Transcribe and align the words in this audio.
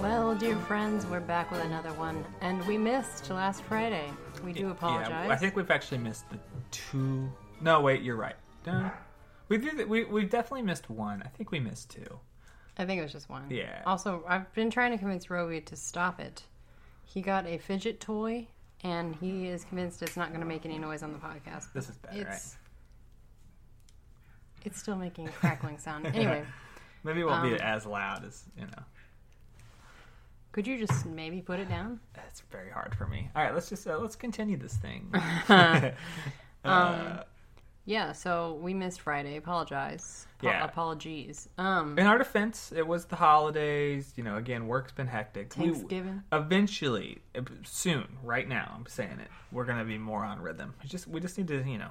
Well, 0.00 0.34
dear 0.34 0.56
friends, 0.56 1.04
we're 1.06 1.20
back 1.20 1.50
with 1.50 1.60
another 1.62 1.92
one, 1.94 2.24
and 2.40 2.64
we 2.66 2.78
missed 2.78 3.28
last 3.30 3.62
Friday. 3.62 4.10
We 4.44 4.52
do 4.52 4.70
apologize. 4.70 5.26
Yeah, 5.26 5.32
I 5.32 5.36
think 5.36 5.56
we've 5.56 5.70
actually 5.70 5.98
missed 5.98 6.30
the 6.30 6.38
two. 6.70 7.30
No, 7.60 7.80
wait, 7.82 8.00
you're 8.00 8.16
right. 8.16 8.36
We 9.48 9.58
did. 9.58 9.88
We 9.88 10.04
we 10.04 10.24
definitely 10.24 10.62
missed 10.62 10.88
one. 10.88 11.22
I 11.22 11.28
think 11.28 11.50
we 11.50 11.60
missed 11.60 11.90
two. 11.90 12.18
I 12.78 12.86
think 12.86 13.00
it 13.00 13.02
was 13.02 13.12
just 13.12 13.28
one. 13.28 13.44
Yeah. 13.50 13.82
Also, 13.84 14.24
I've 14.26 14.50
been 14.54 14.70
trying 14.70 14.92
to 14.92 14.98
convince 14.98 15.26
Rowie 15.26 15.64
to 15.66 15.76
stop 15.76 16.18
it. 16.18 16.44
He 17.04 17.20
got 17.20 17.46
a 17.46 17.58
fidget 17.58 18.00
toy, 18.00 18.46
and 18.84 19.14
he 19.16 19.46
is 19.48 19.64
convinced 19.64 20.02
it's 20.02 20.16
not 20.16 20.28
going 20.28 20.40
to 20.40 20.46
make 20.46 20.64
any 20.64 20.78
noise 20.78 21.02
on 21.02 21.12
the 21.12 21.18
podcast. 21.18 21.72
This 21.74 21.88
is 21.88 21.96
better, 21.98 22.18
right? 22.24 22.28
It's 22.32 22.56
it's 24.64 24.78
still 24.78 24.96
making 24.96 25.28
a 25.28 25.32
crackling 25.32 25.78
sound. 25.78 26.06
Anyway, 26.14 26.44
Maybe 27.02 27.20
it 27.20 27.24
won't 27.26 27.42
be 27.42 27.54
Um, 27.54 27.60
as 27.62 27.86
loud 27.86 28.24
as 28.26 28.44
you 28.58 28.66
know. 28.66 28.82
could 30.52 30.66
you 30.66 30.78
just 30.78 31.06
maybe 31.06 31.40
put 31.40 31.58
it 31.58 31.68
down? 31.68 31.98
That's 32.12 32.40
very 32.52 32.70
hard 32.70 32.94
for 32.94 33.06
me. 33.06 33.30
All 33.34 33.42
right, 33.42 33.54
let's 33.54 33.68
just 33.70 33.86
uh, 33.86 33.96
let's 33.98 34.16
continue 34.16 34.56
this 34.58 34.76
thing. 34.76 35.12
Um, 36.62 36.72
uh, 36.72 37.22
Yeah. 37.90 38.12
So 38.12 38.58
we 38.62 38.72
missed 38.72 39.00
Friday. 39.00 39.36
Apologize. 39.36 40.26
Po- 40.38 40.46
Yeah. 40.48 40.64
Apologies. 40.64 41.48
Um. 41.58 41.98
in 41.98 42.06
our 42.06 42.18
defense, 42.18 42.72
it 42.74 42.86
was 42.86 43.04
the 43.06 43.16
holidays. 43.16 44.12
You 44.16 44.22
know, 44.24 44.36
again, 44.36 44.66
work's 44.68 44.92
been 44.92 45.08
hectic. 45.08 45.52
We- 45.56 45.70
Thanksgiving. 45.70 46.22
eventually, 46.32 47.18
uh, 47.36 47.42
soon, 47.64 48.06
right 48.22 48.48
now, 48.48 48.72
I'm 48.76 48.86
saying 48.86 49.18
it. 49.20 49.28
We're 49.52 49.64
gonna 49.64 49.84
be 49.84 49.98
more 49.98 50.24
on 50.24 50.40
rhythm. 50.40 50.74
We 50.82 50.88
just 50.88 51.08
we 51.08 51.20
just 51.20 51.36
need 51.36 51.48
to 51.48 51.62
you 51.68 51.78
know 51.78 51.90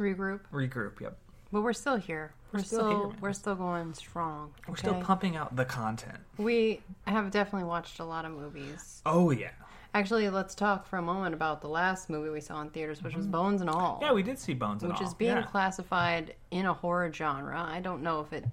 Regroup. 0.00 0.40
regroup. 0.52 1.00
Yep, 1.00 1.16
But 1.52 1.62
we're 1.62 1.72
still 1.72 1.96
here. 1.96 2.32
We're, 2.52 2.60
still 2.62 2.78
still, 2.78 3.10
here, 3.10 3.18
we're 3.20 3.32
still 3.32 3.54
going 3.54 3.94
strong. 3.94 4.52
we're 4.68 4.76
still 4.76 5.00
pumping 5.02 5.36
out 5.36 5.54
the 5.56 5.64
content. 5.64 6.18
We 6.38 6.80
have 7.06 7.30
definitely 7.30 7.68
watched 7.68 7.98
a 8.00 8.04
lot 8.04 8.24
of 8.24 8.32
movies. 8.32 9.02
Oh 9.06 9.30
yeah, 9.30 9.50
Actually, 9.96 10.28
let's 10.28 10.54
talk 10.54 10.86
for 10.86 10.98
a 10.98 11.02
moment 11.02 11.34
about 11.34 11.62
the 11.62 11.68
last 11.68 12.10
movie 12.10 12.28
we 12.28 12.42
saw 12.42 12.60
in 12.60 12.68
theaters, 12.68 13.02
which 13.02 13.16
was 13.16 13.26
Bones 13.26 13.62
and 13.62 13.70
All. 13.70 13.94
Mm-hmm. 13.94 14.04
yeah, 14.04 14.12
we 14.12 14.22
did 14.22 14.38
see 14.38 14.52
bones 14.52 14.82
and 14.82 14.92
which 14.92 15.00
all. 15.00 15.06
Which 15.06 15.08
is 15.08 15.14
being 15.14 15.36
yeah. 15.36 15.42
classified 15.42 16.34
in 16.50 16.66
a 16.66 16.74
horror 16.74 17.10
genre. 17.10 17.58
I 17.58 17.80
don't 17.80 18.02
know 18.02 18.20
if 18.20 18.30
it 18.34 18.44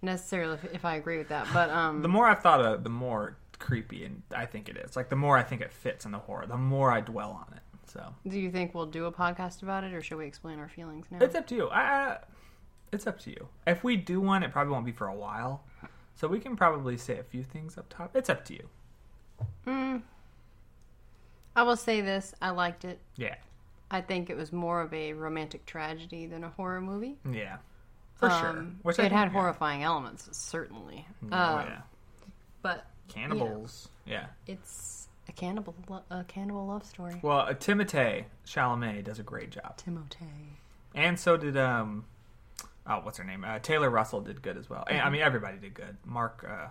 necessarily 0.00 0.54
if, 0.54 0.64
if 0.76 0.84
I 0.86 0.96
agree 0.96 1.18
with 1.18 1.28
that, 1.28 1.48
but 1.52 1.68
um, 1.68 2.00
The 2.00 2.08
more 2.08 2.26
I've 2.26 2.40
thought 2.40 2.62
of 2.62 2.74
it, 2.76 2.82
the 2.82 2.88
more 2.88 3.36
creepy 3.58 4.04
and 4.06 4.22
I 4.34 4.46
think 4.46 4.70
it 4.70 4.78
is. 4.78 4.96
Like 4.96 5.10
the 5.10 5.16
more 5.16 5.36
I 5.36 5.42
think 5.42 5.60
it 5.60 5.70
fits 5.70 6.06
in 6.06 6.12
the 6.12 6.18
horror, 6.18 6.46
the 6.46 6.56
more 6.56 6.90
I 6.90 7.02
dwell 7.02 7.44
on 7.46 7.54
it. 7.54 7.62
So 7.84 8.14
do 8.26 8.40
you 8.40 8.50
think 8.50 8.74
we'll 8.74 8.86
do 8.86 9.04
a 9.04 9.12
podcast 9.12 9.62
about 9.62 9.84
it, 9.84 9.92
or 9.92 10.00
should 10.00 10.16
we 10.16 10.26
explain 10.26 10.58
our 10.58 10.68
feelings 10.68 11.08
now? 11.10 11.18
it's 11.20 11.34
up 11.34 11.46
to 11.48 11.54
you. 11.54 11.68
I, 11.68 11.80
I, 11.80 12.18
it's 12.90 13.06
up 13.06 13.18
to 13.20 13.30
you. 13.30 13.48
If 13.66 13.84
we 13.84 13.98
do 13.98 14.18
one, 14.18 14.42
it 14.42 14.50
probably 14.50 14.72
won't 14.72 14.86
be 14.86 14.92
for 14.92 15.08
a 15.08 15.14
while. 15.14 15.62
So 16.14 16.26
we 16.26 16.40
can 16.40 16.56
probably 16.56 16.96
say 16.96 17.18
a 17.18 17.22
few 17.22 17.42
things 17.42 17.76
up 17.76 17.90
top. 17.90 18.16
It's 18.16 18.30
up 18.30 18.46
to 18.46 18.54
you. 18.54 18.68
Mm. 19.66 20.00
I 21.56 21.62
will 21.64 21.76
say 21.76 22.00
this: 22.02 22.34
I 22.40 22.50
liked 22.50 22.84
it. 22.84 23.00
Yeah, 23.16 23.34
I 23.90 24.00
think 24.02 24.30
it 24.30 24.36
was 24.36 24.52
more 24.52 24.80
of 24.82 24.92
a 24.94 25.12
romantic 25.14 25.66
tragedy 25.66 26.26
than 26.26 26.44
a 26.44 26.50
horror 26.50 26.80
movie. 26.80 27.16
yeah, 27.28 27.56
for 28.14 28.30
sure. 28.30 28.50
Um, 28.50 28.78
Which 28.82 28.98
it 28.98 29.02
think- 29.02 29.12
had 29.12 29.28
yeah. 29.28 29.32
horrifying 29.32 29.82
elements, 29.82 30.28
certainly. 30.36 31.06
Oh, 31.32 31.36
Um, 31.36 31.66
yeah, 31.66 31.80
But 32.62 32.86
cannibals. 33.08 33.88
Yeah. 34.04 34.26
it's 34.46 35.08
a 35.28 35.32
cannibal, 35.32 35.74
a 36.10 36.22
cannibal 36.24 36.66
love 36.66 36.84
story. 36.84 37.18
Well, 37.22 37.40
uh, 37.40 37.54
Timothée 37.54 38.26
Chalamet 38.46 39.04
does 39.04 39.18
a 39.18 39.22
great 39.24 39.50
job, 39.50 39.76
Timotei. 39.78 40.54
and 40.94 41.18
so 41.18 41.36
did 41.36 41.56
um, 41.56 42.04
oh, 42.86 43.00
what's 43.00 43.18
her 43.18 43.24
name? 43.24 43.44
Uh, 43.44 43.58
Taylor 43.58 43.90
Russell 43.90 44.20
did 44.20 44.42
good 44.42 44.56
as 44.56 44.68
well. 44.70 44.84
Mm-hmm. 44.88 45.06
I 45.06 45.10
mean, 45.10 45.22
everybody 45.22 45.56
did 45.58 45.74
good. 45.74 45.96
Mark 46.04 46.44
uh, 46.48 46.68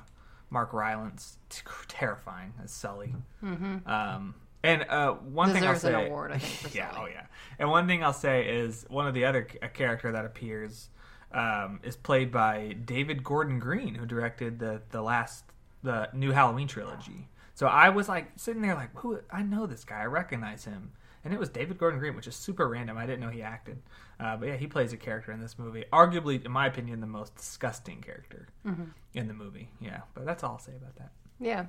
Mark 0.50 0.74
Rylance, 0.74 1.38
t- 1.50 1.62
terrifying 1.88 2.54
as 2.64 2.72
Sully. 2.72 3.14
Mm-hmm. 3.44 3.90
Um, 3.90 4.36
and 4.66 4.86
uh, 4.90 5.14
one 5.14 5.52
thing 5.54 5.64
I'll 5.64 5.76
say, 5.76 6.08
award, 6.08 6.32
I 6.32 6.38
think, 6.40 6.72
for 6.72 6.78
yeah, 6.78 6.92
oh 6.98 7.06
yeah. 7.06 7.26
And 7.60 7.70
one 7.70 7.88
thing 7.88 8.04
I'll 8.04 8.14
say 8.14 8.48
is 8.48 8.86
one 8.90 9.08
of 9.08 9.14
the 9.14 9.26
other 9.26 9.48
a 9.62 9.70
character 9.70 10.12
that 10.12 10.26
appears 10.26 10.90
um, 11.32 11.80
is 11.84 11.96
played 11.96 12.32
by 12.32 12.76
David 12.86 13.24
Gordon 13.24 13.60
Green, 13.60 13.96
who 13.96 14.06
directed 14.06 14.60
the 14.60 14.82
the 14.92 15.02
last 15.02 15.46
the 15.84 16.10
new 16.14 16.32
Halloween 16.32 16.68
trilogy. 16.68 17.30
So 17.54 17.68
I 17.68 17.90
was 17.90 18.10
like 18.10 18.32
sitting 18.36 18.62
there 18.62 18.76
like, 18.76 18.90
who? 18.96 19.20
I 19.32 19.42
know 19.44 19.66
this 19.66 19.84
guy. 19.86 20.02
I 20.02 20.06
recognize 20.06 20.66
him. 20.66 20.92
And 21.24 21.34
it 21.34 21.40
was 21.40 21.50
David 21.50 21.80
Gordon 21.80 22.00
Green, 22.00 22.16
which 22.16 22.28
is 22.28 22.36
super 22.36 22.68
random. 22.70 23.00
I 23.00 23.08
didn't 23.08 23.22
know 23.22 23.30
he 23.30 23.42
acted. 23.42 23.82
Uh, 24.20 24.38
but 24.38 24.48
yeah, 24.48 24.58
he 24.58 24.68
plays 24.68 24.94
a 24.94 24.98
character 24.98 25.32
in 25.32 25.42
this 25.42 25.58
movie. 25.58 25.84
Arguably, 25.92 26.46
in 26.46 26.52
my 26.52 26.68
opinion, 26.68 27.00
the 27.02 27.08
most 27.08 27.36
disgusting 27.36 28.00
character 28.00 28.48
Mm-hmm. 28.64 28.84
in 29.16 29.28
the 29.28 29.34
movie. 29.34 29.70
Yeah, 29.82 30.02
but 30.14 30.24
that's 30.26 30.44
all 30.44 30.52
I'll 30.52 30.60
say 30.60 30.74
about 30.76 30.96
that. 30.98 31.10
Yeah, 31.40 31.66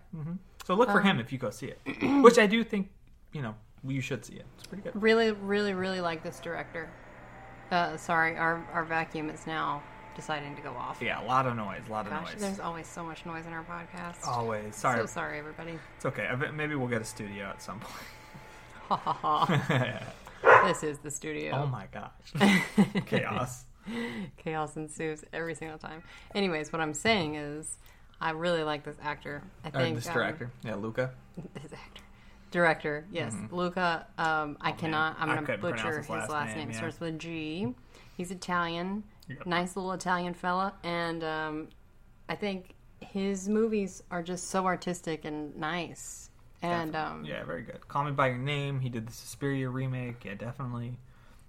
So 0.64 0.74
look 0.74 0.90
for 0.90 1.00
Um, 1.00 1.06
him 1.06 1.20
if 1.20 1.32
you 1.32 1.38
go 1.38 1.50
see 1.50 1.66
it, 1.66 1.80
which 2.22 2.38
I 2.38 2.46
do 2.46 2.62
think 2.64 2.88
you 3.32 3.42
know 3.42 3.54
you 3.86 4.00
should 4.00 4.24
see 4.24 4.34
it. 4.34 4.46
It's 4.58 4.66
pretty 4.66 4.82
good. 4.84 5.00
really, 5.00 5.32
really, 5.32 5.74
really 5.74 6.00
like 6.00 6.22
this 6.22 6.38
director. 6.40 6.88
Uh, 7.70 7.96
sorry, 7.96 8.36
our 8.36 8.64
our 8.72 8.84
vacuum 8.84 9.28
is 9.30 9.46
now 9.46 9.82
deciding 10.14 10.54
to 10.56 10.62
go 10.62 10.70
off. 10.70 10.98
Yeah, 11.02 11.22
a 11.22 11.26
lot 11.26 11.46
of 11.46 11.56
noise, 11.56 11.82
a 11.88 11.92
lot 11.92 12.06
of 12.06 12.12
Gosh, 12.12 12.32
noise. 12.32 12.40
there's 12.40 12.60
always 12.60 12.86
so 12.86 13.04
much 13.04 13.26
noise 13.26 13.44
in 13.46 13.52
our 13.52 13.64
podcast. 13.64 14.26
Always. 14.26 14.74
Sorry, 14.76 15.00
So 15.00 15.06
sorry, 15.06 15.38
everybody. 15.38 15.78
it's 15.96 16.06
okay. 16.06 16.30
Maybe 16.54 16.74
we'll 16.74 16.88
get 16.88 17.02
a 17.02 17.04
studio 17.04 17.46
at 17.46 17.60
some 17.60 17.80
point. 17.80 18.06
Ha 18.88 18.96
ha 18.96 19.12
ha. 19.12 20.66
this 20.68 20.84
is 20.84 20.98
the 21.00 21.10
studio. 21.10 21.52
oh 21.56 21.66
my 21.66 21.86
gosh, 21.92 22.54
chaos. 23.06 23.64
Chaos 24.36 24.76
ensues 24.76 25.24
every 25.32 25.54
single 25.54 25.78
time. 25.78 26.02
Anyways, 26.34 26.72
what 26.72 26.80
I'm 26.80 26.94
saying 26.94 27.34
is, 27.34 27.78
I 28.20 28.30
really 28.30 28.62
like 28.62 28.84
this 28.84 28.96
actor. 29.02 29.42
I 29.64 29.70
think 29.70 29.96
this 29.96 30.06
um, 30.08 30.14
director, 30.14 30.50
yeah, 30.64 30.74
Luca. 30.74 31.12
this 31.54 31.72
actor, 31.72 32.02
director. 32.50 33.06
Yes, 33.12 33.34
Luca. 33.50 34.06
Um, 34.18 34.56
I 34.60 34.72
cannot. 34.72 35.16
I'm 35.18 35.28
Mm-hmm. 35.28 35.38
Oh, 35.38 35.42
I 35.42 35.46
gonna 35.46 35.58
butcher 35.58 35.88
his 35.88 35.96
his 35.98 36.08
last, 36.10 36.30
last 36.30 36.48
name. 36.50 36.58
name, 36.58 36.70
yeah. 36.70 36.76
starts 36.76 37.00
with 37.00 37.14
a 37.14 37.18
G. 37.18 37.74
He's 38.16 38.30
Italian. 38.30 39.04
Yep. 39.28 39.46
Nice 39.46 39.76
little 39.76 39.92
Italian 39.92 40.34
fella, 40.34 40.74
and 40.84 41.24
um, 41.24 41.68
I 42.28 42.34
think 42.36 42.74
his 43.00 43.48
movies 43.48 44.02
are 44.10 44.22
just 44.22 44.48
so 44.50 44.64
artistic 44.66 45.24
and 45.24 45.54
nice. 45.56 46.30
And 46.62 46.96
um, 46.96 47.24
yeah, 47.24 47.44
very 47.44 47.62
good. 47.62 47.86
Call 47.88 48.04
Me 48.04 48.12
by 48.12 48.28
Your 48.28 48.38
Name. 48.38 48.80
He 48.80 48.88
did 48.88 49.06
the 49.06 49.12
Suspiria 49.12 49.68
remake. 49.68 50.24
Yeah, 50.24 50.34
definitely. 50.34 50.96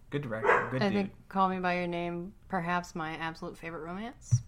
Good 0.10 0.24
director. 0.24 0.68
Good 0.72 0.82
I 0.82 0.90
dude. 0.90 0.94
think 0.98 1.12
Call 1.30 1.50
Me 1.50 1.60
by 1.60 1.78
Your 1.78 1.88
Name, 1.88 2.34
perhaps 2.50 2.96
my 2.96 3.12
absolute 3.18 3.58
favorite 3.58 3.82
romance. 3.84 4.42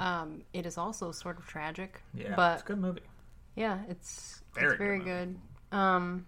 Um, 0.00 0.42
it 0.52 0.66
is 0.66 0.78
also 0.78 1.12
sort 1.12 1.38
of 1.38 1.46
tragic, 1.46 2.00
Mm-hmm. 2.16 2.26
yeah, 2.30 2.36
but 2.36 2.54
it's 2.54 2.62
a 2.62 2.66
good 2.66 2.78
movie. 2.80 3.00
yeah, 3.56 3.78
it's 3.88 4.42
Very 4.54 4.66
it's 4.66 4.72
good 4.72 4.78
very 4.78 4.98
movie. 4.98 5.10
good. 5.10 5.76
Um, 5.78 6.26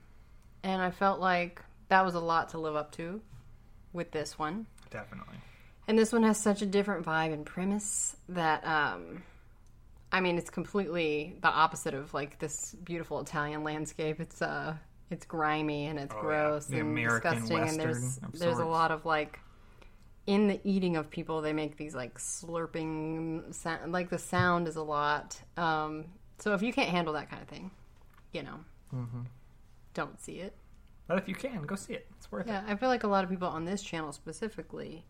and 0.62 0.82
I 0.82 0.90
felt 0.90 1.20
like 1.20 1.62
that 1.88 2.04
was 2.04 2.14
a 2.14 2.20
lot 2.20 2.50
to 2.50 2.58
live 2.58 2.74
up 2.76 2.92
to 2.92 3.20
with 3.92 4.10
this 4.10 4.38
one. 4.38 4.66
Definitely. 4.90 5.36
And 5.88 5.96
this 5.98 6.12
one 6.12 6.24
has 6.24 6.38
such 6.38 6.62
a 6.62 6.66
different 6.66 7.06
vibe 7.06 7.32
and 7.32 7.46
premise 7.46 8.16
that 8.30 8.66
um 8.66 9.22
I 10.10 10.20
mean 10.20 10.36
it's 10.38 10.50
completely 10.50 11.36
the 11.42 11.48
opposite 11.48 11.94
of 11.94 12.12
like 12.14 12.38
this 12.40 12.74
beautiful 12.82 13.20
Italian 13.20 13.62
landscape. 13.62 14.18
It's 14.20 14.42
uh 14.42 14.74
it's 15.10 15.24
grimy 15.26 15.86
and 15.86 15.98
it's 16.00 16.12
Oh, 16.16 16.20
gross 16.20 16.66
The 16.66 16.80
and 16.80 16.90
American 16.90 17.34
disgusting 17.40 17.68
and 17.68 17.78
there's 17.80 18.00
Western 18.02 18.30
there's 18.34 18.58
a 18.58 18.64
lot 18.64 18.90
of 18.90 19.04
like 19.04 19.38
in 20.26 20.48
the 20.48 20.60
eating 20.64 20.96
of 20.96 21.08
people 21.10 21.40
they 21.40 21.52
make 21.52 21.76
these 21.76 21.94
like 21.94 22.18
slurping 22.18 23.54
sound 23.54 23.92
like 23.92 24.10
the 24.10 24.18
sound 24.18 24.66
is 24.68 24.76
a 24.76 24.82
lot. 24.82 25.40
Um 25.56 26.06
so 26.38 26.52
if 26.54 26.62
you 26.62 26.72
can't 26.72 26.90
handle 26.90 27.14
that 27.14 27.30
kind 27.30 27.42
of 27.42 27.48
thing, 27.48 27.70
you 28.32 28.42
know, 28.42 28.58
Mm-hmm. 28.94 29.22
don't 29.94 30.20
see 30.20 30.34
it. 30.40 30.54
But 31.08 31.18
if 31.18 31.28
you 31.28 31.34
can, 31.34 31.62
go 31.66 31.74
see 31.76 31.94
it. 31.94 32.06
It's 32.16 32.30
worth 32.30 32.46
it. 32.46 32.50
Yeah, 32.50 32.62
I 32.66 32.74
feel 32.76 32.88
like 32.88 33.04
a 33.04 33.08
lot 33.08 33.24
of 33.24 33.30
people 33.30 33.48
on 33.48 33.64
this 33.64 33.82
channel 33.82 34.12
specifically 34.12 35.04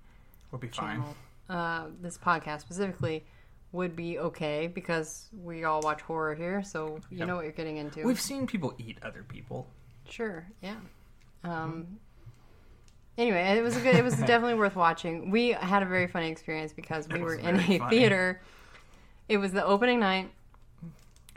We'll 0.50 0.58
be 0.60 0.68
fine. 0.68 1.02
uh, 1.48 1.86
this 2.00 2.16
podcast 2.18 2.60
specifically, 2.60 3.24
would 3.72 3.96
be 3.96 4.18
okay 4.18 4.66
because 4.68 5.28
we 5.42 5.64
all 5.64 5.80
watch 5.82 6.00
horror 6.02 6.34
here, 6.34 6.62
so 6.62 6.98
you 7.10 7.18
Yep. 7.18 7.28
know 7.28 7.36
what 7.36 7.42
you're 7.44 7.52
getting 7.52 7.76
into. 7.78 8.02
We've 8.04 8.20
seen 8.20 8.46
people 8.46 8.74
eat 8.78 8.98
other 9.02 9.22
people. 9.24 9.66
Sure, 10.08 10.46
yeah. 10.62 10.76
Um, 11.44 11.98
anyway, 13.18 13.56
it 13.58 13.62
was 13.62 13.76
a 13.76 13.80
good. 13.80 13.94
It 13.94 14.04
was 14.04 14.16
definitely 14.18 14.54
worth 14.54 14.76
watching. 14.76 15.30
We 15.30 15.50
had 15.50 15.82
a 15.82 15.86
very 15.86 16.06
funny 16.06 16.28
experience 16.30 16.72
because 16.72 17.08
we 17.08 17.20
were 17.20 17.34
in 17.34 17.56
a 17.56 17.78
funny. 17.78 17.90
theater. 17.90 18.40
It 19.28 19.38
was 19.38 19.52
the 19.52 19.64
opening 19.64 20.00
night. 20.00 20.30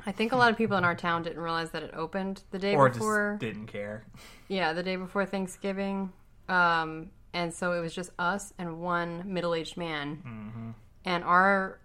I 0.06 0.12
think 0.12 0.32
a 0.32 0.38
lot 0.38 0.52
of 0.52 0.58
people 0.58 0.78
in 0.78 0.86
our 0.86 0.96
town 0.96 1.24
didn't 1.24 1.42
realize 1.42 1.72
that 1.72 1.84
it 1.84 1.92
opened 1.94 2.44
the 2.52 2.60
day 2.60 2.74
Or 2.76 2.90
before. 2.90 3.38
just 3.40 3.42
didn't 3.42 3.68
care. 3.68 4.06
Yeah, 4.48 4.72
the 4.74 4.84
day 4.84 4.96
before 4.96 5.26
Thanksgiving. 5.26 6.12
Um, 6.48 7.10
and 7.34 7.54
so 7.54 7.74
it 7.74 7.82
was 7.82 7.94
just 7.94 8.12
us 8.18 8.54
and 8.58 8.80
one 8.80 9.24
middle 9.26 9.54
aged 9.54 9.76
man. 9.78 10.22
Mm-hmm. 10.26 10.70
And 11.06 11.24
our 11.24 11.80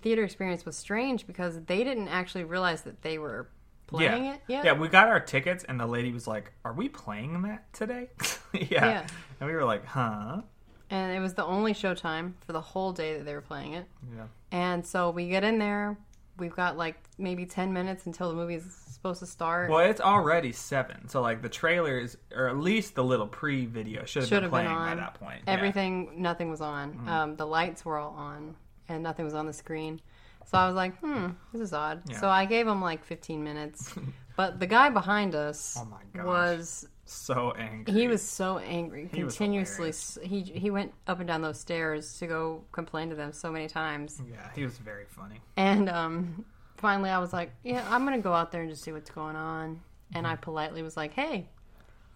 theater 0.00 0.22
experience 0.22 0.64
was 0.64 0.76
strange 0.76 1.26
because 1.26 1.60
they 1.64 1.82
didn't 1.82 2.08
actually 2.08 2.44
realize 2.44 2.82
that 2.82 3.02
they 3.02 3.18
were 3.18 3.48
playing 3.86 4.24
yeah. 4.24 4.34
it 4.34 4.40
yet. 4.48 4.64
Yeah, 4.64 4.72
we 4.72 4.88
got 4.88 5.08
our 5.08 5.20
tickets, 5.20 5.64
and 5.64 5.78
the 5.78 5.86
lady 5.86 6.12
was 6.12 6.26
like, 6.26 6.52
"Are 6.64 6.72
we 6.72 6.88
playing 6.88 7.42
that 7.42 7.72
today?" 7.72 8.10
yeah. 8.52 8.60
Yeah. 8.70 9.06
And 9.40 9.48
we 9.48 9.54
were 9.54 9.64
like, 9.64 9.84
huh? 9.84 10.42
and 10.90 11.12
it 11.12 11.20
was 11.20 11.34
the 11.34 11.44
only 11.44 11.72
showtime 11.72 12.34
for 12.46 12.52
the 12.52 12.60
whole 12.60 12.92
day 12.92 13.16
that 13.16 13.24
they 13.24 13.34
were 13.34 13.40
playing 13.40 13.74
it. 13.74 13.86
Yeah. 14.14 14.26
And 14.52 14.86
so 14.86 15.10
we 15.10 15.28
get 15.28 15.44
in 15.44 15.58
there. 15.58 15.96
We've 16.38 16.54
got 16.54 16.76
like 16.76 16.96
maybe 17.18 17.46
ten 17.46 17.72
minutes 17.72 18.06
until 18.06 18.28
the 18.28 18.34
movie's 18.34 18.64
supposed 18.90 19.20
to 19.20 19.26
start. 19.26 19.70
Well, 19.70 19.80
it's 19.80 20.02
already 20.02 20.52
seven, 20.52 21.08
so 21.08 21.22
like 21.22 21.40
the 21.40 21.48
trailers, 21.48 22.16
or 22.34 22.48
at 22.48 22.58
least 22.58 22.94
the 22.94 23.02
little 23.02 23.26
pre-video, 23.26 24.04
should 24.04 24.22
have 24.22 24.30
been 24.30 24.42
have 24.42 24.50
been 24.50 24.50
playing 24.50 24.68
by 24.68 24.94
that 24.96 25.14
point. 25.14 25.42
Yeah. 25.46 25.54
Everything, 25.54 26.10
nothing 26.20 26.50
was 26.50 26.60
on. 26.60 26.92
Mm-hmm. 26.92 27.08
Um, 27.08 27.36
the 27.36 27.46
lights 27.46 27.84
were 27.84 27.96
all 27.96 28.14
on, 28.14 28.54
and 28.88 29.02
nothing 29.02 29.24
was 29.24 29.34
on 29.34 29.46
the 29.46 29.52
screen. 29.54 30.00
So 30.46 30.56
I 30.58 30.66
was 30.66 30.74
like, 30.76 30.96
hmm, 31.00 31.28
this 31.52 31.60
is 31.60 31.72
odd. 31.72 32.02
Yeah. 32.08 32.20
So 32.20 32.28
I 32.28 32.44
gave 32.44 32.66
him 32.66 32.80
like 32.80 33.04
15 33.04 33.42
minutes. 33.42 33.94
but 34.36 34.58
the 34.60 34.66
guy 34.66 34.88
behind 34.90 35.34
us 35.34 35.76
Oh 35.80 35.84
my 35.84 35.98
gosh. 36.14 36.24
was 36.24 36.88
so 37.04 37.52
angry. 37.52 37.92
he 37.94 38.08
was 38.08 38.22
so 38.22 38.58
angry 38.58 39.08
He 39.12 39.18
continuously. 39.20 39.92
he 40.26 40.42
he 40.42 40.70
went 40.70 40.92
up 41.06 41.18
and 41.20 41.28
down 41.28 41.42
those 41.42 41.58
stairs 41.60 42.18
to 42.18 42.26
go 42.26 42.64
complain 42.72 43.10
to 43.10 43.14
them 43.16 43.32
so 43.32 43.50
many 43.52 43.68
times. 43.68 44.20
Yeah, 44.28 44.48
he 44.54 44.64
was 44.64 44.78
very 44.78 45.04
funny. 45.06 45.40
And 45.56 45.88
um, 45.88 46.44
finally, 46.76 47.10
I 47.10 47.18
was 47.18 47.32
like, 47.32 47.52
"Yeah, 47.62 47.84
I'm 47.90 48.04
gonna 48.04 48.18
go 48.18 48.32
out 48.32 48.50
there 48.52 48.62
and 48.62 48.70
just 48.70 48.82
see 48.82 48.92
what's 48.92 49.10
going 49.10 49.36
on." 49.36 49.80
And 50.14 50.26
I 50.26 50.36
politely 50.36 50.82
was 50.82 50.96
like, 50.96 51.12
"Hey, 51.12 51.48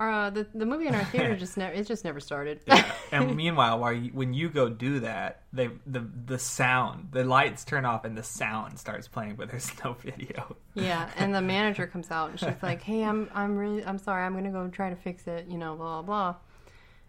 uh, 0.08 0.30
the 0.30 0.46
the 0.54 0.64
movie 0.64 0.86
in 0.86 0.94
our 0.94 1.04
theater 1.04 1.36
just 1.36 1.56
never 1.56 1.74
it 1.74 1.86
just 1.86 2.04
never 2.04 2.20
started." 2.20 2.60
And 3.12 3.36
meanwhile, 3.36 3.78
while 3.78 3.92
you, 3.92 4.10
when 4.12 4.32
you 4.32 4.48
go 4.48 4.68
do 4.68 5.00
that, 5.00 5.42
they 5.52 5.68
the 5.86 6.06
the 6.26 6.38
sound, 6.38 7.08
the 7.10 7.24
lights 7.24 7.64
turn 7.64 7.84
off, 7.84 8.04
and 8.04 8.16
the 8.16 8.22
sound 8.22 8.78
starts 8.78 9.08
playing, 9.08 9.34
but 9.36 9.50
there's 9.50 9.70
no 9.84 9.94
video. 9.94 10.56
yeah, 10.74 11.10
and 11.16 11.34
the 11.34 11.42
manager 11.56 11.86
comes 11.86 12.10
out 12.10 12.30
and 12.30 12.40
she's 12.40 12.62
like, 12.62 12.82
"Hey, 12.82 13.02
I'm 13.02 13.28
I'm 13.34 13.56
really 13.56 13.84
I'm 13.84 13.98
sorry. 13.98 14.24
I'm 14.24 14.34
gonna 14.34 14.50
go 14.50 14.68
try 14.68 14.90
to 14.90 14.96
fix 14.96 15.26
it. 15.26 15.46
You 15.48 15.58
know, 15.58 15.74
blah 15.74 16.02
blah 16.02 16.32
blah." 16.32 16.36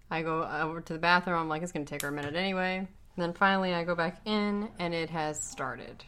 I 0.10 0.24
go 0.24 0.44
over 0.44 0.82
to 0.82 0.94
the 0.94 1.00
bathroom. 1.00 1.38
I'm 1.40 1.50
like, 1.50 1.62
"It's 1.62 1.72
gonna 1.72 1.86
take 1.86 2.02
her 2.02 2.10
a 2.10 2.12
minute 2.12 2.36
anyway." 2.36 2.88
And 3.18 3.24
then 3.24 3.34
finally, 3.34 3.74
I 3.74 3.84
go 3.84 3.94
back 3.94 4.22
in, 4.26 4.70
and 4.80 4.94
it 4.94 5.10
has 5.10 5.42
started. 5.42 6.04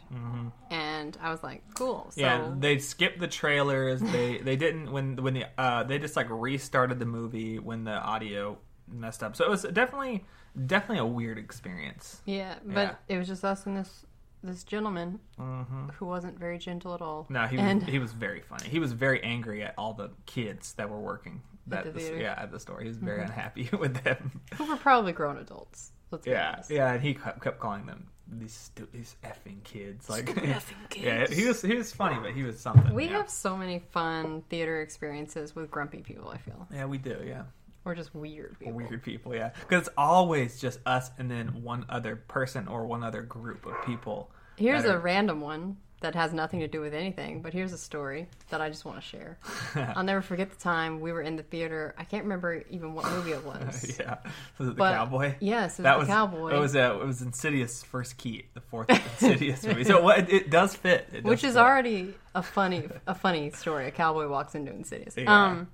And 0.69 1.17
I 1.21 1.31
was 1.31 1.43
like, 1.43 1.63
"Cool." 1.75 2.07
So 2.11 2.21
yeah, 2.21 2.51
they 2.57 2.79
skipped 2.79 3.19
the 3.19 3.27
trailers. 3.27 3.99
They 4.01 4.37
they 4.37 4.55
didn't 4.55 4.91
when 4.91 5.17
when 5.17 5.33
the 5.33 5.45
uh 5.57 5.83
they 5.83 5.99
just 5.99 6.15
like 6.15 6.27
restarted 6.29 6.99
the 6.99 7.05
movie 7.05 7.59
when 7.59 7.83
the 7.83 7.91
audio 7.91 8.57
messed 8.87 9.21
up. 9.23 9.35
So 9.35 9.43
it 9.45 9.49
was 9.49 9.63
definitely 9.63 10.23
definitely 10.65 10.99
a 10.99 11.05
weird 11.05 11.37
experience. 11.37 12.21
Yeah, 12.25 12.55
but 12.65 12.73
Yeah. 12.73 12.95
it 13.15 13.17
was 13.17 13.27
just 13.27 13.43
us 13.43 13.65
and 13.65 13.77
this 13.77 14.05
this 14.43 14.63
gentleman 14.63 15.19
hmm 15.37 15.89
who 15.95 16.05
wasn't 16.05 16.37
very 16.37 16.57
gentle 16.57 16.93
at 16.93 17.01
all. 17.01 17.25
No, 17.29 17.47
he 17.47 17.57
and 17.57 17.81
was, 17.81 17.89
he 17.91 17.99
was 17.99 18.13
very 18.13 18.41
funny. 18.41 18.67
He 18.69 18.79
was 18.79 18.91
very 18.93 19.21
angry 19.23 19.63
at 19.63 19.73
all 19.77 19.93
the 19.93 20.11
kids 20.25 20.73
that 20.73 20.89
were 20.89 20.99
working 20.99 21.41
that 21.67 21.85
the 21.85 21.91
the- 21.91 22.19
yeah 22.19 22.35
at 22.37 22.51
the 22.51 22.59
store. 22.59 22.79
He 22.81 22.87
was 22.87 22.97
very 22.97 23.21
unhappy 23.23 23.69
with 23.77 24.03
them. 24.03 24.41
who 24.55 24.65
were 24.65 24.77
probably 24.77 25.11
grown 25.13 25.37
adults. 25.37 25.91
Let's 26.13 26.27
Yeah, 26.27 26.61
yeah, 26.69 26.93
and 26.93 27.01
he 27.01 27.13
kept, 27.13 27.41
kept 27.41 27.59
calling 27.59 27.85
them 27.85 28.07
these 28.27 28.53
stu- 28.53 28.87
these 28.91 29.15
effing 29.23 29.63
kids. 29.63 30.09
Like, 30.09 30.25
effing 30.35 31.03
yeah, 31.03 31.27
he 31.27 31.45
was 31.45 31.61
he 31.61 31.75
was 31.75 31.91
funny, 31.91 32.19
but 32.21 32.31
he 32.31 32.43
was 32.43 32.59
something. 32.59 32.93
We 32.93 33.05
yeah. 33.05 33.17
have 33.17 33.29
so 33.29 33.57
many 33.57 33.79
fun 33.91 34.43
theater 34.49 34.81
experiences 34.81 35.55
with 35.55 35.69
grumpy 35.69 35.99
people. 35.99 36.29
I 36.29 36.37
feel, 36.37 36.67
yeah, 36.73 36.85
we 36.85 36.97
do, 36.97 37.17
yeah, 37.25 37.43
or 37.85 37.95
just 37.95 38.13
weird 38.15 38.57
people. 38.59 38.73
weird 38.73 39.03
people, 39.03 39.35
yeah, 39.35 39.51
because 39.59 39.87
it's 39.87 39.95
always 39.97 40.59
just 40.59 40.79
us 40.85 41.11
and 41.17 41.29
then 41.29 41.63
one 41.63 41.85
other 41.89 42.15
person 42.15 42.67
or 42.67 42.85
one 42.85 43.03
other 43.03 43.21
group 43.21 43.65
of 43.65 43.73
people. 43.85 44.31
Here's 44.55 44.83
that 44.83 44.95
a 44.95 44.99
random 44.99 45.41
one 45.41 45.77
that 46.03 46.13
has 46.15 46.31
nothing 46.33 46.59
to 46.59 46.67
do 46.67 46.79
with 46.79 46.93
anything, 46.93 47.41
but 47.41 47.51
here's 47.53 47.73
a 47.73 47.77
story 47.77 48.27
that 48.49 48.61
I 48.61 48.69
just 48.69 48.85
want 48.85 49.01
to 49.01 49.01
share. 49.01 49.37
I'll 49.95 50.03
never 50.03 50.21
forget 50.21 50.49
the 50.51 50.55
time 50.57 51.01
we 51.01 51.11
were 51.11 51.21
in 51.21 51.35
the 51.35 51.43
theater. 51.43 51.95
I 51.97 52.03
can't 52.03 52.23
remember 52.23 52.61
even 52.69 52.93
what 52.93 53.09
movie 53.11 53.31
it 53.31 53.43
was. 53.45 53.97
yeah, 53.99 54.17
was 54.57 54.67
it 54.67 54.71
the 54.71 54.75
But- 54.75 54.93
cowboy? 54.93 55.35
Yes, 55.39 55.79
it 55.79 55.81
was 55.81 55.83
that 55.83 55.93
the 55.93 55.99
was 55.99 56.07
cowboy. 56.07 56.55
It 56.55 56.59
was 56.59 56.75
uh, 56.75 56.99
it 57.01 57.05
was 57.05 57.21
Insidious 57.21 57.81
first 57.83 58.17
key, 58.17 58.45
the 58.53 58.61
fourth 58.61 58.89
Insidious 59.21 59.65
movie. 59.65 59.83
So 59.85 60.07
it, 60.09 60.29
it 60.31 60.49
does 60.51 60.75
fit, 60.75 61.07
it 61.11 61.23
does 61.23 61.29
which 61.29 61.43
is 61.43 61.53
fit. 61.55 61.59
already 61.61 62.13
a 62.35 62.43
funny 62.43 62.87
a 63.07 63.15
funny 63.15 63.49
story. 63.51 63.87
A 63.87 63.91
cowboy 63.91 64.27
walks 64.27 64.55
into 64.55 64.71
Insidious. 64.71 65.15
Yeah. 65.17 65.33
Um, 65.53 65.67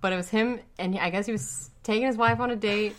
but 0.00 0.12
it 0.12 0.16
was 0.16 0.28
him, 0.28 0.60
and 0.78 0.98
I 0.98 1.10
guess 1.10 1.26
he 1.26 1.32
was 1.32 1.70
taking 1.82 2.06
his 2.06 2.16
wife 2.16 2.38
on 2.40 2.50
a 2.50 2.56
date. 2.56 2.94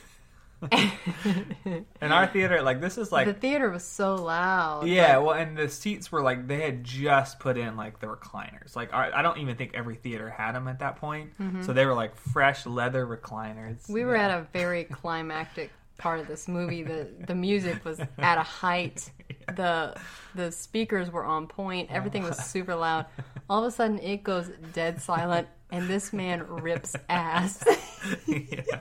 in 2.01 2.12
our 2.12 2.27
theater. 2.27 2.62
Like 2.62 2.81
this 2.81 2.98
is 2.98 3.12
like 3.12 3.27
the 3.27 3.33
theater 3.33 3.69
was 3.69 3.83
so 3.83 4.15
loud. 4.15 4.88
Yeah, 4.88 5.18
well, 5.18 5.36
and 5.36 5.57
the 5.57 5.69
seats 5.69 6.12
were 6.12 6.21
like 6.21 6.48
they 6.48 6.62
had 6.62 6.83
just 6.83 7.39
put 7.39 7.57
in 7.57 7.75
like 7.75 8.00
the 8.00 8.07
recliners. 8.07 8.75
Like 8.75 8.94
I 8.94 9.12
I 9.12 9.21
don't 9.21 9.38
even 9.38 9.56
think 9.56 9.71
every 9.74 9.95
theater 9.95 10.30
had 10.30 10.54
them 10.54 10.68
at 10.68 10.80
that 10.80 10.98
point. 10.98 11.31
So 11.65 11.74
they 11.74 11.86
were 11.86 11.94
like 11.94 12.15
fresh 12.15 12.65
leather 12.65 13.06
recliners. 13.06 13.83
Mm-hmm. 13.83 13.94
We 13.94 14.06
were 14.06 14.15
at 14.15 14.31
a 14.31 14.48
very 14.54 14.83
climactic 14.92 15.71
part 16.03 16.19
of 16.19 16.27
this 16.27 16.50
movie. 16.50 16.83
The 16.83 17.07
the 17.25 17.33
music 17.33 17.85
was 17.85 18.00
at 18.17 18.38
a 18.38 18.44
height. 18.44 19.09
The 19.55 19.94
the 20.35 20.53
speakers 20.53 21.11
were 21.11 21.25
on 21.25 21.47
point. 21.47 21.91
Everything 21.91 22.23
was 22.23 22.38
super 22.38 22.75
loud. 22.75 23.07
All 23.50 23.65
of 23.65 23.67
a 23.67 23.75
sudden 23.75 24.00
it 24.00 24.23
goes 24.23 24.50
dead 24.71 25.01
silent 25.01 25.50
and 25.69 25.89
this 25.89 26.13
man 26.13 26.47
rips 26.47 26.95
ass. 27.09 27.61
yeah, 28.25 28.79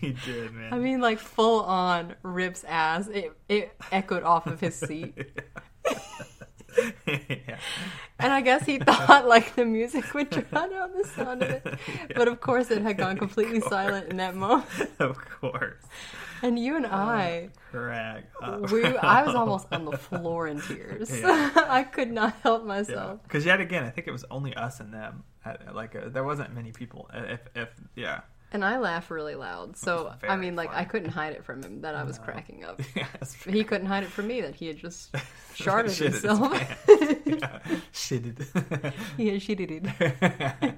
he 0.00 0.16
did, 0.24 0.52
man. 0.52 0.74
I 0.74 0.78
mean 0.78 1.00
like 1.00 1.20
full 1.20 1.60
on 1.62 2.16
rips 2.24 2.64
ass. 2.64 3.06
It 3.06 3.32
it 3.48 3.72
echoed 3.92 4.24
off 4.24 4.48
of 4.48 4.58
his 4.58 4.74
seat. 4.74 5.14
yeah. 7.06 7.58
And 8.18 8.32
I 8.32 8.40
guess 8.40 8.66
he 8.66 8.78
thought 8.78 9.28
like 9.28 9.54
the 9.54 9.64
music 9.64 10.12
would 10.12 10.30
drown 10.30 10.74
out 10.74 10.92
the 10.92 11.06
sound 11.06 11.42
of 11.44 11.50
it. 11.50 11.78
But 12.16 12.26
of 12.26 12.40
course 12.40 12.70
it 12.72 12.82
had 12.82 12.98
gone 12.98 13.16
completely 13.16 13.60
silent 13.60 14.10
in 14.10 14.16
that 14.16 14.34
moment. 14.34 14.66
of 14.98 15.16
course. 15.40 15.84
And 16.42 16.58
you 16.58 16.76
and 16.76 16.86
I 16.86 17.50
Correct. 17.70 18.32
Uh, 18.42 18.66
We, 18.72 18.84
I 18.84 19.22
was 19.22 19.34
almost 19.42 19.66
on 19.72 19.84
the 19.84 19.96
floor 19.96 20.46
in 20.46 20.60
tears. 20.60 21.10
Yeah. 21.10 21.50
I 21.68 21.84
could 21.84 22.10
not 22.10 22.34
help 22.42 22.64
myself. 22.64 23.22
Because 23.22 23.44
yet 23.44 23.60
again, 23.60 23.84
I 23.84 23.90
think 23.90 24.06
it 24.06 24.12
was 24.12 24.24
only 24.30 24.54
us 24.54 24.80
and 24.80 24.92
them. 24.92 25.24
Like 25.72 25.94
uh, 25.96 26.08
there 26.08 26.24
wasn't 26.24 26.54
many 26.54 26.72
people. 26.72 27.10
If 27.12 27.40
if 27.54 27.68
yeah. 27.94 28.20
And 28.52 28.64
I 28.64 28.78
laugh 28.78 29.12
really 29.12 29.36
loud. 29.36 29.76
So, 29.76 30.12
I 30.28 30.34
mean, 30.34 30.56
like, 30.56 30.74
I 30.74 30.84
couldn't 30.84 31.10
hide 31.10 31.34
it 31.34 31.44
from 31.44 31.62
him 31.62 31.82
that 31.82 31.94
I 31.94 32.02
was 32.02 32.18
cracking 32.18 32.64
up. 32.64 32.80
yeah. 32.96 33.06
He 33.48 33.62
couldn't 33.62 33.86
hide 33.86 34.02
it 34.02 34.08
from 34.08 34.26
me 34.26 34.40
that 34.40 34.56
he 34.56 34.66
had 34.66 34.76
just 34.76 35.12
sharded 35.54 35.96
himself. 35.96 36.52
Shitted 36.52 37.22
his 37.22 37.22
himself. 37.22 37.22
pants. 37.22 37.22
yeah. 37.26 37.78
Shitted. 37.92 38.92
he 39.16 39.28
had 39.28 39.40
shitted 39.40 39.92
it. 40.60 40.74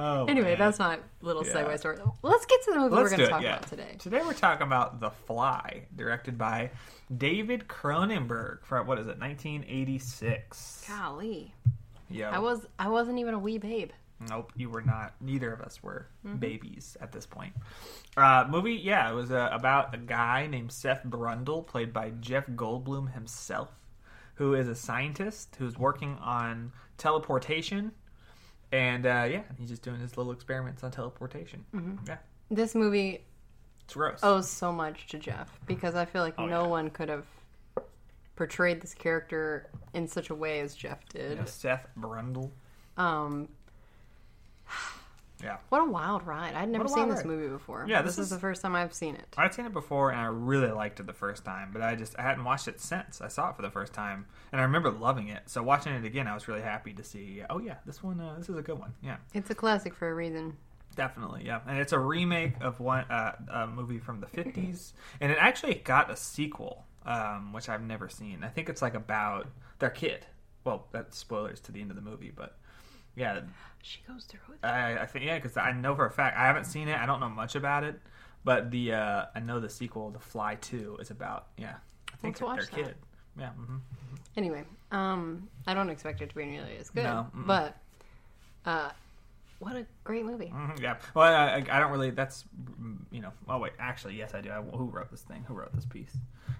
Oh, 0.00 0.24
Anyway, 0.26 0.50
man. 0.50 0.58
that's 0.58 0.78
my 0.78 0.98
little 1.20 1.46
Yeah. 1.46 1.52
segue 1.54 1.78
story. 1.78 1.98
Let's 2.22 2.46
get 2.46 2.62
to 2.64 2.72
the 2.72 2.78
movie 2.78 2.94
Let's 2.96 3.10
we're 3.10 3.16
going 3.16 3.28
to 3.28 3.32
talk 3.32 3.42
yeah. 3.42 3.56
about 3.56 3.68
today. 3.68 3.96
Today 3.98 4.22
we're 4.24 4.32
talking 4.32 4.66
about 4.66 5.00
The 5.00 5.10
Fly, 5.10 5.82
directed 5.94 6.36
by 6.38 6.70
David 7.16 7.68
Cronenberg 7.68 8.64
from 8.64 8.86
what 8.86 8.98
is 8.98 9.06
it, 9.06 9.18
1986. 9.18 10.84
Golly, 10.88 11.54
Yeah. 12.08 12.30
I 12.30 12.38
was 12.38 12.66
I 12.78 12.88
wasn't 12.88 13.18
even 13.18 13.34
a 13.34 13.38
wee 13.38 13.58
babe. 13.58 13.90
Nope, 14.28 14.52
you 14.54 14.68
were 14.68 14.82
not. 14.82 15.14
Neither 15.20 15.52
of 15.52 15.60
us 15.62 15.82
were 15.82 16.06
Mm-hmm. 16.26 16.36
babies 16.36 16.96
at 17.00 17.10
this 17.12 17.24
point. 17.26 17.54
Uh, 18.16 18.46
movie, 18.50 18.74
yeah, 18.74 19.10
it 19.10 19.14
was 19.14 19.30
uh, 19.32 19.48
about 19.52 19.94
a 19.94 19.98
guy 19.98 20.46
named 20.46 20.70
Seth 20.72 21.02
Brundle, 21.04 21.66
played 21.66 21.92
by 21.94 22.10
Jeff 22.20 22.46
Goldblum 22.48 23.14
himself, 23.14 23.70
who 24.34 24.52
is 24.54 24.68
a 24.68 24.74
scientist 24.74 25.56
who's 25.58 25.78
working 25.78 26.18
on 26.20 26.72
teleportation. 26.98 27.92
And 28.72 29.04
uh, 29.06 29.26
yeah, 29.30 29.42
he's 29.58 29.68
just 29.68 29.82
doing 29.82 30.00
his 30.00 30.16
little 30.16 30.32
experiments 30.32 30.84
on 30.84 30.90
teleportation. 30.90 31.64
Mm-hmm. 31.74 31.96
Yeah, 32.06 32.18
This 32.50 32.74
movie 32.74 33.24
it's 33.84 33.94
gross. 33.94 34.20
owes 34.22 34.48
so 34.48 34.70
much 34.72 35.06
to 35.08 35.18
Jeff 35.18 35.58
because 35.66 35.94
I 35.96 36.04
feel 36.04 36.22
like 36.22 36.34
Oh, 36.38 36.46
no 36.46 36.62
yeah. 36.62 36.68
one 36.68 36.90
could 36.90 37.08
have 37.08 37.24
portrayed 38.36 38.80
this 38.80 38.94
character 38.94 39.68
in 39.92 40.06
such 40.06 40.30
a 40.30 40.34
way 40.34 40.60
as 40.60 40.74
Jeff 40.74 41.04
did. 41.08 41.38
Yeah, 41.38 41.44
Seth 41.44 41.86
Brundle. 41.98 42.50
Um, 42.96 43.48
Yeah. 45.42 45.56
What 45.70 45.80
a 45.80 45.84
wild 45.90 46.26
ride! 46.26 46.54
I'd 46.54 46.68
never 46.68 46.86
seen 46.88 47.08
this 47.08 47.18
ride. 47.18 47.26
movie 47.26 47.48
before. 47.48 47.84
Yeah, 47.88 48.02
this, 48.02 48.16
this 48.16 48.18
is 48.18 48.24
is- 48.26 48.30
the 48.36 48.40
first 48.40 48.62
time 48.62 48.74
I've 48.76 48.92
seen 48.92 49.14
it. 49.14 49.26
I'd 49.38 49.54
seen 49.54 49.66
it 49.66 49.72
before 49.72 50.10
and 50.10 50.20
I 50.20 50.24
really 50.26 50.70
liked 50.70 51.00
it 51.00 51.06
the 51.06 51.12
first 51.12 51.44
time, 51.44 51.70
but 51.72 51.82
I 51.82 51.94
just 51.94 52.18
I 52.18 52.22
hadn't 52.22 52.44
watched 52.44 52.68
it 52.68 52.80
since 52.80 53.20
I 53.20 53.28
saw 53.28 53.50
it 53.50 53.56
for 53.56 53.62
the 53.62 53.70
first 53.70 53.92
time, 53.92 54.26
and 54.52 54.60
I 54.60 54.64
remember 54.64 54.90
loving 54.90 55.28
it. 55.28 55.42
So 55.46 55.62
watching 55.62 55.92
it 55.94 56.04
again, 56.04 56.26
I 56.26 56.34
was 56.34 56.46
really 56.48 56.62
happy 56.62 56.92
to 56.94 57.02
see. 57.04 57.42
Oh 57.48 57.58
yeah, 57.58 57.76
this 57.86 58.02
one, 58.02 58.20
uh, 58.20 58.34
this 58.38 58.48
is 58.48 58.56
a 58.56 58.62
good 58.62 58.78
one. 58.78 58.92
Yeah, 59.02 59.16
It's 59.34 59.50
a 59.50 59.54
classic 59.54 59.94
for 59.94 60.08
a 60.10 60.14
reason. 60.14 60.56
definitely. 60.96 61.42
Yeah, 61.46 61.60
and 61.66 61.78
it's 61.78 61.92
a 61.92 61.98
remake 61.98 62.54
of 62.60 62.80
one 62.80 63.04
uh, 63.10 63.32
a 63.52 63.66
movie 63.66 63.98
from 63.98 64.20
the 64.20 64.26
'50s, 64.26 64.92
and 65.20 65.32
it 65.32 65.38
actually 65.40 65.74
got 65.76 66.10
a 66.10 66.16
sequel, 66.16 66.84
um, 67.06 67.52
which 67.52 67.68
I've 67.68 67.82
never 67.82 68.08
seen. 68.08 68.44
I 68.44 68.48
think 68.48 68.68
it's 68.68 68.82
like 68.82 68.94
about 68.94 69.46
their 69.78 69.90
kid. 69.90 70.26
Well, 70.64 70.86
that's 70.92 71.16
spoilers 71.16 71.58
to 71.60 71.72
the 71.72 71.80
end 71.80 71.90
of 71.90 71.96
the 71.96 72.02
movie, 72.02 72.30
but 72.34 72.58
yeah, 73.20 73.40
She 73.82 74.00
goes 74.08 74.24
through 74.24 74.54
it. 74.54 74.66
I, 74.66 75.02
I 75.02 75.06
think 75.06 75.24
yeah, 75.24 75.38
because 75.38 75.56
I 75.56 75.72
know 75.72 75.94
for 75.94 76.06
a 76.06 76.10
fact 76.10 76.36
I 76.36 76.46
haven't 76.46 76.64
seen 76.64 76.88
it. 76.88 76.98
I 76.98 77.06
don't 77.06 77.20
know 77.20 77.28
much 77.28 77.54
about 77.54 77.84
it, 77.84 78.00
but 78.44 78.70
the 78.70 78.94
uh, 78.94 79.24
I 79.34 79.40
know 79.40 79.60
the 79.60 79.68
sequel, 79.68 80.10
The 80.10 80.18
Fly 80.18 80.56
Two, 80.56 80.96
is 81.00 81.10
about 81.10 81.46
yeah. 81.56 81.76
I 82.12 82.16
think 82.16 82.40
Let's 82.40 82.42
watch 82.42 82.70
their 82.70 82.84
that. 82.84 82.88
kid. 82.90 82.94
Yeah. 83.38 83.50
hmm 83.50 83.76
Anyway, 84.36 84.64
um, 84.90 85.48
I 85.66 85.74
don't 85.74 85.90
expect 85.90 86.20
it 86.22 86.28
to 86.30 86.34
be 86.34 86.44
nearly 86.44 86.76
as 86.78 86.90
good, 86.90 87.04
No, 87.04 87.26
but 87.34 87.76
uh, 88.64 88.90
what 89.58 89.76
a 89.76 89.86
great 90.04 90.24
movie. 90.24 90.52
Mhm, 90.54 90.80
yeah. 90.80 90.96
Well, 91.14 91.32
I, 91.32 91.56
I 91.56 91.56
I 91.76 91.80
don't 91.80 91.90
really. 91.92 92.10
That's 92.10 92.44
mm, 92.80 92.98
you 93.10 93.20
know. 93.20 93.32
Oh 93.48 93.58
wait, 93.58 93.72
actually, 93.78 94.16
yes, 94.16 94.34
I 94.34 94.40
do. 94.40 94.50
I, 94.50 94.60
who 94.62 94.84
wrote 94.86 95.10
this 95.10 95.22
thing? 95.22 95.44
Who 95.48 95.54
wrote 95.54 95.74
this 95.74 95.84
piece? 95.86 96.16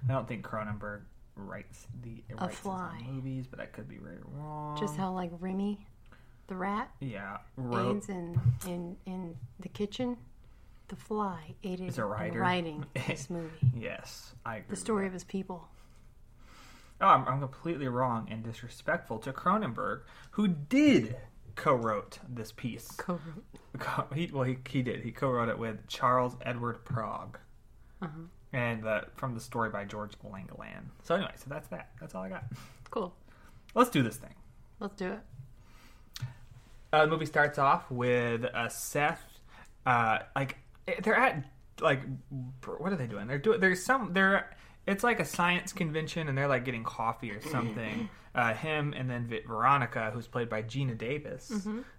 I 0.09 0.13
don't 0.13 0.27
think 0.29 0.45
Cronenberg 0.47 1.01
writes 1.37 1.87
the 2.03 2.23
A 2.31 2.37
writes 2.47 2.57
Fly. 2.59 3.03
movies, 3.09 3.47
but 3.51 3.61
I 3.61 3.67
could 3.67 3.89
be 3.89 3.97
very 3.99 4.19
wrong. 4.25 4.77
Just 4.79 4.97
how 4.97 5.13
like 5.13 5.31
Remy, 5.41 5.87
the 6.51 6.57
rat, 6.57 6.91
yeah 7.01 7.39
aids 7.73 8.09
in 8.09 8.39
in 8.67 8.97
in 9.07 9.37
the 9.61 9.69
kitchen. 9.69 10.17
The 10.89 10.97
Fly 10.97 11.55
aided 11.63 11.89
Is 11.89 11.99
a 11.99 12.05
writer. 12.05 12.41
writing 12.41 12.85
this 13.07 13.31
movie. 13.31 13.49
Yes, 13.79 14.35
I 14.45 14.57
agree. 14.57 14.67
The 14.71 14.77
story 14.77 15.07
of 15.07 15.13
his 15.13 15.23
people. 15.23 15.69
Oh, 17.01 17.07
I'm, 17.07 17.25
I'm 17.29 17.39
completely 17.41 17.87
wrong 17.87 18.27
and 18.29 18.43
disrespectful 18.43 19.19
to 19.21 19.33
Cronenberg, 19.33 20.01
who 20.33 20.49
did 20.49 21.17
co-wrote 21.55 22.19
this 22.29 22.51
piece. 22.51 22.89
Co-wrote. 22.97 23.45
Co- 23.79 24.09
He, 24.13 24.29
well, 24.33 24.43
he, 24.43 24.59
he 24.69 24.83
did. 24.83 25.03
He 25.03 25.13
co-wrote 25.13 25.49
it 25.49 25.59
with 25.61 25.87
Charles 25.87 26.35
Edward 26.45 26.85
Pogue, 26.85 27.37
Uh-huh. 28.03 28.09
and 28.53 28.85
uh, 28.85 29.03
from 29.15 29.35
the 29.35 29.41
story 29.41 29.71
by 29.71 29.85
George 29.85 30.15
Langelaan. 30.25 30.87
So 31.05 31.15
anyway, 31.15 31.33
so 31.37 31.45
that's 31.49 31.69
that. 31.69 31.91
That's 32.01 32.17
all 32.17 32.25
I 32.25 32.29
got. 32.31 32.45
Cool. 32.91 33.15
Let's 33.77 33.91
do 33.91 34.03
this 34.03 34.17
thing. 34.17 34.35
Let's 34.81 34.97
do 34.97 35.13
it. 35.13 35.21
Uh, 36.93 37.05
the 37.05 37.11
movie 37.11 37.27
starts 37.27 37.59
off 37.59 37.91
with 37.91 38.45
uh, 38.45 38.69
Seth. 38.69 39.23
Uh, 39.87 40.19
like 40.35 40.57
they're 41.03 41.15
at 41.17 41.45
like 41.81 42.01
what 42.67 42.93
are 42.93 42.97
they 42.97 43.07
doing? 43.07 43.27
They're 43.27 43.39
doing. 43.39 43.61
There's 43.61 43.85
some. 43.85 44.13
They're. 44.13 44.51
It's 44.87 45.05
like 45.05 45.21
a 45.21 45.25
science 45.25 45.73
convention, 45.73 46.29
and 46.29 46.37
they're 46.37 46.49
like 46.49 46.65
getting 46.65 46.85
coffee 46.85 47.31
or 47.31 47.41
something. 47.43 48.09
uh, 48.35 48.55
him 48.55 48.95
and 48.97 49.09
then 49.11 49.29
Veronica, 49.47 50.11
who's 50.13 50.27
played 50.27 50.49
by 50.49 50.63
Geena 50.63 50.97
Davis, 50.97 51.53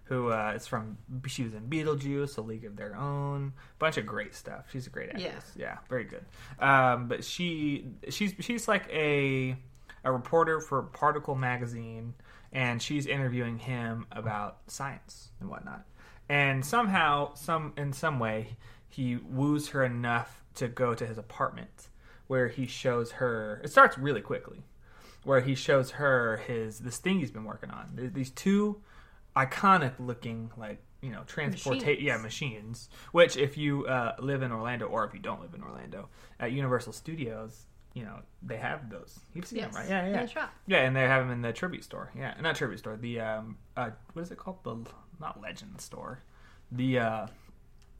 who 0.04 0.28
uh, 0.30 0.52
is 0.56 0.66
from. 0.66 0.98
She 1.26 1.42
was 1.44 1.54
in 1.54 1.68
Beetlejuice, 1.68 2.36
A 2.38 2.40
League 2.40 2.64
of 2.64 2.76
Their 2.76 2.96
Own, 2.96 3.52
bunch 3.78 3.96
of 3.96 4.04
great 4.06 4.34
stuff. 4.34 4.66
She's 4.72 4.86
a 4.86 4.90
great 4.90 5.08
actress. 5.10 5.52
Yeah, 5.56 5.78
very 5.88 6.04
good. 6.04 6.24
Um, 6.58 7.08
but 7.08 7.24
she 7.24 7.86
she's 8.08 8.34
she's 8.40 8.68
like 8.68 8.88
a 8.90 9.56
a 10.04 10.12
reporter 10.12 10.60
for 10.60 10.82
Particle 10.82 11.34
magazine, 11.36 12.14
and 12.52 12.82
she's 12.82 13.06
interviewing 13.06 13.58
him 13.58 14.06
about 14.12 14.58
science 14.66 15.30
and 15.40 15.48
whatnot. 15.48 15.84
And 16.28 16.64
somehow, 16.64 17.34
some 17.34 17.72
in 17.76 17.92
some 17.92 18.18
way, 18.18 18.56
he 18.88 19.16
woos 19.16 19.68
her 19.68 19.84
enough 19.84 20.42
to 20.54 20.68
go 20.68 20.94
to 20.94 21.06
his 21.06 21.18
apartment, 21.18 21.88
where 22.26 22.48
he 22.48 22.66
shows 22.66 23.12
her. 23.12 23.60
It 23.64 23.70
starts 23.70 23.98
really 23.98 24.20
quickly, 24.20 24.64
where 25.24 25.40
he 25.40 25.54
shows 25.54 25.92
her 25.92 26.38
his 26.46 26.80
this 26.80 26.98
thing 26.98 27.18
he's 27.18 27.30
been 27.30 27.44
working 27.44 27.70
on. 27.70 28.10
These 28.14 28.30
two 28.30 28.80
iconic 29.36 29.92
looking 29.98 30.50
like 30.56 30.82
you 31.00 31.10
know 31.10 31.22
transport 31.26 31.82
yeah 32.00 32.16
machines 32.18 32.88
which 33.12 33.36
if 33.36 33.56
you 33.56 33.86
uh, 33.86 34.14
live 34.20 34.42
in 34.42 34.52
orlando 34.52 34.86
or 34.86 35.04
if 35.04 35.14
you 35.14 35.20
don't 35.20 35.40
live 35.40 35.54
in 35.54 35.62
orlando 35.62 36.08
at 36.38 36.52
universal 36.52 36.92
studios 36.92 37.66
you 37.94 38.04
know 38.04 38.18
they 38.42 38.56
have 38.56 38.90
those. 38.90 39.20
You've 39.34 39.46
seen 39.46 39.58
Yes. 39.58 39.72
them 39.74 39.82
right? 39.82 39.88
Yeah 39.90 40.08
yeah 40.08 40.26
shop. 40.26 40.52
yeah 40.66 40.78
and 40.78 40.94
they 40.96 41.02
have 41.02 41.24
them 41.24 41.32
in 41.32 41.42
the 41.42 41.52
tribute 41.52 41.84
store. 41.84 42.10
Yeah 42.16 42.34
not 42.40 42.56
tribute 42.56 42.78
store 42.78 42.96
the 42.96 43.20
um 43.20 43.56
uh 43.76 43.90
what 44.12 44.22
is 44.22 44.30
it 44.30 44.38
called? 44.38 44.58
The 44.64 44.76
not 45.20 45.40
legend 45.40 45.80
store. 45.80 46.20
The 46.70 46.98
uh 46.98 47.26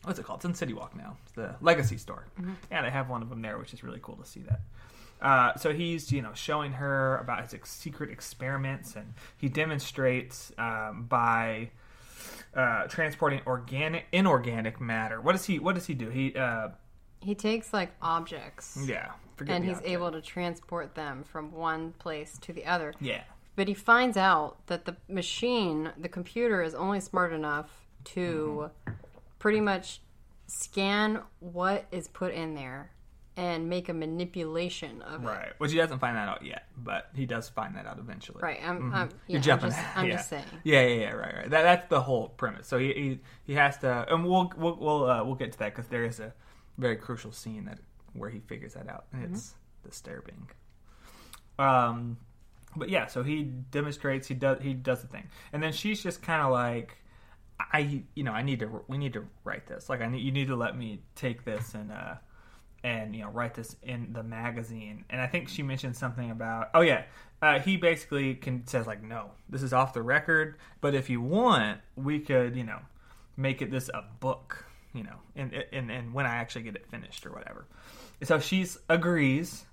what's 0.05 0.19
it 0.19 0.25
called? 0.25 0.39
It's 0.39 0.45
in 0.47 0.55
city 0.55 0.73
walk 0.73 0.97
now. 0.97 1.17
It's 1.25 1.33
the 1.33 1.55
legacy 1.61 1.97
store. 1.99 2.27
Yeah 2.71 2.83
they 2.83 2.91
have 2.91 3.09
one 3.11 3.23
of 3.23 3.29
them 3.29 3.43
there 3.43 3.59
which 3.59 3.73
is 3.75 3.83
really 3.85 4.01
cool 4.03 4.17
to 4.17 4.25
see 4.27 4.41
that. 4.43 4.61
Uh, 5.21 5.57
so 5.57 5.73
he's 5.73 6.11
you 6.11 6.21
know 6.21 6.33
showing 6.35 6.73
her 6.73 7.17
about 7.19 7.41
his 7.43 7.55
ex- 7.55 7.71
secret 7.71 8.11
experiments 8.11 8.97
and 8.97 9.15
he 9.37 9.49
demonstrates 9.49 10.51
um, 10.59 11.05
by 11.09 11.71
uh, 12.57 12.87
transporting 12.89 13.41
organic 13.47 14.07
inorganic 14.13 14.81
matter. 14.81 15.21
What 15.21 15.33
does 15.33 15.45
he 15.45 15.59
what 15.61 15.75
does 15.77 15.87
he 15.87 15.95
do? 15.95 16.09
He 16.11 16.35
uh, 16.35 16.71
He 17.21 17.35
takes 17.37 17.73
like 17.73 17.93
objects. 18.03 18.77
yeah 18.85 19.13
forget 19.37 19.57
And 19.57 19.65
he's 19.65 19.77
object. 19.79 19.93
able 19.93 20.13
to 20.13 20.21
transport 20.21 20.95
them 20.95 21.25
from 21.25 21.53
one 21.53 21.93
place 21.93 22.39
to 22.43 22.53
the 22.53 22.67
other. 22.67 22.95
yeah 23.01 23.23
But 23.57 23.69
he 23.69 23.75
finds 23.75 24.17
out 24.17 24.67
that 24.67 24.85
the 24.85 24.97
machine, 25.09 25.91
the 25.99 26.09
computer, 26.09 26.63
is 26.63 26.75
only 26.75 27.01
smart 27.01 27.33
enough 27.33 27.71
to 28.05 28.71
Mm-hmm. 28.87 28.93
pretty 29.39 29.61
much 29.61 30.01
scan 30.47 31.21
what 31.41 31.87
is 31.91 32.09
put 32.09 32.33
in 32.35 32.55
there 32.55 32.91
and 33.37 33.69
make 33.71 33.89
a 33.89 33.93
manipulation 33.95 35.01
of 35.03 35.23
it. 35.23 35.27
right 35.27 35.53
which 35.59 35.73
he 35.73 35.79
doesn't 35.79 35.99
find 36.01 36.17
that 36.17 36.29
out 36.29 36.45
yet 36.45 36.65
but 36.77 37.09
he 37.15 37.25
does 37.25 37.49
find 37.49 37.75
that 37.77 37.87
out 37.87 37.99
eventually 37.99 38.39
Right. 38.43 38.59
I'm, 38.63 38.93
I'm, 38.93 38.93
yeah, 38.93 39.05
Mm-hmm. 39.07 39.17
You're 39.29 39.39
I'm 39.39 39.43
jumping. 39.43 39.71
just, 39.71 39.97
I'm 39.97 40.07
yeah. 40.07 40.17
just 40.17 40.29
saying. 40.29 40.45
Yeah, 40.65 40.83
yeah, 40.83 40.95
yeah. 41.01 41.11
Right, 41.13 41.35
right. 41.37 41.51
That, 41.51 41.63
that's 41.63 41.89
the 41.89 42.01
whole 42.03 42.29
premise. 42.29 42.67
So 42.69 42.77
he 42.79 42.89
he, 42.93 43.21
he 43.45 43.55
has 43.55 43.79
to, 43.79 44.05
and 44.13 44.25
we'll 44.27 44.53
we'll 44.57 44.77
we'll, 44.79 45.11
uh, 45.11 45.25
we'll 45.25 45.35
get 45.37 45.53
to 45.53 45.59
that 45.61 45.75
because 45.75 45.89
there 45.89 46.05
is 46.05 46.21
a 46.21 46.35
very 46.77 46.97
crucial 46.97 47.33
scene 47.33 47.65
that 47.65 47.79
where 48.15 48.31
he 48.31 48.41
figures 48.41 48.75
that 48.75 48.89
out, 48.89 49.07
and 49.13 49.25
it's 49.25 49.55
disturbing. 49.85 50.49
Um, 51.59 52.19
but 52.77 52.89
yeah, 52.89 53.07
so 53.07 53.23
he 53.23 53.43
demonstrates 53.43 54.27
he 54.29 54.35
does 54.35 54.59
he 54.63 54.75
does 54.75 55.03
the 55.03 55.09
thing, 55.09 55.29
and 55.53 55.63
then 55.63 55.73
she's 55.73 56.03
just 56.03 56.23
kind 56.23 56.43
of 56.43 56.51
like, 56.51 56.97
I 57.61 58.03
you 58.15 58.25
know 58.25 58.33
I 58.33 58.43
need 58.43 58.61
to 58.61 58.83
we 58.89 58.99
need 58.99 59.13
to 59.15 59.25
write 59.45 59.67
this. 59.67 59.89
Like 59.89 60.01
I 60.01 60.09
need 60.09 60.21
you 60.21 60.33
need 60.33 60.49
to 60.49 60.57
let 60.57 60.77
me 60.77 61.01
take 61.15 61.45
this 61.45 61.75
and 61.75 61.93
uh 61.93 62.15
and 62.85 63.15
you 63.15 63.23
know 63.23 63.31
write 63.31 63.55
this 63.55 63.77
in 63.83 64.13
the 64.13 64.23
magazine. 64.23 65.05
And 65.11 65.21
I 65.21 65.27
think 65.27 65.49
she 65.49 65.63
mentioned 65.63 65.97
something 65.97 66.31
about 66.31 66.71
oh 66.75 66.81
yeah, 66.81 67.05
uh, 67.41 67.61
he 67.61 67.77
basically 67.77 68.35
can 68.35 68.67
says 68.67 68.87
like 68.87 69.03
no, 69.03 69.33
this 69.49 69.63
is 69.63 69.73
off 69.73 69.93
the 69.93 70.03
record. 70.03 70.57
But 70.81 70.95
if 70.95 71.11
you 71.11 71.21
want, 71.21 71.81
we 71.97 72.21
could 72.21 72.57
you 72.57 72.65
know 72.65 72.79
make 73.37 73.63
it 73.63 73.71
this 73.71 73.89
a 73.91 74.05
book. 74.21 74.65
You 74.95 75.05
know, 75.05 75.17
and 75.37 75.65
and 75.73 75.91
and 75.91 76.15
when 76.15 76.27
I 76.27 76.37
actually 76.37 76.63
get 76.63 76.77
it 76.77 76.87
finished 76.87 77.27
or 77.27 77.33
whatever. 77.33 77.67
So 78.23 78.39
she's 78.39 78.79
agrees. 78.89 79.65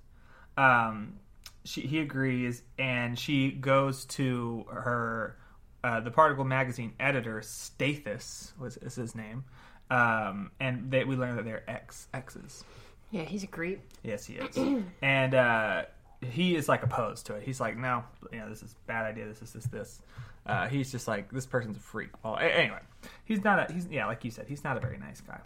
Um, 0.58 1.20
she 1.64 1.82
he 1.82 2.00
agrees, 2.00 2.64
and 2.78 3.18
she 3.18 3.52
goes 3.52 4.06
to 4.06 4.66
her 4.70 5.36
uh, 5.84 6.00
the 6.02 6.12
Particle 6.12 6.44
magazine 6.44 6.94
editor 7.00 7.40
Stathis 7.42 8.58
was 8.60 8.78
is 8.78 8.96
his 8.96 9.16
name, 9.16 9.46
um, 9.90 10.52
and 10.60 10.92
they, 10.92 11.04
we 11.06 11.16
learn 11.16 11.36
that 11.38 11.46
they're 11.46 11.70
ex 11.70 12.08
exes. 12.14 12.64
Yeah, 13.12 13.24
he's 13.24 13.44
a 13.44 13.48
creep. 13.48 13.82
Yes, 14.04 14.26
he 14.26 14.36
is, 14.36 14.58
and 15.02 15.34
uh, 15.34 15.84
he 16.22 16.56
is 16.56 16.68
like 16.68 16.84
opposed 16.84 17.26
to 17.28 17.36
it. 17.36 17.44
He's 17.44 17.60
like, 17.60 17.78
no, 17.78 18.04
you 18.32 18.40
know, 18.40 18.50
this 18.50 18.62
is 18.64 18.74
a 18.74 18.88
bad 18.88 19.06
idea. 19.06 19.28
This 19.28 19.42
is 19.42 19.54
this 19.54 19.66
this. 19.66 20.02
Uh, 20.46 20.68
he's 20.68 20.92
just 20.92 21.08
like 21.08 21.32
this 21.32 21.46
person's 21.46 21.78
a 21.78 21.80
freak. 21.80 22.10
Well, 22.24 22.36
a- 22.36 22.42
anyway, 22.44 22.80
he's 23.26 23.44
not 23.44 23.70
a 23.70 23.74
he's 23.74 23.88
yeah, 23.88 24.06
like 24.06 24.24
you 24.26 24.32
said, 24.32 24.48
he's 24.48 24.64
not 24.64 24.78
a 24.78 24.80
very 24.80 24.98
nice 24.98 25.22
guy. 25.22 25.40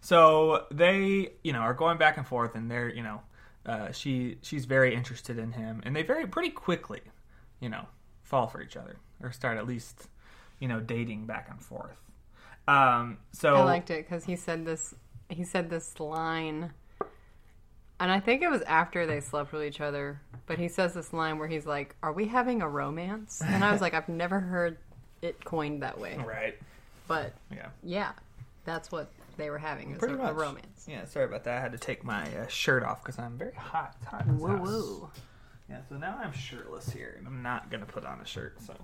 So 0.00 0.64
they, 0.70 1.32
you 1.44 1.52
know, 1.52 1.60
are 1.60 1.74
going 1.74 1.98
back 1.98 2.16
and 2.16 2.26
forth, 2.26 2.54
and 2.54 2.70
they're, 2.70 2.88
you 2.88 3.02
know, 3.02 3.20
uh, 3.66 3.92
she 3.92 4.38
she's 4.42 4.64
very 4.64 4.94
interested 4.94 5.38
in 5.38 5.52
him, 5.52 5.82
and 5.84 5.94
they 5.94 6.02
very 6.02 6.26
pretty 6.26 6.50
quickly, 6.50 7.00
you 7.60 7.68
know, 7.68 7.86
fall 8.22 8.46
for 8.46 8.62
each 8.62 8.76
other 8.76 8.96
or 9.22 9.30
start 9.32 9.58
at 9.58 9.66
least, 9.66 10.08
you 10.58 10.68
know, 10.68 10.80
dating 10.80 11.26
back 11.26 11.48
and 11.50 11.60
forth. 11.60 11.98
Um, 12.66 13.18
so 13.32 13.56
I 13.56 13.64
liked 13.64 13.90
it 13.90 14.06
because 14.08 14.24
he 14.24 14.36
said 14.36 14.64
this. 14.64 14.94
He 15.28 15.44
said 15.44 15.70
this 15.70 16.00
line, 16.00 16.72
and 18.00 18.10
I 18.10 18.18
think 18.20 18.42
it 18.42 18.50
was 18.50 18.62
after 18.62 19.06
they 19.06 19.20
slept 19.20 19.52
with 19.52 19.62
each 19.62 19.80
other. 19.80 20.20
But 20.46 20.58
he 20.58 20.66
says 20.68 20.94
this 20.94 21.12
line 21.12 21.38
where 21.38 21.46
he's 21.46 21.66
like, 21.66 21.94
"Are 22.02 22.12
we 22.12 22.26
having 22.26 22.60
a 22.62 22.68
romance?" 22.68 23.40
And 23.44 23.62
I 23.62 23.70
was 23.70 23.80
like, 23.80 23.94
"I've 23.94 24.08
never 24.08 24.40
heard 24.40 24.78
it 25.22 25.44
coined 25.44 25.82
that 25.82 25.98
way." 25.98 26.16
right, 26.26 26.58
But 27.06 27.34
yeah. 27.52 27.68
yeah, 27.84 28.12
that's 28.64 28.90
what 28.90 29.10
they 29.36 29.48
were 29.48 29.58
having. 29.58 29.94
Pretty 29.96 30.14
a, 30.14 30.18
much. 30.18 30.30
a 30.30 30.34
romance. 30.34 30.86
Yeah, 30.88 31.04
sorry 31.04 31.26
about 31.26 31.44
that. 31.44 31.58
I 31.58 31.60
had 31.60 31.72
to 31.72 31.78
take 31.78 32.02
my 32.02 32.24
uh, 32.36 32.46
shirt 32.48 32.82
off 32.82 33.02
because 33.04 33.18
I'm 33.18 33.38
very 33.38 33.54
hot. 33.54 33.94
Hot 34.06 34.26
Whoa, 34.26 34.48
house. 34.56 34.66
whoa. 34.68 35.10
Yeah, 35.68 35.78
so 35.88 35.96
now 35.96 36.18
I'm 36.20 36.32
shirtless 36.32 36.90
here, 36.90 37.14
and 37.18 37.28
I'm 37.28 37.42
not 37.42 37.70
gonna 37.70 37.86
put 37.86 38.04
on 38.04 38.20
a 38.20 38.26
shirt. 38.26 38.60
So 38.60 38.74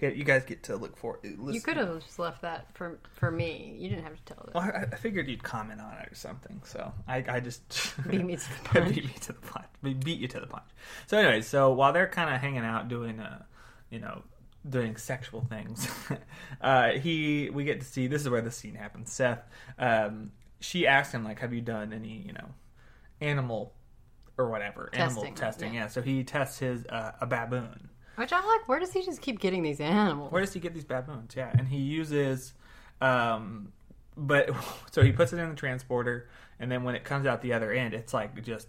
you 0.00 0.08
you 0.10 0.24
guys 0.24 0.44
get 0.44 0.62
to 0.64 0.76
look 0.76 0.96
for. 0.96 1.18
You 1.22 1.36
listen- 1.38 1.62
could 1.62 1.76
have 1.76 2.00
just 2.04 2.18
left 2.18 2.42
that 2.42 2.66
for 2.74 2.98
for 3.12 3.30
me. 3.30 3.76
You 3.78 3.88
didn't 3.88 4.04
have 4.04 4.16
to 4.24 4.34
tell 4.34 4.48
Well, 4.54 4.64
that. 4.64 4.74
I, 4.74 4.82
I 4.92 4.96
figured 4.96 5.28
you'd 5.28 5.42
comment 5.42 5.80
on 5.80 5.92
it 5.94 6.10
or 6.10 6.14
something, 6.14 6.60
so 6.64 6.92
I, 7.08 7.24
I 7.28 7.40
just 7.40 7.62
Beat 8.08 8.24
me 8.24 8.36
to 8.36 8.42
the 8.48 8.64
punch. 8.68 8.94
beat 8.94 9.04
me 9.06 9.12
to 9.22 9.32
the 9.32 9.40
punch. 9.40 9.66
Beat 9.82 10.04
beat 10.04 10.18
you 10.20 10.28
to 10.28 10.40
the 10.40 10.46
punch. 10.46 10.64
So 11.06 11.18
anyway, 11.18 11.40
so 11.42 11.72
while 11.72 11.92
they're 11.92 12.08
kind 12.08 12.34
of 12.34 12.40
hanging 12.40 12.64
out 12.64 12.88
doing, 12.88 13.20
uh, 13.20 13.42
you 13.90 13.98
know, 14.00 14.22
doing 14.68 14.96
sexual 14.96 15.42
things, 15.48 15.88
uh, 16.60 16.90
he 16.92 17.50
we 17.50 17.64
get 17.64 17.80
to 17.80 17.86
see 17.86 18.06
this 18.06 18.22
is 18.22 18.28
where 18.28 18.42
the 18.42 18.50
scene 18.50 18.74
happens. 18.74 19.12
Seth, 19.12 19.42
um, 19.78 20.32
she 20.60 20.86
asks 20.86 21.12
him 21.14 21.24
like, 21.24 21.38
"Have 21.40 21.52
you 21.54 21.60
done 21.60 21.92
any, 21.92 22.22
you 22.26 22.32
know, 22.32 22.48
animal 23.20 23.72
or 24.38 24.50
whatever 24.50 24.90
animal 24.92 25.22
Testing, 25.22 25.34
testing?" 25.34 25.74
yeah. 25.74 25.80
Yeah. 25.82 25.86
So 25.88 26.02
he 26.02 26.24
tests 26.24 26.58
his 26.58 26.84
uh, 26.86 27.12
a 27.20 27.26
baboon. 27.26 27.90
Which 28.16 28.32
I'm 28.32 28.46
like, 28.46 28.66
where 28.68 28.80
does 28.80 28.92
he 28.92 29.02
just 29.04 29.20
keep 29.20 29.38
getting 29.40 29.62
these 29.62 29.80
animals? 29.80 30.32
Where 30.32 30.40
does 30.40 30.52
he 30.52 30.60
get 30.60 30.74
these 30.74 30.84
baboons? 30.84 31.34
Yeah, 31.36 31.50
and 31.56 31.68
he 31.68 31.78
uses, 31.78 32.54
um, 33.00 33.72
but 34.16 34.50
so 34.90 35.02
he 35.02 35.12
puts 35.12 35.32
it 35.32 35.38
in 35.38 35.48
the 35.50 35.54
transporter, 35.56 36.28
and 36.58 36.70
then 36.72 36.82
when 36.82 36.94
it 36.94 37.04
comes 37.04 37.26
out 37.26 37.42
the 37.42 37.52
other 37.52 37.72
end, 37.72 37.94
it's 37.94 38.14
like 38.14 38.42
just 38.42 38.68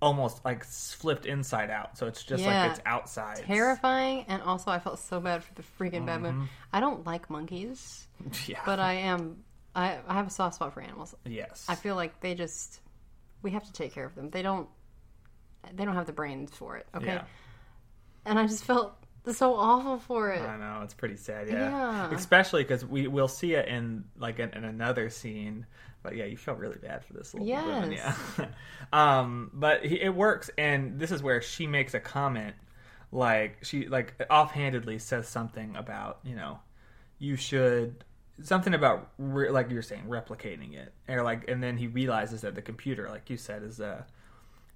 almost 0.00 0.44
like 0.44 0.64
flipped 0.64 1.26
inside 1.26 1.70
out. 1.70 1.96
So 1.96 2.06
it's 2.08 2.24
just 2.24 2.42
Yeah. 2.42 2.62
like 2.64 2.72
it's 2.72 2.80
outside. 2.84 3.38
Terrifying, 3.46 4.24
and 4.28 4.42
also 4.42 4.70
I 4.70 4.80
felt 4.80 4.98
so 4.98 5.20
bad 5.20 5.44
for 5.44 5.54
the 5.54 5.62
freaking 5.62 6.04
Mm-hmm. 6.04 6.24
baboon. 6.24 6.48
I 6.72 6.80
don't 6.80 7.06
like 7.06 7.30
monkeys, 7.30 8.08
Yeah. 8.46 8.60
but 8.66 8.80
I 8.80 8.94
am. 8.94 9.44
I, 9.74 10.00
I 10.06 10.14
have 10.14 10.26
a 10.26 10.30
soft 10.30 10.56
spot 10.56 10.74
for 10.74 10.82
animals. 10.82 11.14
yes. 11.24 11.64
I 11.68 11.76
feel 11.76 11.94
like 11.94 12.20
they 12.20 12.34
just 12.34 12.80
we 13.42 13.52
have 13.52 13.64
to 13.64 13.72
take 13.72 13.94
care 13.94 14.04
of 14.04 14.14
them. 14.14 14.30
They 14.30 14.42
don't 14.42 14.68
they 15.74 15.84
don't 15.84 15.94
have 15.94 16.06
the 16.06 16.12
brains 16.12 16.50
for 16.54 16.76
it. 16.76 16.86
Okay, 16.94 17.06
Yeah. 17.06 17.24
And 18.24 18.38
I 18.38 18.46
just 18.46 18.64
felt 18.64 18.96
so 19.30 19.54
awful 19.54 19.98
for 19.98 20.30
it. 20.30 20.40
I 20.40 20.56
know 20.56 20.80
it's 20.82 20.94
pretty 20.94 21.16
sad, 21.16 21.48
yeah. 21.48 21.70
Yeah. 21.70 22.14
Especially 22.14 22.64
because 22.64 22.84
we 22.84 23.06
will 23.06 23.28
see 23.28 23.54
it 23.54 23.68
in 23.68 24.04
like 24.18 24.38
in, 24.38 24.50
in 24.50 24.64
another 24.64 25.10
scene. 25.10 25.66
But 26.02 26.16
yeah, 26.16 26.24
you 26.24 26.36
felt 26.36 26.58
really 26.58 26.78
bad 26.78 27.04
for 27.04 27.12
this 27.12 27.32
little 27.32 27.46
Yes. 27.46 28.16
yeah. 28.38 28.46
um, 28.92 29.50
but 29.54 29.84
he, 29.84 30.00
it 30.00 30.12
works, 30.12 30.50
and 30.58 30.98
this 30.98 31.12
is 31.12 31.22
where 31.22 31.40
she 31.40 31.68
makes 31.68 31.94
a 31.94 32.00
comment, 32.00 32.56
like 33.12 33.58
she 33.62 33.86
like 33.86 34.14
offhandedly 34.28 34.98
says 34.98 35.28
something 35.28 35.76
about 35.76 36.18
you 36.24 36.34
know, 36.34 36.58
you 37.18 37.36
should 37.36 38.04
something 38.42 38.74
about 38.74 39.10
re- 39.18 39.50
like 39.50 39.70
you're 39.70 39.82
saying 39.82 40.04
replicating 40.08 40.74
it, 40.74 40.92
or 41.08 41.22
like, 41.22 41.48
and 41.48 41.62
then 41.62 41.76
he 41.76 41.86
realizes 41.86 42.40
that 42.40 42.56
the 42.56 42.62
computer, 42.62 43.08
like 43.08 43.30
you 43.30 43.36
said, 43.36 43.62
is 43.62 43.80
uh 43.80 44.02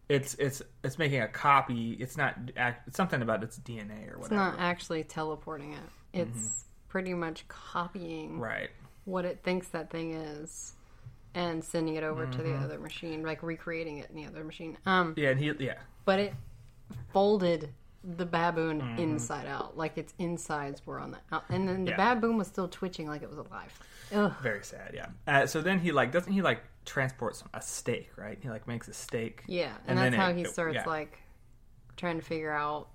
it's 0.09 0.35
it's 0.35 0.63
it's 0.85 0.99
making 0.99 1.21
a 1.21 1.29
copy. 1.29 1.93
It's 2.01 2.17
not 2.17 2.37
act, 2.57 2.89
it's 2.89 2.97
something 2.97 3.23
about 3.23 3.43
its 3.43 3.59
DNA 3.59 4.13
or 4.13 4.19
whatever. 4.19 4.25
It's 4.25 4.31
not 4.31 4.55
actually 4.59 5.03
teleporting 5.05 5.73
it. 5.73 5.81
It's 6.13 6.65
pretty 6.89 7.15
much 7.15 7.47
copying 7.49 8.31
Mm-hmm. 8.33 8.41
right. 8.41 8.71
what 9.05 9.25
it 9.25 9.41
thinks 9.43 9.69
that 9.69 9.91
thing 9.91 10.13
is 10.15 10.73
and 11.35 11.63
sending 11.63 11.97
it 11.97 12.05
over 12.05 12.25
to 12.27 12.39
Mm-hmm. 12.39 12.53
the 12.53 12.65
other 12.65 12.79
machine, 12.79 13.23
like 13.23 13.43
recreating 13.43 13.99
it 13.99 14.09
in 14.11 14.17
the 14.17 14.27
other 14.27 14.45
machine. 14.45 14.79
Um, 14.87 15.13
Yeah, 15.17 15.31
and 15.31 15.41
he 15.41 15.53
yeah. 15.59 15.75
but 16.05 16.19
it 16.21 16.35
folded 17.13 17.71
the 18.17 18.25
baboon 18.25 18.81
Mm-hmm. 18.81 18.99
inside 19.03 19.47
out, 19.47 19.77
like 19.77 19.99
its 19.99 20.15
insides 20.19 20.87
were 20.87 21.01
on 21.01 21.11
the 21.11 21.19
out, 21.33 21.45
and 21.49 21.69
then 21.69 21.85
the 21.85 21.91
Yeah. 21.91 22.15
baboon 22.15 22.37
was 22.39 22.47
still 22.47 22.69
twitching 22.69 23.09
like 23.09 23.23
it 23.23 23.29
was 23.29 23.39
alive. 23.39 23.79
Ugh. 24.15 24.33
Very 24.43 24.63
sad, 24.65 24.93
yeah. 24.95 25.07
Uh, 25.27 25.47
so 25.47 25.61
then 25.61 25.79
he 25.81 25.93
like 25.93 26.13
doesn't 26.13 26.33
he 26.33 26.43
like 26.43 26.63
transport 26.85 27.37
some, 27.37 27.49
a 27.55 27.61
steak, 27.61 28.11
right? 28.17 28.39
He 28.41 28.49
like 28.49 28.67
makes 28.69 28.87
a 28.89 28.93
steak. 28.93 29.43
Yeah, 29.47 29.73
And 29.87 29.99
and, 29.99 30.15
that's 30.15 30.17
how 30.17 30.31
it- 30.31 30.37
he 30.37 30.45
starts 30.45 30.75
yeah. 30.75 30.81
Mm-hmm. 30.83 30.91
like 30.91 31.19
trying 31.97 32.19
to 32.21 32.25
figure 32.25 32.53
out, 32.53 32.89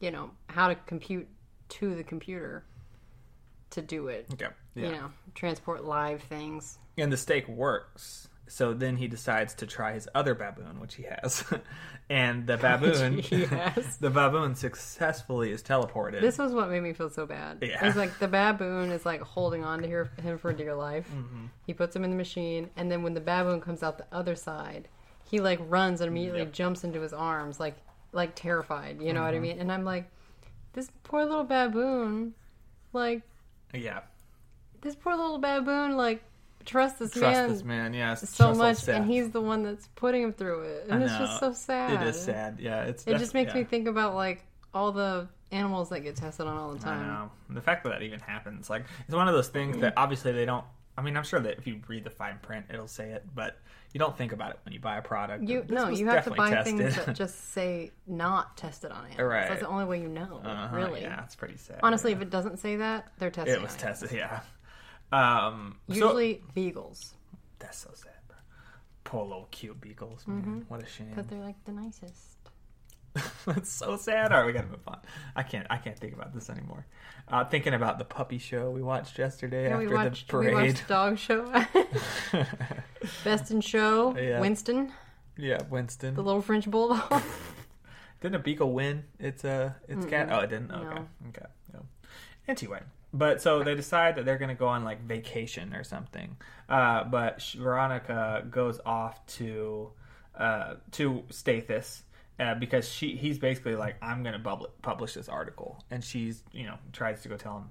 you 0.00 0.10
know, 0.10 0.30
how 0.48 0.68
to 0.68 0.74
compute 0.74 1.26
to 1.70 1.94
the 1.94 2.04
computer 2.04 2.64
to 3.70 3.82
do 3.82 4.08
it. 4.08 4.26
Okay. 4.34 4.46
Yeah. 4.74 4.86
You 4.86 4.92
know, 4.92 5.10
transport 5.34 5.84
live 5.84 6.22
things. 6.22 6.78
And 6.98 7.12
the 7.12 7.16
steak 7.16 7.48
works. 7.48 8.28
So 8.46 8.74
then 8.74 8.96
he 8.98 9.08
decides 9.08 9.54
to 9.54 9.66
try 9.66 9.92
his 9.94 10.06
other 10.14 10.34
baboon, 10.34 10.78
which 10.78 10.96
he 10.96 11.04
has, 11.04 11.42
and 12.10 12.46
the 12.46 12.56
baboon, 12.66 13.16
the 14.00 14.10
baboon 14.10 14.54
successfully 14.54 15.50
is 15.50 15.62
teleported. 15.62 16.20
This 16.20 16.36
was 16.36 16.52
what 16.52 16.68
made 16.68 16.82
me 16.82 16.92
feel 16.92 17.08
so 17.08 17.24
bad. 17.24 17.58
Yeah. 17.62 17.86
It's 17.86 17.96
like 17.96 18.18
the 18.18 18.28
baboon 18.28 18.90
is 18.90 19.06
like 19.06 19.22
holding 19.22 19.64
on 19.64 19.80
to 19.82 19.88
her, 19.88 20.10
him 20.22 20.36
for 20.36 20.52
dear 20.52 20.74
life. 20.74 21.06
Mm-hmm. 21.14 21.46
He 21.66 21.72
puts 21.72 21.96
him 21.96 22.04
in 22.04 22.10
the 22.10 22.16
machine, 22.16 22.68
and 22.76 22.90
then 22.92 23.02
when 23.02 23.14
the 23.14 23.20
baboon 23.20 23.60
comes 23.62 23.82
out 23.82 23.96
the 23.96 24.06
other 24.12 24.36
side, 24.36 24.88
he 25.24 25.40
like 25.40 25.58
runs 25.68 26.02
and 26.02 26.08
immediately 26.08 26.40
Yep. 26.40 26.52
jumps 26.52 26.84
into 26.84 27.00
his 27.00 27.14
arms, 27.14 27.58
like 27.58 27.76
like 28.12 28.34
terrified. 28.34 29.00
You 29.00 29.12
know 29.14 29.22
what 29.22 29.30
I 29.30 29.38
Mm-hmm. 29.38 29.42
mean? 29.42 29.58
And 29.60 29.72
I'm 29.72 29.84
like, 29.84 30.10
this 30.74 30.90
poor 31.02 31.24
little 31.24 31.44
baboon, 31.44 32.34
like 32.92 33.22
yeah. 33.72 34.00
this 34.82 34.94
poor 34.94 35.16
little 35.16 35.38
baboon, 35.38 35.96
like 35.96 36.22
trust 36.64 36.98
this 36.98 37.12
Trust 37.12 37.22
man 37.22 37.50
this 37.50 37.64
man, 37.64 37.94
yeah. 37.94 38.14
so 38.14 38.54
much, 38.54 38.88
and 38.88 39.06
he's 39.06 39.30
the 39.30 39.40
one 39.40 39.62
that's 39.62 39.88
putting 39.94 40.22
him 40.22 40.32
through 40.32 40.62
it, 40.62 40.86
and 40.88 41.02
it's 41.02 41.16
just 41.16 41.40
so 41.40 41.52
sad. 41.52 42.02
It 42.02 42.08
is 42.08 42.20
sad, 42.20 42.58
yeah. 42.60 42.84
It's 42.84 43.06
It 43.06 43.18
just 43.18 43.34
makes 43.34 43.54
yeah. 43.54 43.60
me 43.60 43.64
think 43.64 43.88
about 43.88 44.14
like 44.14 44.44
all 44.72 44.92
the 44.92 45.28
animals 45.52 45.88
that 45.90 46.00
get 46.00 46.16
tested 46.16 46.46
on 46.46 46.56
all 46.56 46.74
the 46.74 46.80
I 46.80 46.90
time. 46.90 47.06
know. 47.06 47.30
The 47.50 47.60
fact 47.60 47.84
that 47.84 47.90
that 47.90 48.02
even 48.02 48.20
happens, 48.20 48.68
like, 48.68 48.84
it's 49.06 49.14
one 49.14 49.28
of 49.28 49.34
those 49.34 49.48
things 49.48 49.78
that 49.78 49.94
obviously 49.96 50.32
they 50.32 50.44
don't. 50.44 50.64
I 50.96 51.02
mean, 51.02 51.16
I'm 51.16 51.24
sure 51.24 51.40
that 51.40 51.58
if 51.58 51.66
you 51.66 51.80
read 51.88 52.04
the 52.04 52.10
fine 52.10 52.38
print, 52.40 52.66
it'll 52.70 52.86
say 52.86 53.10
it, 53.10 53.24
but 53.34 53.58
you 53.92 53.98
don't 53.98 54.16
think 54.16 54.32
about 54.32 54.50
it 54.50 54.58
when 54.64 54.72
you 54.72 54.80
buy 54.80 54.98
a 54.98 55.02
product. 55.02 55.44
You 55.44 55.64
no, 55.68 55.88
you 55.88 56.06
have 56.08 56.24
to 56.24 56.32
buy 56.32 56.62
things 56.62 56.96
that 57.06 57.14
just 57.14 57.52
say 57.52 57.92
not 58.06 58.56
tested 58.56 58.90
on 58.90 59.06
it. 59.06 59.22
Right. 59.22 59.48
That's 59.48 59.60
the 59.60 59.68
only 59.68 59.84
way 59.84 60.00
you 60.00 60.08
know. 60.08 60.40
Uh-huh, 60.44 60.76
really. 60.76 61.02
yeah, 61.02 61.22
it's 61.22 61.36
pretty 61.36 61.56
sad. 61.56 61.78
Honestly, 61.82 62.10
yeah. 62.10 62.16
if 62.16 62.22
it 62.22 62.30
doesn't 62.30 62.58
say 62.58 62.76
that, 62.76 63.08
they're 63.18 63.30
testing. 63.30 63.54
it 63.54 63.62
was 63.62 63.74
tested, 63.76 64.10
yeah. 64.12 64.40
Um, 65.14 65.20
animals. 65.22 65.76
so- 65.88 65.94
Usually 65.94 66.42
beagles, 66.54 67.14
that's 67.58 67.78
so 67.78 67.90
sad, 67.94 68.12
bro. 68.26 68.36
Poor 69.04 69.24
little 69.24 69.48
cute 69.50 69.80
beagles, 69.80 70.26
man. 70.26 70.40
Mm-hmm. 70.42 70.58
What 70.68 70.82
a 70.82 70.86
shame. 70.86 71.08
because 71.10 71.26
they're 71.26 71.38
like 71.40 71.62
the 71.64 71.72
nicest. 71.72 72.30
That's 73.46 73.70
so 73.70 73.96
sad. 73.96 74.32
All 74.32 74.38
right, 74.40 74.46
we 74.46 74.52
gotta 74.52 74.66
move 74.66 74.80
on. 74.88 74.98
I 75.36 75.44
can't. 75.44 75.68
I 75.70 75.76
can't 75.76 75.96
think 75.96 76.14
about 76.14 76.34
this 76.34 76.50
anymore. 76.50 76.84
Uh, 77.28 77.44
thinking 77.44 77.72
about 77.72 77.98
the 78.00 78.04
puppy 78.04 78.38
show 78.38 78.70
we 78.72 78.82
watched 78.82 79.16
yesterday 79.20 79.68
Yeah, 79.68 79.76
after 79.76 79.94
watched 79.94 80.28
the 80.32 80.38
we 80.38 80.52
watched 80.52 80.88
Dog 80.88 81.16
Show, 81.16 81.46
Best 83.24 83.50
in 83.52 83.60
Show, 83.60 84.16
Yeah. 84.16 84.40
Winston, 84.40 84.92
yeah, 85.36 85.58
Winston. 85.70 86.14
the 86.14 86.22
little 86.22 86.42
French 86.42 86.68
bulldog. 86.68 87.22
Didn't 88.20 88.34
a 88.36 88.38
beagle 88.40 88.72
win? 88.72 89.04
It's 89.20 89.44
a 89.44 89.76
it's 89.88 90.06
cat. 90.06 90.28
Oh, 90.32 90.40
it 90.40 90.50
didn't. 90.50 90.70
Okay, 90.72 90.84
No. 90.84 91.06
okay. 91.28 91.46
No. 91.72 91.80
Anyway, 92.48 92.80
but 93.14 93.40
so 93.40 93.62
they 93.62 93.74
decide 93.76 94.16
that 94.16 94.24
they're 94.24 94.38
gonna 94.38 94.54
go 94.54 94.66
on 94.66 94.84
like 94.84 95.00
vacation 95.02 95.72
or 95.72 95.84
something. 95.84 96.36
Uh, 96.68 97.04
but 97.04 97.40
Veronica 97.56 98.44
goes 98.50 98.80
off 98.84 99.24
to 99.26 99.90
uh, 100.36 100.74
to 100.92 101.22
Stathis. 101.30 102.02
Uh, 102.40 102.52
because 102.56 102.88
she 102.88 103.14
he's 103.14 103.38
basically 103.38 103.76
like 103.76 103.94
I'm 104.02 104.24
gonna 104.24 104.40
bubble, 104.40 104.68
publish 104.82 105.14
this 105.14 105.28
article, 105.28 105.84
and 105.92 106.02
she's 106.02 106.42
you 106.50 106.64
know 106.64 106.74
tries 106.92 107.22
to 107.22 107.28
go 107.28 107.36
tell 107.36 107.58
him, 107.58 107.70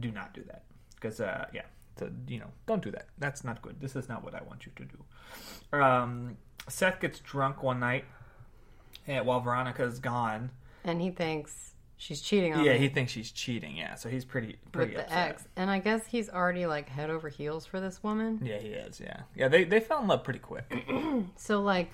do 0.00 0.10
not 0.10 0.32
do 0.32 0.42
that, 0.44 0.62
because 0.94 1.20
uh, 1.20 1.44
yeah, 1.52 1.66
so, 1.98 2.10
you 2.26 2.38
know 2.38 2.50
don't 2.66 2.82
do 2.82 2.90
that. 2.92 3.08
That's 3.18 3.44
not 3.44 3.60
good. 3.60 3.78
This 3.78 3.96
is 3.96 4.08
not 4.08 4.24
what 4.24 4.34
I 4.34 4.40
want 4.42 4.64
you 4.64 4.72
to 4.76 4.84
do. 4.86 5.78
Um, 5.78 6.38
Seth 6.66 6.98
gets 6.98 7.18
drunk 7.18 7.62
one 7.62 7.78
night, 7.78 8.06
and 9.06 9.26
while 9.26 9.40
Veronica's 9.40 9.98
gone, 9.98 10.50
and 10.82 11.02
he 11.02 11.10
thinks 11.10 11.69
she's 12.00 12.22
cheating 12.22 12.54
on 12.54 12.60
him. 12.60 12.66
yeah, 12.66 12.72
him 12.72 12.80
he 12.80 12.88
thinks 12.88 13.12
she's 13.12 13.30
cheating. 13.30 13.76
Yeah, 13.76 13.94
so 13.94 14.08
he's 14.08 14.24
pretty 14.24 14.56
pretty 14.72 14.96
with 14.96 15.06
the 15.06 15.12
upset. 15.12 15.28
ex. 15.28 15.48
And 15.54 15.70
I 15.70 15.78
guess 15.78 16.06
he's 16.06 16.30
already 16.30 16.66
like 16.66 16.88
head 16.88 17.10
over 17.10 17.28
heels 17.28 17.66
for 17.66 17.78
this 17.78 18.02
woman. 18.02 18.40
Yeah, 18.42 18.58
he 18.58 18.68
is. 18.68 19.00
Yeah, 19.00 19.20
yeah. 19.36 19.48
They 19.48 19.64
they 19.64 19.80
fell 19.80 20.00
in 20.00 20.08
love 20.08 20.24
pretty 20.24 20.40
quick. 20.40 20.64
So 21.36 21.60
like 21.60 21.90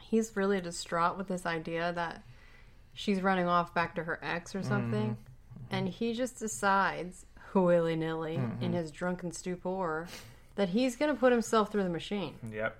he's 0.00 0.34
really 0.36 0.60
distraught 0.60 1.16
with 1.16 1.28
this 1.28 1.46
idea 1.46 1.92
that 1.94 2.24
she's 2.92 3.20
running 3.20 3.46
off 3.46 3.72
back 3.72 3.94
to 3.94 4.02
her 4.02 4.18
ex 4.22 4.54
or 4.54 4.58
mm-hmm. 4.58 4.68
something. 4.68 5.10
Mm-hmm. 5.10 5.74
And 5.74 5.88
he 5.88 6.12
just 6.12 6.38
decides 6.38 7.26
willy 7.54 7.96
nilly 7.96 8.36
mm-hmm. 8.36 8.62
in 8.62 8.72
his 8.72 8.90
drunken 8.90 9.30
stupor 9.30 10.08
that 10.56 10.70
he's 10.70 10.96
gonna 10.96 11.14
put 11.14 11.30
himself 11.32 11.70
through 11.70 11.84
the 11.84 11.88
machine. 11.88 12.34
yep. 12.52 12.78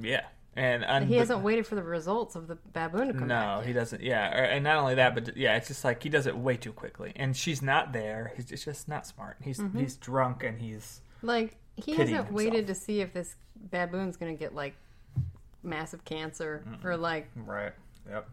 Yeah, 0.00 0.26
and 0.56 0.84
un- 0.84 1.06
He 1.06 1.14
hasn't 1.16 1.40
waited 1.40 1.66
for 1.66 1.74
the 1.76 1.82
results 1.82 2.34
of 2.36 2.48
the 2.48 2.56
baboon 2.72 3.06
to 3.08 3.12
come 3.14 3.28
No, 3.28 3.58
back. 3.58 3.66
he 3.66 3.72
doesn't. 3.72 4.02
Yeah, 4.02 4.36
or, 4.38 4.42
and 4.44 4.64
not 4.64 4.76
only 4.78 4.96
that, 4.96 5.14
but 5.14 5.36
yeah, 5.36 5.56
it's 5.56 5.68
just 5.68 5.84
like 5.84 6.02
he 6.02 6.08
does 6.08 6.26
it 6.26 6.36
way 6.36 6.56
too 6.56 6.72
quickly, 6.72 7.12
and 7.16 7.36
she's 7.36 7.62
not 7.62 7.92
there. 7.92 8.32
He's 8.36 8.50
it's 8.50 8.64
just 8.64 8.88
not 8.88 9.06
smart. 9.06 9.36
He's 9.42 9.58
Mm-hmm. 9.58 9.78
he's 9.78 9.96
drunk 9.96 10.42
and 10.42 10.60
he's 10.60 11.00
Like 11.22 11.56
he 11.76 11.94
hasn't 11.94 12.32
waited 12.32 12.66
to 12.66 12.74
see 12.74 13.00
if 13.00 13.12
this 13.12 13.36
baboon's 13.56 14.16
gonna 14.16 14.34
get 14.34 14.54
like 14.54 14.74
massive 15.62 16.04
cancer 16.04 16.64
or 16.84 16.96
like 16.96 17.28
right. 17.36 17.72
Yep, 18.08 18.28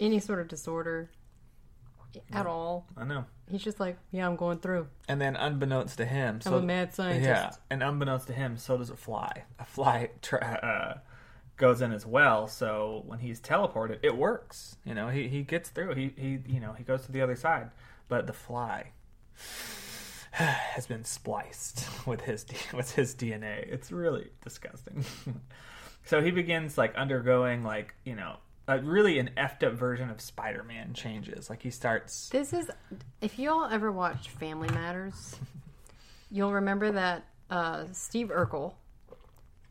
any 0.00 0.18
sort 0.18 0.40
of 0.40 0.48
disorder 0.48 1.10
at 2.32 2.46
all. 2.46 2.86
I 2.96 3.04
know. 3.04 3.24
He's 3.50 3.62
just 3.62 3.78
like, 3.80 3.96
yeah, 4.10 4.26
I'm 4.26 4.36
going 4.36 4.58
through. 4.58 4.88
And 5.08 5.20
then, 5.20 5.36
unbeknownst 5.36 5.96
to 5.98 6.04
him, 6.04 6.40
I'm 6.46 6.54
a 6.54 6.60
mad 6.60 6.92
scientist. 6.94 7.24
yeah, 7.24 7.50
and 7.70 7.82
unbeknownst 7.82 8.26
to 8.28 8.32
him, 8.32 8.56
so 8.56 8.76
does 8.76 8.90
a 8.90 8.96
fly. 8.96 9.44
A 9.58 9.64
fly 9.64 10.10
tr 10.22 10.36
uh, 10.36 10.94
goes 11.60 11.82
in 11.82 11.92
as 11.92 12.04
well. 12.04 12.48
So 12.48 13.04
when 13.06 13.20
he's 13.20 13.40
teleported, 13.40 13.98
it 14.02 14.16
works. 14.16 14.76
You 14.84 14.94
know, 14.94 15.08
he 15.08 15.28
he 15.28 15.42
gets 15.42 15.68
through. 15.68 15.94
He 15.94 16.12
he 16.16 16.38
you 16.48 16.58
know 16.58 16.72
he 16.72 16.82
goes 16.82 17.04
to 17.06 17.12
the 17.12 17.20
other 17.20 17.36
side, 17.36 17.70
but 18.08 18.26
the 18.26 18.32
fly 18.32 18.90
has 20.32 20.86
been 20.86 21.04
spliced 21.04 21.86
with 22.06 22.22
his 22.22 22.44
with 22.74 22.92
his 22.96 23.14
DNA. 23.14 23.70
It's 23.70 23.92
really 23.92 24.30
disgusting. 24.42 25.04
so 26.04 26.20
he 26.20 26.32
begins 26.32 26.76
like 26.76 26.96
undergoing 26.96 27.62
like 27.62 27.94
you 28.04 28.16
know. 28.16 28.36
Uh, 28.68 28.78
really, 28.84 29.18
an 29.18 29.30
effed 29.36 29.66
up 29.66 29.72
version 29.72 30.10
of 30.10 30.20
Spider-Man 30.20 30.92
changes. 30.94 31.50
Like 31.50 31.60
he 31.60 31.70
starts, 31.70 32.28
This 32.28 32.52
is, 32.52 32.70
if 33.20 33.36
you 33.36 33.50
all 33.50 33.64
ever 33.64 33.90
watched 33.90 34.28
Family 34.28 34.68
Matters, 34.68 35.34
you'll 36.30 36.52
remember 36.52 36.92
that 36.92 37.24
uh, 37.50 37.86
Steve 37.90 38.28
Urkel 38.28 38.74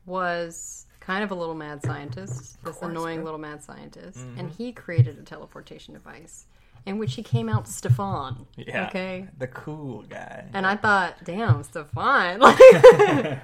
was 0.06 0.86
kind 1.10 1.24
of 1.24 1.32
a 1.32 1.36
little 1.36 1.56
mad 1.56 1.82
scientist, 1.82 2.64
this 2.64 2.80
annoying 2.84 3.24
little 3.24 3.40
mad 3.40 3.64
scientist, 3.64 4.20
and 4.38 4.52
he 4.52 4.72
created 4.72 5.18
a 5.18 5.24
teleportation 5.24 5.92
device 5.96 6.46
in 6.86 7.00
which 7.00 7.16
he 7.16 7.24
came 7.24 7.50
out 7.50 7.68
Stefan. 7.68 8.46
yeah, 8.56 8.86
Okay. 8.88 9.28
the 9.40 9.48
cool 9.48 10.04
guy. 10.04 10.46
And 10.54 10.68
I 10.68 10.76
thought, 10.76 11.16
damn, 11.24 11.64
Stefan. 11.64 12.40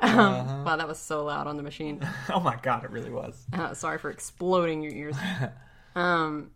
Um, 0.00 0.18
Uh-huh. 0.18 0.62
Wow, 0.66 0.76
that 0.76 0.88
was 0.88 0.98
so 0.98 1.24
loud 1.24 1.46
on 1.46 1.56
the 1.56 1.62
machine. 1.62 2.06
oh 2.28 2.40
my 2.40 2.56
god, 2.60 2.82
it 2.84 2.90
really 2.90 3.10
was. 3.10 3.46
Uh, 3.52 3.72
sorry 3.72 3.98
for 3.98 4.10
exploding 4.10 4.82
your 4.82 4.92
ears. 4.92 5.16
um, 5.94 6.50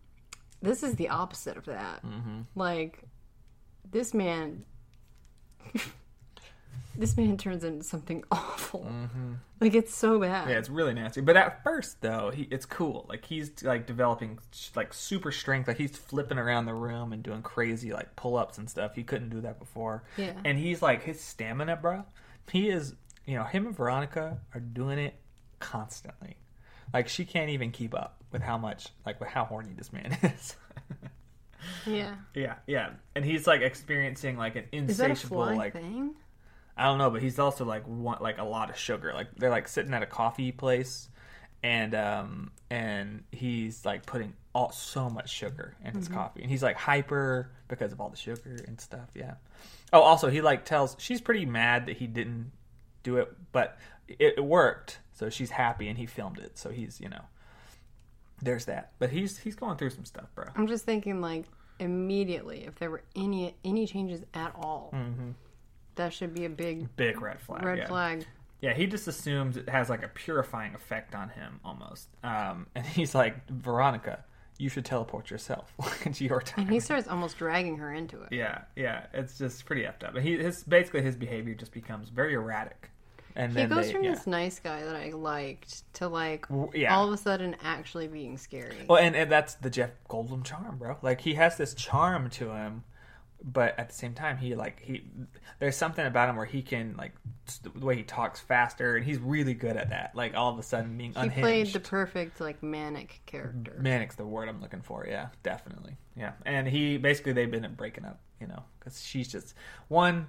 this 0.61 0.83
is 0.83 0.95
the 0.95 1.07
opposite 1.09 1.55
of 1.57 1.63
that. 1.65 2.05
Mm-hmm. 2.05 2.41
Like, 2.55 3.03
this 3.89 4.13
man, 4.13 4.65
this 6.97 7.15
man 7.15 7.37
turns 7.37 7.63
into 7.63 7.83
something 7.83 8.23
awful. 8.31 8.89
Like 9.59 9.73
it's 9.73 9.93
so 9.95 10.19
bad. 10.19 10.41
Mm-hmm. 10.41 10.49
Yeah, 10.49 10.57
it's 10.57 10.69
really 10.69 10.93
nasty. 10.93 11.21
But 11.21 11.37
at 11.37 11.63
first, 11.63 12.01
though, 12.01 12.31
he 12.33 12.47
it's 12.51 12.65
cool. 12.65 13.05
Like 13.09 13.25
he's 13.25 13.63
like 13.63 13.85
developing 13.85 14.39
like 14.75 14.93
super 14.93 15.31
strength. 15.31 15.67
Like 15.67 15.77
he's 15.77 15.95
flipping 15.95 16.37
around 16.37 16.65
the 16.65 16.73
room 16.73 17.13
and 17.13 17.23
doing 17.23 17.41
crazy 17.41 17.93
like 17.93 18.15
pull 18.15 18.37
ups 18.37 18.57
and 18.57 18.69
stuff. 18.69 18.95
He 18.95 19.03
couldn't 19.03 19.29
do 19.29 19.41
that 19.41 19.59
before. 19.59 20.03
Yeah. 20.17 20.33
And 20.43 20.57
he's 20.57 20.81
like 20.81 21.03
his 21.03 21.21
stamina, 21.21 21.77
bro. 21.77 22.03
He 22.51 22.69
is, 22.69 22.95
you 23.25 23.35
know, 23.35 23.43
him 23.43 23.67
and 23.67 23.75
Veronica 23.75 24.39
are 24.53 24.59
doing 24.59 24.99
it 24.99 25.15
constantly. 25.59 26.37
Like 26.93 27.07
she 27.07 27.25
can't 27.25 27.49
even 27.49 27.71
keep 27.71 27.93
up 27.93 28.23
with 28.31 28.41
how 28.41 28.57
much 28.57 28.89
like 29.05 29.19
with 29.19 29.29
how 29.29 29.45
horny 29.45 29.73
this 29.75 29.91
man 29.91 30.17
is. 30.23 30.55
Yeah. 31.85 32.15
yeah, 32.33 32.55
yeah. 32.67 32.91
And 33.15 33.25
he's 33.25 33.47
like 33.47 33.61
experiencing 33.61 34.37
like 34.37 34.55
an 34.55 34.65
Is 34.71 34.97
that 34.97 35.07
a 35.07 35.11
insatiable 35.11 35.55
like 35.55 35.73
thing? 35.73 36.15
I 36.77 36.85
don't 36.85 36.97
know, 36.97 37.09
but 37.09 37.21
he's 37.21 37.39
also 37.39 37.65
like 37.65 37.87
want 37.87 38.21
like 38.21 38.37
a 38.37 38.43
lot 38.43 38.69
of 38.69 38.77
sugar. 38.77 39.13
Like 39.13 39.27
they're 39.35 39.49
like 39.49 39.67
sitting 39.67 39.93
at 39.93 40.03
a 40.03 40.07
coffee 40.07 40.51
place, 40.51 41.09
and 41.63 41.95
um 41.95 42.51
and 42.69 43.23
he's 43.31 43.85
like 43.85 44.05
putting 44.05 44.33
all 44.53 44.71
so 44.71 45.09
much 45.09 45.29
sugar 45.29 45.75
in 45.83 45.95
his 45.95 46.07
coffee, 46.07 46.41
and 46.41 46.49
he's 46.49 46.63
like 46.63 46.75
hyper 46.77 47.51
because 47.67 47.91
of 47.91 48.01
all 48.01 48.09
the 48.09 48.17
sugar 48.17 48.57
and 48.67 48.79
stuff. 48.79 49.09
Yeah. 49.15 49.35
Oh, 49.91 50.01
also 50.01 50.29
he 50.29 50.41
like 50.41 50.65
tells 50.65 50.95
she's 50.99 51.21
pretty 51.21 51.45
mad 51.45 51.87
that 51.87 51.97
he 51.97 52.07
didn't 52.07 52.51
do 53.03 53.17
it, 53.17 53.33
but 53.51 53.77
it, 54.07 54.35
it 54.37 54.43
worked, 54.43 54.99
so 55.13 55.29
she's 55.29 55.49
happy, 55.49 55.87
and 55.87 55.97
he 55.97 56.05
filmed 56.05 56.39
it, 56.39 56.57
so 56.57 56.69
he's 56.69 56.99
you 57.01 57.09
know. 57.09 57.23
There's 58.41 58.65
that, 58.65 58.91
but 58.99 59.09
he's 59.09 59.39
he's 59.39 59.55
going 59.55 59.77
through 59.77 59.89
some 59.89 60.05
stuff, 60.05 60.25
bro. 60.35 60.45
I'm 60.55 60.67
just 60.67 60.85
thinking 60.85 61.21
like 61.21 61.45
immediately 61.79 62.65
if 62.65 62.75
there 62.75 62.91
were 62.91 63.03
any 63.15 63.55
any 63.63 63.87
changes 63.87 64.23
at 64.33 64.53
all, 64.55 64.93
that 65.97 66.13
should 66.13 66.33
be 66.33 66.45
a 66.45 66.49
big 66.49 66.95
Big 66.95 67.21
red 67.21 67.39
flag. 67.39 67.63
red 67.63 67.77
yeah. 67.79 67.87
flag. 67.87 68.25
Yeah, 68.61 68.73
he 68.73 68.87
just 68.87 69.07
assumes 69.07 69.55
it 69.57 69.69
has 69.69 69.89
like 69.89 70.03
a 70.03 70.07
purifying 70.07 70.73
effect 70.73 71.13
on 71.13 71.29
him 71.29 71.59
almost. 71.63 72.07
Um, 72.23 72.67
and 72.73 72.85
he's 72.97 73.13
like, 73.13 73.47
Veronica, 73.49 74.23
you 74.57 74.69
should 74.69 74.85
teleport 74.85 75.29
yourself. 75.29 75.71
it's 76.05 76.19
your 76.21 76.41
time. 76.41 76.63
And 76.65 76.73
he 76.73 76.79
starts 76.79 77.07
almost 77.07 77.37
dragging 77.37 77.77
her 77.77 77.93
into 77.93 78.21
it. 78.23 78.29
yeah, 78.31 78.61
yeah, 78.75 79.05
it's 79.13 79.37
just 79.37 79.65
pretty 79.65 79.83
effed 79.83 80.03
up. 80.03 80.15
And 80.15 80.25
he, 80.25 80.37
his 80.37 80.63
basically 80.63 81.03
his 81.03 81.15
behavior 81.15 81.53
just 81.53 81.71
becomes 81.71 82.09
very 82.09 82.33
erratic. 82.33 82.89
And 83.35 83.55
He 83.55 83.65
goes 83.65 83.85
they, 83.85 83.93
from 83.93 84.03
yeah. 84.03 84.15
this 84.15 84.25
nice 84.25 84.59
guy 84.59 84.83
that 84.83 84.95
I 84.95 85.11
liked 85.11 85.83
to 85.95 86.07
like 86.07 86.47
yeah. 86.73 86.95
all 86.95 87.05
of 87.05 87.13
a 87.13 87.17
sudden 87.17 87.55
actually 87.63 88.07
being 88.07 88.35
scary. 88.35 88.73
Well, 88.89 88.97
and, 88.97 89.15
and 89.15 89.31
that's 89.31 89.53
the 89.53 89.69
Jeff 89.69 89.91
Goldblum 90.09 90.43
charm, 90.43 90.77
bro. 90.79 90.97
Like 91.03 91.21
he 91.21 91.35
has 91.35 91.55
this 91.55 91.75
charm 91.75 92.31
to 92.31 92.49
him, 92.49 92.83
but 93.43 93.77
at 93.79 93.89
the 93.89 93.95
same 93.95 94.13
time, 94.13 94.37
he 94.37 94.55
like 94.55 94.81
he 94.81 95.03
there's 95.59 95.75
something 95.75 96.05
about 96.05 96.29
him 96.29 96.35
where 96.35 96.45
he 96.45 96.61
can 96.61 96.95
like 96.97 97.13
the 97.63 97.85
way 97.85 97.95
he 97.95 98.03
talks 98.03 98.39
faster, 98.39 98.95
and 98.95 99.05
he's 99.05 99.19
really 99.19 99.53
good 99.53 99.77
at 99.77 99.89
that. 99.89 100.15
Like 100.15 100.35
all 100.35 100.51
of 100.51 100.59
a 100.59 100.63
sudden 100.63 100.97
being 100.97 101.13
he 101.13 101.19
unhinged. 101.19 101.41
played 101.41 101.67
the 101.73 101.79
perfect 101.79 102.41
like 102.41 102.61
manic 102.63 103.21
character. 103.25 103.77
Manic's 103.79 104.15
the 104.15 104.25
word 104.25 104.49
I'm 104.49 104.61
looking 104.61 104.81
for. 104.81 105.05
Yeah, 105.07 105.27
definitely. 105.43 105.97
Yeah, 106.15 106.33
and 106.45 106.67
he 106.67 106.97
basically 106.97 107.33
they've 107.33 107.49
been 107.49 107.73
breaking 107.75 108.05
up, 108.05 108.19
you 108.41 108.47
know, 108.47 108.63
because 108.79 109.03
she's 109.03 109.27
just 109.27 109.53
one, 109.87 110.27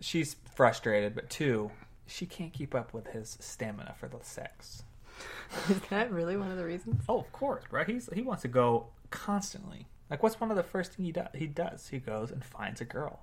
she's 0.00 0.36
frustrated, 0.54 1.14
but 1.14 1.28
two, 1.28 1.70
she 2.06 2.26
can't 2.26 2.52
keep 2.52 2.74
up 2.74 2.94
with 2.94 3.06
his 3.08 3.36
stamina 3.40 3.94
for 3.98 4.08
the 4.08 4.18
sex. 4.22 4.82
Is 5.70 5.80
that 5.90 6.10
really 6.10 6.36
one 6.36 6.50
of 6.50 6.56
the 6.56 6.64
reasons? 6.64 7.02
Oh, 7.08 7.18
of 7.18 7.32
course, 7.32 7.64
right 7.70 7.86
He's 7.86 8.08
he 8.12 8.22
wants 8.22 8.42
to 8.42 8.48
go 8.48 8.88
constantly. 9.10 9.86
Like, 10.10 10.22
what's 10.22 10.40
one 10.40 10.50
of 10.50 10.56
the 10.56 10.62
first 10.62 10.94
thing 10.94 11.04
he 11.04 11.12
does? 11.12 11.28
He 11.34 11.46
does. 11.46 11.88
He 11.88 11.98
goes 11.98 12.30
and 12.30 12.44
finds 12.44 12.80
a 12.80 12.84
girl. 12.84 13.20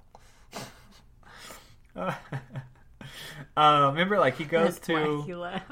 uh, 1.95 2.13
remember, 3.57 4.19
like 4.19 4.37
he 4.37 4.45
goes 4.45 4.79
That's 4.79 4.89
why 4.89 5.03
to 5.03 5.21
he 5.23 5.35
laughed. 5.35 5.71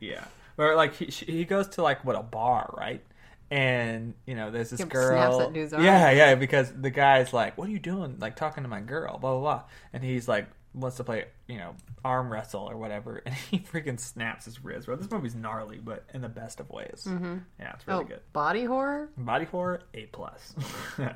Yeah, 0.00 0.24
or 0.58 0.74
like 0.74 0.94
he 0.94 1.06
he 1.06 1.44
goes 1.44 1.68
to 1.70 1.82
like 1.82 2.04
what 2.04 2.16
a 2.16 2.22
bar, 2.22 2.74
right? 2.76 3.02
And 3.50 4.14
you 4.26 4.34
know, 4.34 4.50
there's 4.50 4.70
this 4.70 4.80
He 4.80 4.86
girl. 4.86 5.38
that 5.38 5.52
dude's. 5.52 5.72
Yeah, 5.72 6.10
yeah, 6.10 6.34
because 6.34 6.72
the 6.72 6.90
guy's 6.90 7.32
like, 7.32 7.56
"What 7.56 7.68
are 7.68 7.72
you 7.72 7.78
doing? 7.78 8.16
Like 8.18 8.34
talking 8.34 8.64
to 8.64 8.68
my 8.68 8.80
girl?" 8.80 9.18
Blah 9.18 9.32
blah 9.32 9.40
blah, 9.40 9.62
and 9.92 10.02
he's 10.02 10.26
like 10.26 10.48
wants 10.76 10.98
to 10.98 11.04
play, 11.04 11.24
you 11.48 11.56
know, 11.56 11.74
arm 12.04 12.30
wrestle 12.30 12.68
or 12.68 12.76
whatever, 12.76 13.16
and 13.26 13.34
he 13.34 13.58
freaking 13.58 13.98
snaps 13.98 14.44
his 14.44 14.62
wrist. 14.62 14.86
Bro, 14.86 14.96
this 14.96 15.10
movie's 15.10 15.34
gnarly, 15.34 15.80
but 15.82 16.04
in 16.14 16.20
the 16.20 16.28
best 16.28 16.60
of 16.60 16.70
ways. 16.70 17.04
Mm-hmm. 17.08 17.38
Yeah, 17.58 17.72
it's 17.74 17.88
really 17.88 18.04
oh, 18.04 18.06
good. 18.06 18.20
body 18.32 18.64
horror? 18.64 19.08
Body 19.16 19.46
horror, 19.46 19.80
A 19.94 20.06
plus. 20.06 20.54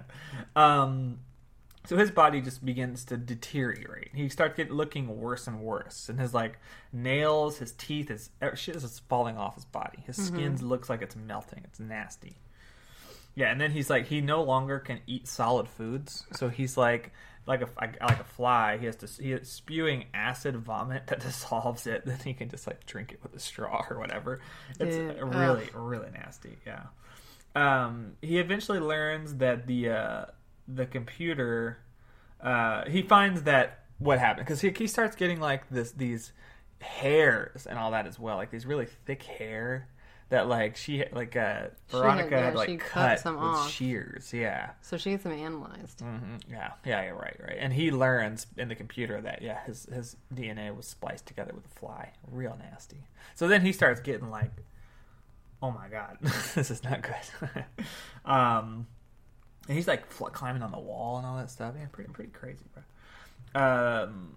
um, 0.56 1.18
so 1.86 1.96
his 1.96 2.10
body 2.10 2.40
just 2.40 2.64
begins 2.64 3.04
to 3.06 3.16
deteriorate. 3.16 4.10
He 4.14 4.28
starts 4.28 4.56
getting 4.56 4.72
looking 4.72 5.20
worse 5.20 5.46
and 5.46 5.60
worse, 5.60 6.08
and 6.08 6.18
his 6.18 6.34
like 6.34 6.58
nails, 6.92 7.58
his 7.58 7.72
teeth, 7.72 8.08
his 8.08 8.30
er, 8.42 8.56
shit 8.56 8.76
is 8.76 8.82
just 8.82 9.06
falling 9.08 9.36
off 9.36 9.54
his 9.54 9.64
body. 9.64 9.98
His 10.06 10.16
skin 10.16 10.56
looks 10.66 10.88
like 10.90 11.02
it's 11.02 11.16
melting. 11.16 11.62
It's 11.64 11.80
nasty. 11.80 12.36
Yeah, 13.34 13.50
and 13.50 13.60
then 13.60 13.70
he's 13.70 13.88
like 13.88 14.06
he 14.06 14.20
no 14.20 14.42
longer 14.42 14.78
can 14.78 15.00
eat 15.06 15.28
solid 15.28 15.68
foods, 15.68 16.24
so 16.32 16.48
he's 16.48 16.76
like 16.76 17.12
like 17.46 17.62
a 17.62 17.68
like 17.80 18.20
a 18.20 18.24
fly. 18.24 18.78
He 18.78 18.86
has 18.86 18.96
to 18.96 19.22
he 19.22 19.32
is 19.32 19.50
spewing 19.50 20.06
acid 20.14 20.56
vomit 20.56 21.06
that 21.08 21.20
dissolves 21.26 21.86
it. 21.86 22.04
Then 22.04 22.18
he 22.24 22.34
can 22.34 22.48
just 22.48 22.66
like 22.66 22.86
drink 22.86 23.12
it 23.12 23.22
with 23.22 23.34
a 23.34 23.40
straw 23.40 23.84
or 23.90 23.98
whatever. 23.98 24.40
It's 24.78 24.96
Ew. 24.96 25.24
really 25.24 25.68
really 25.74 26.10
nasty. 26.10 26.58
Yeah. 26.66 26.84
Um, 27.54 28.12
he 28.22 28.38
eventually 28.38 28.78
learns 28.78 29.36
that 29.36 29.66
the 29.66 29.90
uh, 29.90 30.24
the 30.68 30.86
computer. 30.86 31.78
Uh, 32.40 32.88
he 32.88 33.02
finds 33.02 33.42
that 33.42 33.84
what 33.98 34.18
happened 34.18 34.46
because 34.46 34.62
he, 34.62 34.70
he 34.70 34.86
starts 34.86 35.14
getting 35.14 35.40
like 35.40 35.68
this 35.68 35.92
these 35.92 36.32
hairs 36.80 37.66
and 37.66 37.78
all 37.78 37.90
that 37.90 38.06
as 38.06 38.18
well, 38.18 38.36
like 38.36 38.50
these 38.50 38.64
really 38.64 38.86
thick 39.04 39.22
hair 39.22 39.88
that 40.30 40.48
like 40.48 40.76
she 40.76 41.04
like 41.12 41.36
uh 41.36 41.64
She 41.88 41.96
had- 41.96 42.00
Veronica 42.02 42.30
yeah, 42.30 42.44
had 42.46 42.54
like 42.54 42.68
she 42.68 42.76
cut 42.78 42.90
cut, 42.92 43.20
some 43.20 43.34
with 43.34 43.44
off. 43.44 43.70
shears. 43.70 44.32
Yeah. 44.32 44.70
So 44.80 44.96
she 44.96 45.10
gets 45.10 45.24
them 45.24 45.32
analyzed. 45.32 46.00
hmm 46.00 46.36
Yeah, 46.48 46.72
yeah, 46.84 47.02
yeah, 47.02 47.08
right, 47.10 47.36
right. 47.40 47.56
And 47.58 47.72
he 47.72 47.90
learns 47.90 48.46
in 48.56 48.68
the 48.68 48.74
computer 48.74 49.20
that 49.20 49.42
yeah, 49.42 49.58
his 49.66 49.86
his 49.92 50.16
DNA 50.34 50.74
was 50.74 50.86
spliced 50.86 51.26
together 51.26 51.52
with 51.54 51.66
a 51.66 51.78
fly. 51.78 52.10
Real 52.30 52.56
nasty. 52.58 53.04
So 53.34 53.46
then 53.48 53.60
he 53.60 53.72
starts 53.72 54.00
getting 54.00 54.30
like, 54.30 54.52
oh 55.62 55.70
my 55.70 55.88
god, 55.88 56.16
this 56.54 56.70
is 56.70 56.82
not 56.84 57.02
good. 57.02 57.64
um, 58.24 58.86
and 59.68 59.76
he's 59.76 59.86
like 59.88 60.10
fl- 60.10 60.24
climbing 60.26 60.62
on 60.62 60.70
the 60.72 60.78
wall 60.80 61.18
and 61.18 61.26
all 61.26 61.36
that 61.36 61.50
stuff. 61.50 61.74
Yeah, 61.78 61.86
pretty 61.92 62.10
pretty 62.12 62.30
crazy, 62.30 62.64
bro. 62.72 62.82
Um, 63.62 64.36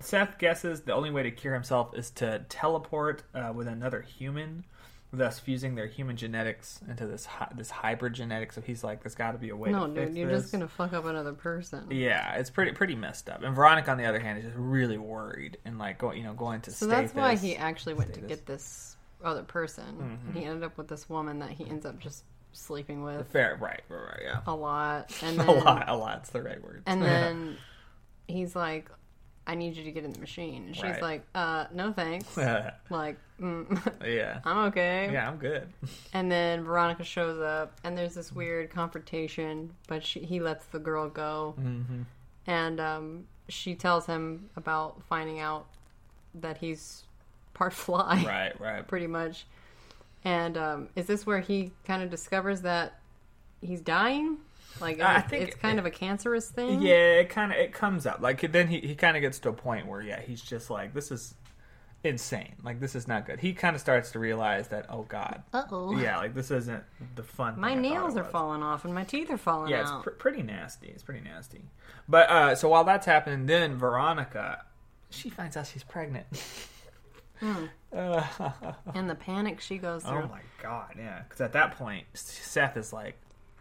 Seth 0.00 0.38
guesses 0.38 0.82
the 0.82 0.94
only 0.94 1.10
way 1.10 1.22
to 1.24 1.30
cure 1.30 1.54
himself 1.54 1.96
is 1.96 2.10
to 2.12 2.44
teleport 2.48 3.22
uh, 3.34 3.52
with 3.54 3.66
another 3.66 4.02
human, 4.02 4.64
thus 5.12 5.38
fusing 5.38 5.74
their 5.74 5.86
human 5.86 6.16
genetics 6.16 6.80
into 6.88 7.06
this 7.06 7.26
hy- 7.26 7.52
this 7.56 7.70
hybrid 7.70 8.14
genetics. 8.14 8.54
So 8.54 8.60
he's 8.60 8.84
like, 8.84 9.02
"There's 9.02 9.14
got 9.14 9.32
to 9.32 9.38
be 9.38 9.48
a 9.50 9.56
way." 9.56 9.70
No, 9.70 9.86
to 9.86 10.06
dude, 10.06 10.16
you're 10.16 10.30
this. 10.30 10.42
just 10.42 10.52
gonna 10.52 10.68
fuck 10.68 10.92
up 10.92 11.04
another 11.04 11.32
person. 11.32 11.86
Yeah, 11.90 12.34
it's 12.34 12.50
pretty 12.50 12.72
pretty 12.72 12.94
messed 12.94 13.28
up. 13.28 13.42
And 13.42 13.54
Veronica, 13.54 13.90
on 13.90 13.98
the 13.98 14.06
other 14.06 14.20
hand, 14.20 14.38
is 14.38 14.44
just 14.44 14.56
really 14.56 14.98
worried 14.98 15.58
and 15.64 15.78
like 15.78 15.98
going, 15.98 16.18
you 16.18 16.24
know, 16.24 16.34
going 16.34 16.60
to. 16.62 16.70
So 16.70 16.86
that's 16.86 17.14
why 17.14 17.36
he 17.36 17.56
actually 17.56 17.94
went 17.94 18.10
to 18.14 18.20
Status. 18.20 18.28
get 18.28 18.46
this 18.46 18.96
other 19.24 19.42
person. 19.42 19.84
Mm-hmm. 19.84 20.28
And 20.28 20.36
he 20.36 20.44
ended 20.44 20.62
up 20.62 20.76
with 20.78 20.88
this 20.88 21.08
woman 21.08 21.40
that 21.40 21.50
he 21.50 21.66
ends 21.68 21.84
up 21.86 21.98
just 21.98 22.24
sleeping 22.52 23.02
with 23.02 23.28
fair, 23.30 23.56
right, 23.60 23.82
right, 23.88 24.00
right, 24.00 24.20
yeah. 24.22 24.40
a 24.46 24.54
lot. 24.54 25.12
And 25.22 25.38
then, 25.40 25.48
a 25.48 25.52
lot, 25.52 25.88
a 25.88 25.96
lot's 25.96 26.30
the 26.30 26.42
right 26.42 26.62
word. 26.62 26.82
And 26.86 27.02
then 27.02 27.56
he's 28.26 28.54
like, 28.54 28.90
I 29.48 29.54
need 29.54 29.74
you 29.76 29.82
to 29.84 29.90
get 29.90 30.04
in 30.04 30.12
the 30.12 30.20
machine. 30.20 30.66
And 30.66 30.76
she's 30.76 30.84
Right. 30.84 31.02
like, 31.02 31.22
uh, 31.34 31.64
no 31.72 31.90
thanks. 31.92 32.36
like, 32.90 33.16
mm, 33.40 33.92
yeah, 34.06 34.40
I'm 34.44 34.58
okay. 34.66 35.08
yeah, 35.10 35.26
I'm 35.28 35.38
good. 35.38 35.66
And 36.12 36.30
then 36.30 36.62
Veronica 36.64 37.02
shows 37.02 37.40
up, 37.40 37.72
and 37.82 37.96
there's 37.96 38.14
this 38.14 38.30
weird 38.30 38.70
confrontation, 38.70 39.74
but 39.88 40.04
she, 40.04 40.20
he 40.20 40.38
lets 40.40 40.66
the 40.66 40.78
girl 40.78 41.08
go. 41.08 41.54
hmm 41.56 42.02
And 42.46 42.78
um, 42.78 43.24
she 43.48 43.74
tells 43.74 44.04
him 44.06 44.50
about 44.56 45.02
finding 45.08 45.40
out 45.40 45.66
that 46.34 46.58
he's 46.58 47.04
part 47.54 47.72
fly, 47.72 48.22
Right, 48.26 48.60
right. 48.60 48.86
pretty 48.86 49.06
much. 49.06 49.46
And 50.24 50.58
um, 50.58 50.88
is 50.94 51.06
this 51.06 51.24
where 51.26 51.40
he 51.40 51.72
kind 51.86 52.02
of 52.02 52.10
discovers 52.10 52.60
that 52.62 52.98
he's 53.62 53.80
dying? 53.80 54.36
Like, 54.80 55.00
I 55.00 55.18
it- 55.18 55.28
think 55.28 55.48
it's 55.48 55.56
kind 55.56 55.78
of 55.78 55.86
a 55.86 55.90
cancerous 55.90 56.48
thing. 56.50 56.82
Yeah, 56.82 56.94
it 57.20 57.28
kind 57.30 57.52
of 57.52 57.58
it 57.58 57.72
comes 57.72 58.06
up 58.06 58.20
like 58.20 58.40
then 58.52 58.68
he 58.68 58.80
he 58.80 58.94
kind 58.94 59.16
of 59.16 59.20
gets 59.20 59.38
to 59.40 59.48
a 59.48 59.52
point 59.52 59.86
where 59.86 60.00
yeah, 60.00 60.20
he's 60.20 60.40
just 60.42 60.70
like 60.70 60.94
this 60.94 61.10
is 61.10 61.34
insane. 62.04 62.54
Like 62.62 62.78
this 62.80 62.94
is 62.94 63.08
not 63.08 63.26
good. 63.26 63.40
He 63.40 63.52
kind 63.52 63.74
of 63.74 63.80
starts 63.80 64.12
to 64.12 64.18
realize 64.18 64.68
that 64.68 64.86
oh 64.88 65.02
god, 65.02 65.42
Uh 65.52 65.64
oh. 65.70 65.96
yeah, 65.98 66.16
like 66.18 66.34
this 66.34 66.50
isn't 66.50 66.84
the 67.16 67.22
fun. 67.22 67.58
My 67.58 67.74
nails 67.74 68.16
are 68.16 68.24
falling 68.24 68.62
off, 68.62 68.84
and 68.84 68.94
my 68.94 69.04
teeth 69.04 69.30
are 69.30 69.36
falling 69.36 69.64
off. 69.74 69.86
Yeah, 69.86 69.96
it's 69.96 70.04
pr- 70.04 70.10
pretty 70.10 70.42
nasty. 70.42 70.88
It's 70.88 71.02
pretty 71.02 71.20
nasty. 71.22 71.62
But 72.08 72.30
uh, 72.30 72.54
so 72.54 72.68
while 72.68 72.84
that's 72.84 73.06
happening, 73.06 73.46
then 73.46 73.76
Veronica 73.76 74.64
she 75.10 75.28
finds 75.30 75.56
out 75.56 75.66
she's 75.66 75.82
pregnant. 75.84 76.26
Uh, 77.40 78.22
And 78.94 79.08
the 79.08 79.14
panic 79.14 79.60
she 79.60 79.78
goes 79.78 80.02
through. 80.02 80.22
oh 80.24 80.28
my 80.28 80.40
god, 80.62 80.94
yeah. 80.98 81.22
Because 81.22 81.40
at 81.40 81.52
that 81.52 81.76
point, 81.78 82.06
Seth 82.14 82.76
is 82.76 82.92
like 82.92 83.16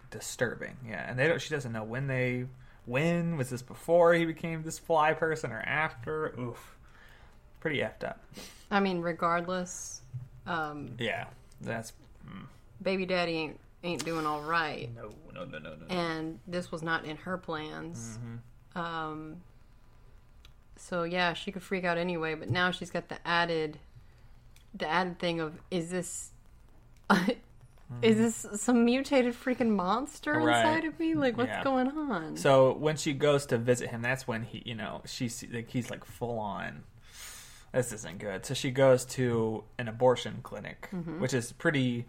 disturbing. 0.10 0.78
Yeah, 0.88 1.10
and 1.10 1.18
they 1.18 1.28
don't. 1.28 1.42
She 1.42 1.50
doesn't 1.50 1.72
know 1.72 1.84
when 1.84 2.08
they. 2.08 2.46
When 2.86 3.36
was 3.36 3.50
this 3.50 3.62
before 3.62 4.14
he 4.14 4.24
became 4.26 4.64
this 4.64 4.80
fly 4.80 5.14
person 5.14 5.52
or 5.52 5.60
after? 5.60 6.34
Oof, 6.40 6.78
pretty 7.60 7.80
effed 7.80 8.04
up. 8.06 8.24
I 8.72 8.80
mean, 8.80 9.02
regardless, 9.02 10.02
um, 10.46 10.96
Yeah, 10.98 11.26
that's 11.62 11.94
baby 12.82 13.06
daddy 13.06 13.34
ain't 13.34 13.60
ain't 13.84 14.06
doing 14.06 14.26
all 14.26 14.42
right, 14.42 14.90
no, 14.96 15.12
no, 15.34 15.46
no, 15.46 15.60
no, 15.60 15.76
no. 15.76 15.86
and 15.90 16.40
this 16.48 16.72
was 16.72 16.82
not 16.82 17.06
in 17.06 17.18
her 17.18 17.38
plans. 17.38 18.18
Mm-hmm. 18.18 18.80
Um, 18.80 19.38
so 20.76 21.04
yeah, 21.04 21.34
she 21.34 21.52
could 21.52 21.64
freak 21.64 21.84
out 21.84 21.98
anyway, 21.98 22.36
but 22.36 22.50
now 22.50 22.72
she's 22.72 22.90
got 22.92 23.10
the 23.10 23.18
added, 23.28 23.80
the 24.74 24.88
added 24.88 25.20
thing 25.20 25.40
of 25.42 25.60
is 25.72 25.90
this. 25.92 26.32
Is 28.02 28.18
this 28.44 28.62
some 28.62 28.86
mutated 28.86 29.34
freaking 29.34 29.70
monster 29.70 30.34
Mm-hmm. 30.36 30.46
Right. 30.46 30.66
inside 30.66 30.86
of 30.86 31.00
me? 31.00 31.16
Like, 31.16 31.38
what's 31.38 31.50
Yeah. 31.50 31.64
going 31.64 31.88
on? 31.90 32.38
So 32.38 32.74
when 32.74 32.98
she 32.98 33.14
goes 33.14 33.46
to 33.48 33.58
visit 33.58 33.90
him, 33.90 34.02
that's 34.02 34.28
when 34.28 34.44
he, 34.44 34.62
you 34.66 34.76
know, 34.76 35.02
she's 35.06 35.44
like 35.52 35.70
he's 35.70 35.90
like 35.90 36.06
full 36.06 36.40
on. 36.40 36.84
This 37.74 37.92
isn't 37.94 38.20
good. 38.20 38.46
So 38.46 38.54
she 38.54 38.72
goes 38.72 39.06
to 39.06 39.64
an 39.78 39.88
abortion 39.88 40.40
clinic, 40.44 40.90
Mm-hmm. 40.94 41.20
which 41.20 41.34
is 41.34 41.52
pretty, 41.52 42.06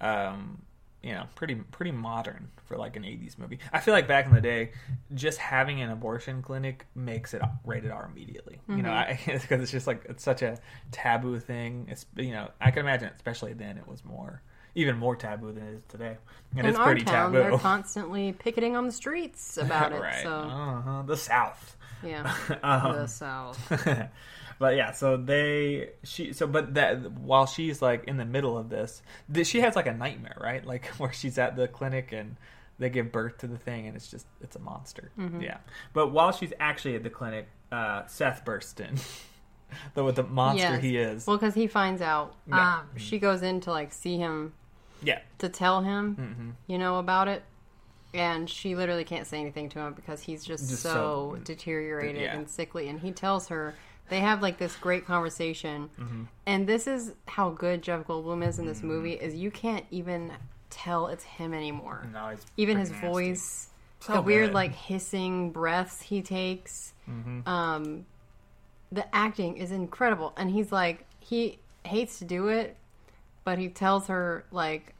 um, 0.00 0.62
you 1.02 1.12
know, 1.12 1.24
pretty 1.34 1.54
pretty 1.56 1.90
modern 1.92 2.48
for 2.64 2.76
like 2.76 2.96
an 2.96 3.02
'80s 3.02 3.38
movie. 3.38 3.58
I 3.72 3.80
feel 3.80 3.92
like 3.94 4.06
back 4.06 4.26
in 4.26 4.34
the 4.34 4.40
day, 4.40 4.72
just 5.14 5.38
having 5.38 5.80
an 5.80 5.90
abortion 5.90 6.42
clinic 6.42 6.86
makes 6.94 7.34
it 7.34 7.42
rated 7.64 7.90
R 7.90 8.08
immediately. 8.12 8.60
You 8.68 8.82
know, 8.82 8.90
Mm-hmm. 8.90 9.32
because 9.32 9.60
it's 9.62 9.70
just 9.72 9.86
like 9.86 10.04
it's 10.08 10.22
such 10.22 10.42
a 10.42 10.58
taboo 10.92 11.40
thing. 11.40 11.86
It's 11.90 12.06
you 12.16 12.32
know, 12.32 12.50
I 12.60 12.70
can 12.70 12.80
imagine, 12.80 13.10
especially 13.16 13.52
then, 13.54 13.78
it 13.78 13.88
was 13.88 14.04
more. 14.04 14.42
Even 14.74 14.96
more 14.96 15.16
taboo 15.16 15.52
than 15.52 15.64
it 15.66 15.74
is 15.74 15.82
today, 15.88 16.16
and 16.56 16.60
in 16.60 16.66
it's 16.66 16.78
pretty 16.78 17.02
town, 17.02 17.32
taboo. 17.32 17.50
they're 17.50 17.58
constantly 17.70 18.32
picketing 18.32 18.76
on 18.76 18.86
the 18.86 18.92
streets 18.92 19.56
about 19.56 19.92
it. 19.92 20.00
right? 20.00 20.22
So 20.22 20.30
Uh-huh. 20.32 21.02
The 21.06 21.16
South. 21.16 21.76
yeah, 22.04 22.34
Um, 22.62 22.92
the 22.96 23.06
South. 23.08 23.58
but 24.58 24.76
yeah, 24.76 24.92
so 24.92 25.16
they 25.16 25.90
she 26.04 26.32
so 26.32 26.46
but 26.46 26.74
that 26.74 27.10
while 27.12 27.46
she's 27.46 27.82
like 27.82 28.04
in 28.04 28.16
the 28.16 28.24
middle 28.24 28.56
of 28.56 28.68
this, 28.68 29.02
th- 29.32 29.46
she 29.46 29.60
has 29.60 29.74
like 29.76 29.86
a 29.86 29.94
nightmare, 29.94 30.36
right? 30.40 30.64
Like 30.64 30.86
where 30.98 31.12
she's 31.12 31.36
at 31.38 31.56
the 31.56 31.66
clinic 31.66 32.12
and 32.12 32.36
they 32.78 32.88
give 32.90 33.10
birth 33.12 33.38
to 33.38 33.46
the 33.46 33.58
thing 33.58 33.86
and 33.88 33.96
it's 33.96 34.08
just 34.10 34.26
it's 34.40 34.56
a 34.56 34.60
monster. 34.60 35.10
Mm-hmm. 35.18 35.42
Yeah. 35.42 35.58
But 35.92 36.12
while 36.12 36.32
she's 36.32 36.52
actually 36.60 36.94
at 36.96 37.02
the 37.02 37.10
clinic, 37.10 37.48
uh, 37.72 38.06
Seth 38.06 38.44
bursts 38.44 38.78
in. 38.80 38.96
the 39.94 40.02
with 40.04 40.16
the 40.16 40.24
monster 40.24 40.62
Yes. 40.64 40.82
he 40.82 40.96
is. 40.96 41.26
Well, 41.26 41.36
because 41.36 41.54
he 41.54 41.66
finds 41.66 42.00
out, 42.02 42.34
Yeah. 42.48 42.78
um, 42.78 42.86
she 42.96 43.18
goes 43.18 43.42
in 43.42 43.60
to 43.62 43.70
like 43.70 43.92
see 43.92 44.16
him 44.16 44.52
yeah. 45.02 45.20
to 45.38 45.48
tell 45.48 45.82
him, 45.82 46.16
Mm-hmm. 46.16 46.50
you 46.66 46.78
know, 46.78 46.98
about 46.98 47.28
it. 47.28 47.42
And 48.12 48.50
she 48.50 48.74
literally 48.74 49.04
can't 49.04 49.26
say 49.26 49.38
anything 49.40 49.68
to 49.70 49.78
him 49.78 49.92
because 49.94 50.20
he's 50.20 50.44
just, 50.44 50.68
Just 50.68 50.82
so, 50.82 51.34
so- 51.36 51.40
deteriorated 51.44 52.22
yeah. 52.22 52.34
and 52.36 52.48
sickly. 52.50 52.88
And 52.88 52.98
he 53.00 53.12
tells 53.12 53.48
her, 53.48 53.74
they 54.08 54.18
have 54.20 54.42
like 54.42 54.58
this 54.58 54.74
great 54.76 55.06
conversation. 55.06 55.88
Mm-hmm. 55.98 56.22
And 56.46 56.66
this 56.66 56.88
is 56.88 57.12
how 57.26 57.50
good 57.50 57.82
Jeff 57.82 58.04
Goldblum 58.08 58.44
is 58.46 58.58
in 58.58 58.66
this 58.66 58.82
movie: 58.82 59.12
is 59.12 59.36
you 59.36 59.52
can't 59.52 59.84
even 59.92 60.32
tell 60.70 61.06
it's 61.06 61.22
him 61.22 61.54
anymore. 61.54 62.04
No, 62.12 62.34
Even 62.56 62.76
his 62.76 62.90
nasty. 62.90 63.06
voice, 63.06 63.68
So 64.00 64.14
the 64.14 64.22
weird 64.22 64.48
good. 64.48 64.54
like 64.54 64.72
hissing 64.74 65.52
breaths 65.52 66.02
he 66.02 66.22
takes. 66.22 66.92
Mm-hmm. 67.08 67.48
Um, 67.48 68.06
the 68.90 69.06
acting 69.14 69.56
is 69.56 69.70
incredible, 69.70 70.32
and 70.36 70.50
he's 70.50 70.72
like 70.72 71.06
he 71.20 71.60
hates 71.84 72.18
to 72.18 72.24
do 72.24 72.48
it, 72.48 72.76
but 73.50 73.58
he 73.58 73.68
tells 73.68 74.06
her 74.06 74.44
like, 74.52 74.94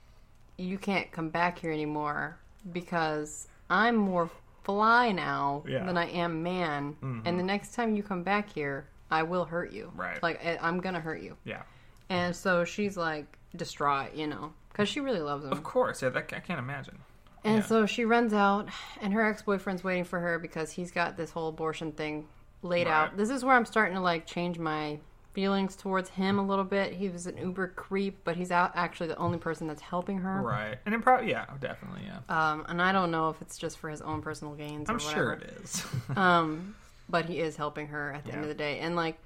"You 0.56 0.76
can't 0.76 1.08
come 1.12 1.28
back 1.28 1.60
here 1.60 1.70
anymore 1.70 2.36
because 2.72 3.46
I'm 3.70 3.94
more 3.94 4.28
fly 4.64 5.12
now 5.12 5.62
Yeah. 5.68 5.78
Mm-hmm. 5.78 5.86
than 5.86 5.96
I 5.96 6.06
am 6.10 6.42
man, 6.42 6.96
and 7.24 7.38
the 7.38 7.44
next 7.44 7.74
time 7.76 7.94
you 7.94 8.02
come 8.02 8.24
back 8.24 8.50
here, 8.50 8.88
I 9.08 9.22
will 9.22 9.44
hurt 9.44 9.70
you. 9.70 9.92
Right. 9.94 10.20
Like 10.20 10.44
I- 10.44 10.58
I'm 10.60 10.80
gonna 10.80 10.98
hurt 10.98 11.22
you." 11.22 11.36
Yeah. 11.44 11.62
And 12.08 12.34
so 12.34 12.64
she's 12.64 12.96
like 12.96 13.38
distraught, 13.54 14.16
you 14.16 14.26
know, 14.26 14.52
because 14.70 14.88
she 14.88 14.98
really 14.98 15.20
loves 15.20 15.44
him. 15.44 15.52
Of 15.52 15.62
course. 15.62 16.02
Yeah, 16.02 16.08
that, 16.08 16.32
I 16.34 16.40
can't 16.40 16.58
imagine. 16.58 16.98
And 17.44 17.58
Yeah. 17.58 17.62
so 17.66 17.86
she 17.86 18.04
runs 18.04 18.32
out, 18.34 18.68
and 19.00 19.12
her 19.14 19.24
ex 19.24 19.42
boyfriend's 19.42 19.84
waiting 19.84 20.02
for 20.04 20.18
her 20.18 20.40
because 20.40 20.72
he's 20.72 20.90
got 20.90 21.16
this 21.16 21.30
whole 21.30 21.50
abortion 21.50 21.92
thing 21.92 22.26
laid 22.62 22.88
out. 22.88 23.16
This 23.16 23.30
is 23.30 23.44
where 23.44 23.54
I'm 23.54 23.64
starting 23.64 23.94
to 23.94 24.00
like 24.02 24.26
change 24.26 24.58
my 24.58 24.98
feelings 25.32 25.76
towards 25.76 26.10
him 26.10 26.38
a 26.38 26.46
little 26.46 26.64
bit. 26.64 26.92
He 26.92 27.08
was 27.08 27.26
an 27.26 27.36
uber 27.36 27.68
creep, 27.68 28.18
but 28.24 28.36
he's 28.36 28.50
out 28.50 28.72
actually 28.74 29.08
the 29.08 29.16
only 29.16 29.38
person 29.38 29.66
that's 29.66 29.82
helping 29.82 30.18
her. 30.18 30.42
Right. 30.42 30.78
And 30.86 30.94
it 30.94 31.02
probably 31.02 31.30
yeah, 31.30 31.46
definitely, 31.60 32.02
yeah. 32.06 32.18
Um, 32.52 32.64
and 32.68 32.82
I 32.82 32.92
don't 32.92 33.10
know 33.10 33.28
if 33.30 33.40
it's 33.40 33.56
just 33.58 33.78
for 33.78 33.88
his 33.90 34.00
own 34.02 34.22
personal 34.22 34.54
gains. 34.54 34.88
Or 34.90 34.94
I'm 34.94 34.98
sure 34.98 35.32
it 35.32 35.52
is. 35.62 35.84
Um, 36.16 36.74
but 37.08 37.26
he 37.26 37.38
is 37.40 37.56
helping 37.56 37.88
her 37.88 38.12
at 38.12 38.24
the 38.24 38.32
end 38.32 38.42
of 38.42 38.48
the 38.48 38.54
day, 38.54 38.78
and 38.80 38.94
like, 38.96 39.18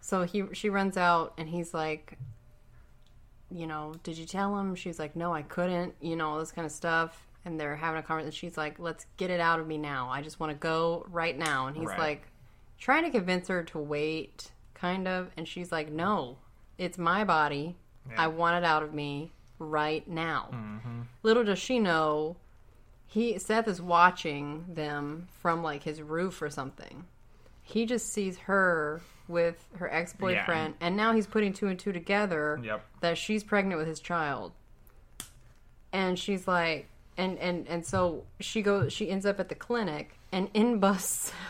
so 0.00 0.22
he 0.22 0.44
she 0.52 0.70
runs 0.70 0.96
out, 0.96 1.34
and 1.36 1.48
he's 1.48 1.74
like, 1.74 2.16
you 3.50 3.66
know, 3.66 3.94
did 4.02 4.16
you 4.18 4.26
tell 4.26 4.58
him? 4.58 4.74
She's 4.74 4.98
like, 4.98 5.16
no, 5.16 5.32
I 5.32 5.42
couldn't. 5.42 5.94
You 6.00 6.16
know, 6.16 6.30
all 6.30 6.38
this 6.38 6.52
kind 6.52 6.66
of 6.66 6.72
stuff. 6.72 7.26
And 7.44 7.60
they're 7.60 7.76
having 7.76 8.00
a 8.00 8.02
conversation. 8.02 8.32
She's 8.32 8.56
like, 8.56 8.78
let's 8.80 9.06
get 9.18 9.30
it 9.30 9.38
out 9.38 9.60
of 9.60 9.68
me 9.68 9.78
now. 9.78 10.08
I 10.10 10.20
just 10.20 10.40
want 10.40 10.50
to 10.50 10.58
go 10.58 11.06
right 11.10 11.38
now. 11.38 11.68
And 11.68 11.76
he's 11.76 11.86
Right. 11.86 11.98
like, 11.98 12.22
trying 12.78 13.04
to 13.04 13.10
convince 13.10 13.46
her 13.48 13.62
to 13.64 13.78
wait, 13.78 14.50
kind 14.76 15.08
of. 15.08 15.30
And 15.36 15.48
she's 15.48 15.72
like, 15.72 15.90
no, 15.90 16.36
it's 16.78 16.98
my 16.98 17.24
body. 17.24 17.76
Yeah. 18.08 18.22
I 18.22 18.26
want 18.28 18.56
it 18.56 18.64
out 18.64 18.82
of 18.82 18.94
me 18.94 19.32
right 19.58 20.06
now. 20.06 20.50
Mm-hmm. 20.52 21.00
Little 21.22 21.42
does 21.44 21.58
she 21.58 21.78
know, 21.80 22.36
he 23.06 23.38
Seth 23.38 23.66
is 23.68 23.80
watching 23.82 24.64
them 24.68 25.28
from 25.40 25.62
like 25.62 25.82
his 25.82 26.00
roof 26.02 26.40
or 26.42 26.50
something. 26.50 27.04
He 27.62 27.84
just 27.86 28.12
sees 28.12 28.36
her 28.38 29.00
with 29.26 29.66
her 29.78 29.92
ex 29.92 30.12
boyfriend, 30.12 30.74
and 30.80 30.96
now 30.96 31.12
he's 31.12 31.26
putting 31.26 31.52
two 31.52 31.66
and 31.66 31.78
two 31.78 31.90
together 31.92 32.60
Yep. 32.62 32.84
that 33.00 33.18
she's 33.18 33.42
pregnant 33.42 33.78
with 33.78 33.88
his 33.88 33.98
child. 33.98 34.52
And 35.92 36.18
she's 36.18 36.46
like, 36.46 36.88
and 37.16 37.38
and 37.38 37.66
and 37.68 37.84
so 37.84 38.24
she 38.40 38.62
goes, 38.62 38.92
she 38.92 39.08
ends 39.10 39.24
up 39.26 39.40
at 39.40 39.48
the 39.48 39.54
clinic, 39.54 40.18
and 40.32 40.48
in 40.54 40.78
busts. 40.78 41.32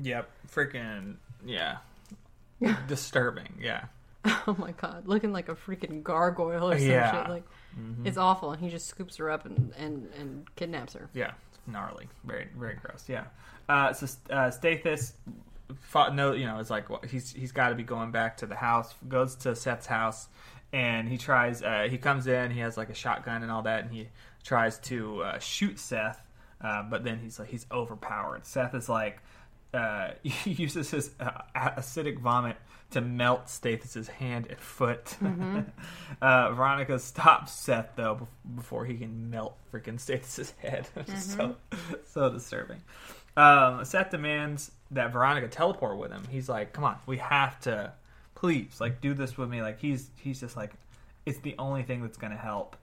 Yep. 0.00 0.30
Freaking 0.48 1.16
yeah. 1.44 1.78
Disturbing. 2.88 3.58
Yeah. 3.60 3.84
oh 4.24 4.54
my 4.58 4.72
god, 4.72 5.06
looking 5.06 5.32
like 5.32 5.48
a 5.48 5.54
freaking 5.54 6.02
gargoyle 6.02 6.70
or 6.70 6.78
some 6.78 6.86
Yeah. 6.88 7.10
Mm-hmm. 7.12 7.22
shit. 7.22 7.30
Like 7.30 7.44
it's 8.04 8.18
awful, 8.18 8.52
and 8.52 8.60
he 8.62 8.68
just 8.68 8.86
scoops 8.86 9.16
her 9.16 9.30
up 9.30 9.46
and 9.46 9.72
and 9.78 10.08
and 10.18 10.54
kidnaps 10.56 10.92
her. 10.94 11.08
Yeah. 11.14 11.32
It's 11.50 11.58
gnarly. 11.66 12.08
Very 12.24 12.48
very 12.56 12.74
gross. 12.74 13.04
Yeah. 13.08 13.24
Uh, 13.68 13.92
so 13.92 14.06
uh, 14.30 14.50
Stathis, 14.50 15.12
fought, 15.80 16.14
no, 16.14 16.32
you 16.32 16.44
know, 16.44 16.58
is 16.58 16.70
like 16.70 16.90
well, 16.90 17.00
he's 17.08 17.32
he's 17.32 17.52
got 17.52 17.68
to 17.70 17.74
be 17.74 17.82
going 17.84 18.10
back 18.10 18.36
to 18.38 18.46
the 18.46 18.56
house. 18.56 18.94
Goes 19.08 19.36
to 19.36 19.54
Seth's 19.56 19.86
house, 19.86 20.28
and 20.72 21.08
he 21.08 21.16
tries. 21.16 21.62
Uh, 21.62 21.86
he 21.88 21.96
comes 21.96 22.26
in. 22.26 22.50
He 22.50 22.60
has 22.60 22.76
like 22.76 22.90
a 22.90 22.94
shotgun 22.94 23.42
and 23.42 23.50
all 23.50 23.62
that, 23.62 23.84
and 23.84 23.92
he 23.92 24.08
tries 24.44 24.78
to 24.80 25.22
uh, 25.22 25.38
shoot 25.38 25.78
Seth. 25.78 26.20
Uh, 26.60 26.82
but 26.82 27.04
then 27.04 27.18
he's 27.20 27.38
like 27.38 27.48
he's 27.48 27.64
overpowered. 27.72 28.44
Seth 28.44 28.74
is 28.74 28.88
like 28.88 29.22
uh, 29.72 30.10
uses 30.44 30.90
his 30.90 31.10
uh, 31.20 31.42
acidic 31.54 32.18
vomit 32.18 32.56
to 32.90 33.00
melt 33.00 33.46
Stathis's 33.46 34.08
hand 34.08 34.46
and 34.48 34.58
foot. 34.58 35.16
uh, 36.22 36.52
Veronica 36.52 36.98
stops 36.98 37.52
Seth 37.52 37.90
though 37.96 38.16
bef- 38.16 38.56
before 38.56 38.84
he 38.84 38.94
can 38.94 39.30
melt 39.30 39.56
freaking 39.72 40.00
Stathis's 40.00 40.52
head. 40.58 40.88
Is 41.06 41.34
so 41.34 41.56
so 42.06 42.30
disturbing. 42.30 42.82
Um, 43.36 43.84
Seth 43.84 44.10
demands 44.10 44.72
that 44.90 45.12
Veronica 45.12 45.48
teleport 45.48 45.98
with 45.98 46.10
him. 46.10 46.24
He's 46.30 46.48
like, 46.48 46.72
"Come 46.72 46.84
on, 46.84 46.96
we 47.06 47.18
have 47.18 47.60
to, 47.60 47.92
please, 48.34 48.80
like 48.80 49.00
do 49.00 49.14
this 49.14 49.38
with 49.38 49.48
me." 49.48 49.62
Like 49.62 49.78
he's 49.80 50.10
he's 50.16 50.40
just 50.40 50.56
like, 50.56 50.72
it's 51.26 51.38
the 51.38 51.54
only 51.58 51.84
thing 51.84 52.02
that's 52.02 52.18
gonna 52.18 52.36
help. 52.36 52.76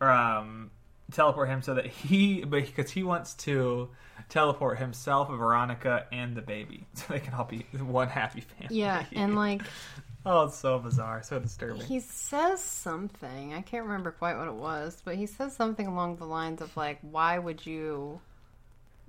Um, 0.00 0.70
teleport 1.10 1.48
him 1.48 1.62
so 1.62 1.74
that 1.74 1.86
he, 1.86 2.44
but 2.44 2.64
because 2.66 2.90
he 2.90 3.02
wants 3.02 3.34
to 3.34 3.88
teleport 4.28 4.78
himself, 4.78 5.28
Veronica, 5.28 6.06
and 6.12 6.36
the 6.36 6.42
baby, 6.42 6.86
so 6.94 7.04
they 7.10 7.20
can 7.20 7.34
all 7.34 7.44
be 7.44 7.66
one 7.78 8.08
happy 8.08 8.40
family. 8.42 8.76
Yeah, 8.78 9.04
and 9.12 9.34
like 9.34 9.62
oh, 10.26 10.44
it's 10.46 10.56
so 10.56 10.78
bizarre, 10.78 11.22
so 11.22 11.38
disturbing. 11.38 11.82
he 11.82 12.00
says 12.00 12.62
something. 12.62 13.54
I 13.54 13.62
can't 13.62 13.84
remember 13.84 14.10
quite 14.12 14.36
what 14.36 14.46
it 14.48 14.54
was, 14.54 15.00
but 15.04 15.16
he 15.16 15.26
says 15.26 15.54
something 15.56 15.86
along 15.86 16.16
the 16.16 16.26
lines 16.26 16.60
of 16.60 16.76
like, 16.76 16.98
"Why 17.02 17.38
would 17.38 17.64
you, 17.66 18.20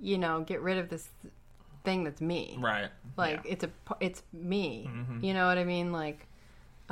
you 0.00 0.18
know, 0.18 0.40
get 0.40 0.60
rid 0.62 0.78
of 0.78 0.88
this 0.88 1.08
thing 1.84 2.04
that's 2.04 2.20
me? 2.20 2.56
right? 2.60 2.90
Like 3.16 3.42
Yeah. 3.44 3.52
it's 3.52 3.64
a 3.64 3.70
it's 4.00 4.22
me. 4.32 4.88
Mhm. 4.88 5.22
You 5.22 5.34
know 5.34 5.46
what 5.46 5.58
I 5.58 5.64
mean? 5.64 5.92
Like, 5.92 6.26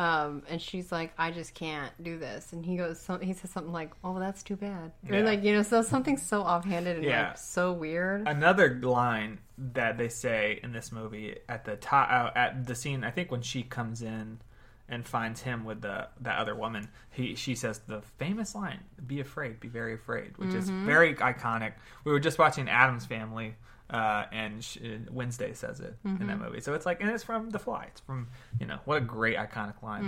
Um, 0.00 0.44
and 0.48 0.62
she's 0.62 0.90
like, 0.90 1.12
I 1.18 1.30
just 1.30 1.52
can't 1.54 1.92
do 2.02 2.18
this. 2.18 2.54
And 2.54 2.64
he 2.64 2.78
goes, 2.78 2.98
some, 2.98 3.20
he 3.20 3.34
says 3.34 3.50
something 3.50 3.72
like, 3.72 3.90
"Oh, 4.02 4.18
that's 4.18 4.42
too 4.42 4.56
bad," 4.56 4.92
Yeah. 5.06 5.20
like 5.20 5.44
you 5.44 5.52
know, 5.52 5.62
so 5.62 5.82
something 5.82 6.16
so 6.16 6.40
offhanded 6.40 6.96
and 6.96 7.04
Yeah. 7.04 7.28
like 7.28 7.36
so 7.38 7.72
weird. 7.72 8.26
Another 8.26 8.80
line 8.82 9.40
that 9.58 9.98
they 9.98 10.08
say 10.08 10.58
in 10.62 10.72
this 10.72 10.90
movie 10.90 11.36
at 11.50 11.66
the 11.66 11.76
top 11.76 12.08
uh, 12.10 12.30
at 12.34 12.66
the 12.66 12.74
scene, 12.74 13.04
I 13.04 13.10
think 13.10 13.30
when 13.30 13.42
she 13.42 13.62
comes 13.62 14.00
in 14.00 14.40
and 14.88 15.06
finds 15.06 15.42
him 15.42 15.64
with 15.66 15.82
the 15.82 16.08
that 16.22 16.38
other 16.38 16.54
woman, 16.54 16.88
he 17.10 17.34
she 17.34 17.54
says 17.54 17.80
the 17.86 18.00
famous 18.16 18.54
line, 18.54 18.80
"Be 19.06 19.20
afraid, 19.20 19.60
be 19.60 19.68
very 19.68 19.92
afraid," 19.92 20.38
which 20.38 20.54
is 20.54 20.70
very 20.70 21.14
iconic. 21.16 21.74
We 22.04 22.12
were 22.12 22.20
just 22.20 22.38
watching 22.38 22.70
Addams 22.70 23.04
Family. 23.04 23.54
Uh, 23.90 24.24
and 24.30 24.62
sh- 24.62 24.78
Wednesday 25.10 25.52
says 25.52 25.80
it 25.80 25.96
in 26.20 26.28
that 26.28 26.38
movie, 26.38 26.60
so 26.60 26.74
it's 26.74 26.86
like, 26.86 27.00
and 27.00 27.10
it's 27.10 27.24
from 27.24 27.50
The 27.50 27.58
Fly. 27.58 27.86
It's 27.90 28.00
from, 28.00 28.28
you 28.60 28.66
know, 28.66 28.78
what 28.84 28.98
a 28.98 29.00
great 29.00 29.36
iconic 29.36 29.82
line, 29.82 30.06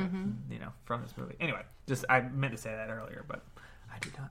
that, 0.49 0.55
you 0.55 0.61
know, 0.61 0.69
from 0.85 1.03
this 1.03 1.13
movie. 1.17 1.35
Anyway, 1.41 1.63
just 1.89 2.05
I 2.09 2.21
meant 2.21 2.53
to 2.55 2.59
say 2.63 2.71
that 2.71 2.91
earlier, 2.91 3.25
but 3.27 3.43
I 3.93 3.99
did 3.99 4.17
not. 4.17 4.31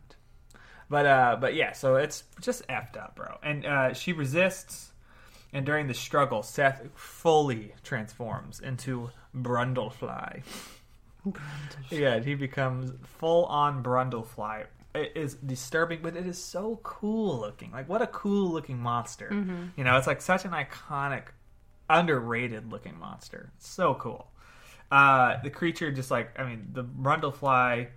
But 0.89 1.05
uh, 1.05 1.37
but 1.39 1.53
yeah, 1.53 1.73
so 1.73 1.95
it's 1.97 2.23
just 2.39 2.65
effed 2.69 2.95
up, 2.95 3.15
bro. 3.15 3.37
And 3.43 3.65
uh, 3.65 3.93
she 3.93 4.13
resists, 4.13 4.91
and 5.51 5.65
during 5.65 5.87
the 5.87 5.93
struggle, 5.93 6.43
Seth 6.43 6.87
fully 6.95 7.73
transforms 7.83 8.59
into 8.61 9.09
Brundlefly. 9.35 10.43
yeah, 11.89 12.19
he 12.19 12.35
becomes 12.35 12.91
full 13.19 13.45
on 13.45 13.83
Brundlefly. 13.83 14.65
It 14.93 15.13
is 15.15 15.35
disturbing, 15.35 16.01
but 16.01 16.17
it 16.17 16.25
is 16.27 16.37
so 16.37 16.79
cool 16.83 17.39
looking. 17.39 17.71
Like 17.71 17.87
what 17.87 18.01
a 18.01 18.07
cool 18.07 18.51
looking 18.51 18.77
monster. 18.77 19.29
You 19.77 19.83
know, 19.83 19.95
it's 19.97 20.07
like 20.07 20.21
such 20.21 20.43
an 20.45 20.51
iconic, 20.51 21.27
underrated 21.89 22.71
looking 22.71 22.97
monster. 22.99 23.51
So 23.57 23.95
cool. 23.95 24.31
Uh, 24.91 25.41
the 25.41 25.49
creature 25.49 25.91
just 25.91 26.11
like 26.11 26.37
I 26.37 26.43
mean 26.43 26.67
the 26.73 26.83
Brundlefly 26.83 27.87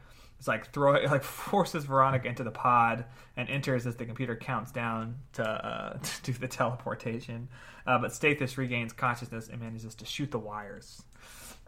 is 0.40 0.48
like 0.48 0.72
throw 0.72 0.92
like 1.10 1.24
forces 1.24 1.84
Veronica 1.84 2.28
into 2.28 2.44
the 2.44 2.50
pod 2.50 3.04
and 3.36 3.48
enters 3.48 3.86
as 3.86 3.96
the 3.96 4.04
computer 4.04 4.36
counts 4.36 4.70
down 4.70 5.16
to 5.32 5.42
uh, 5.42 5.98
to 6.02 6.22
do 6.22 6.32
the 6.32 6.48
teleportation. 6.48 7.48
Uh, 7.86 7.98
but 7.98 8.12
Stathis 8.12 8.56
regains 8.56 8.92
consciousness 8.92 9.48
and 9.48 9.60
manages 9.60 9.94
to 9.96 10.06
shoot 10.06 10.30
the 10.30 10.38
wires, 10.38 11.02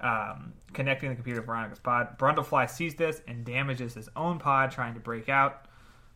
um, 0.01 0.53
connecting 0.73 1.09
the 1.09 1.15
computer 1.15 1.41
to 1.41 1.47
Veronica's 1.47 1.79
pod. 1.79 2.19
Brundlefly 2.19 2.69
sees 2.69 2.95
this 2.95 3.23
and 3.27 3.45
damages 3.45 3.95
his 3.95 4.09
own 4.17 4.39
pod 4.39 4.71
trying 4.71 4.95
to 4.95 5.01
break 5.01 5.29
out. 5.29 5.67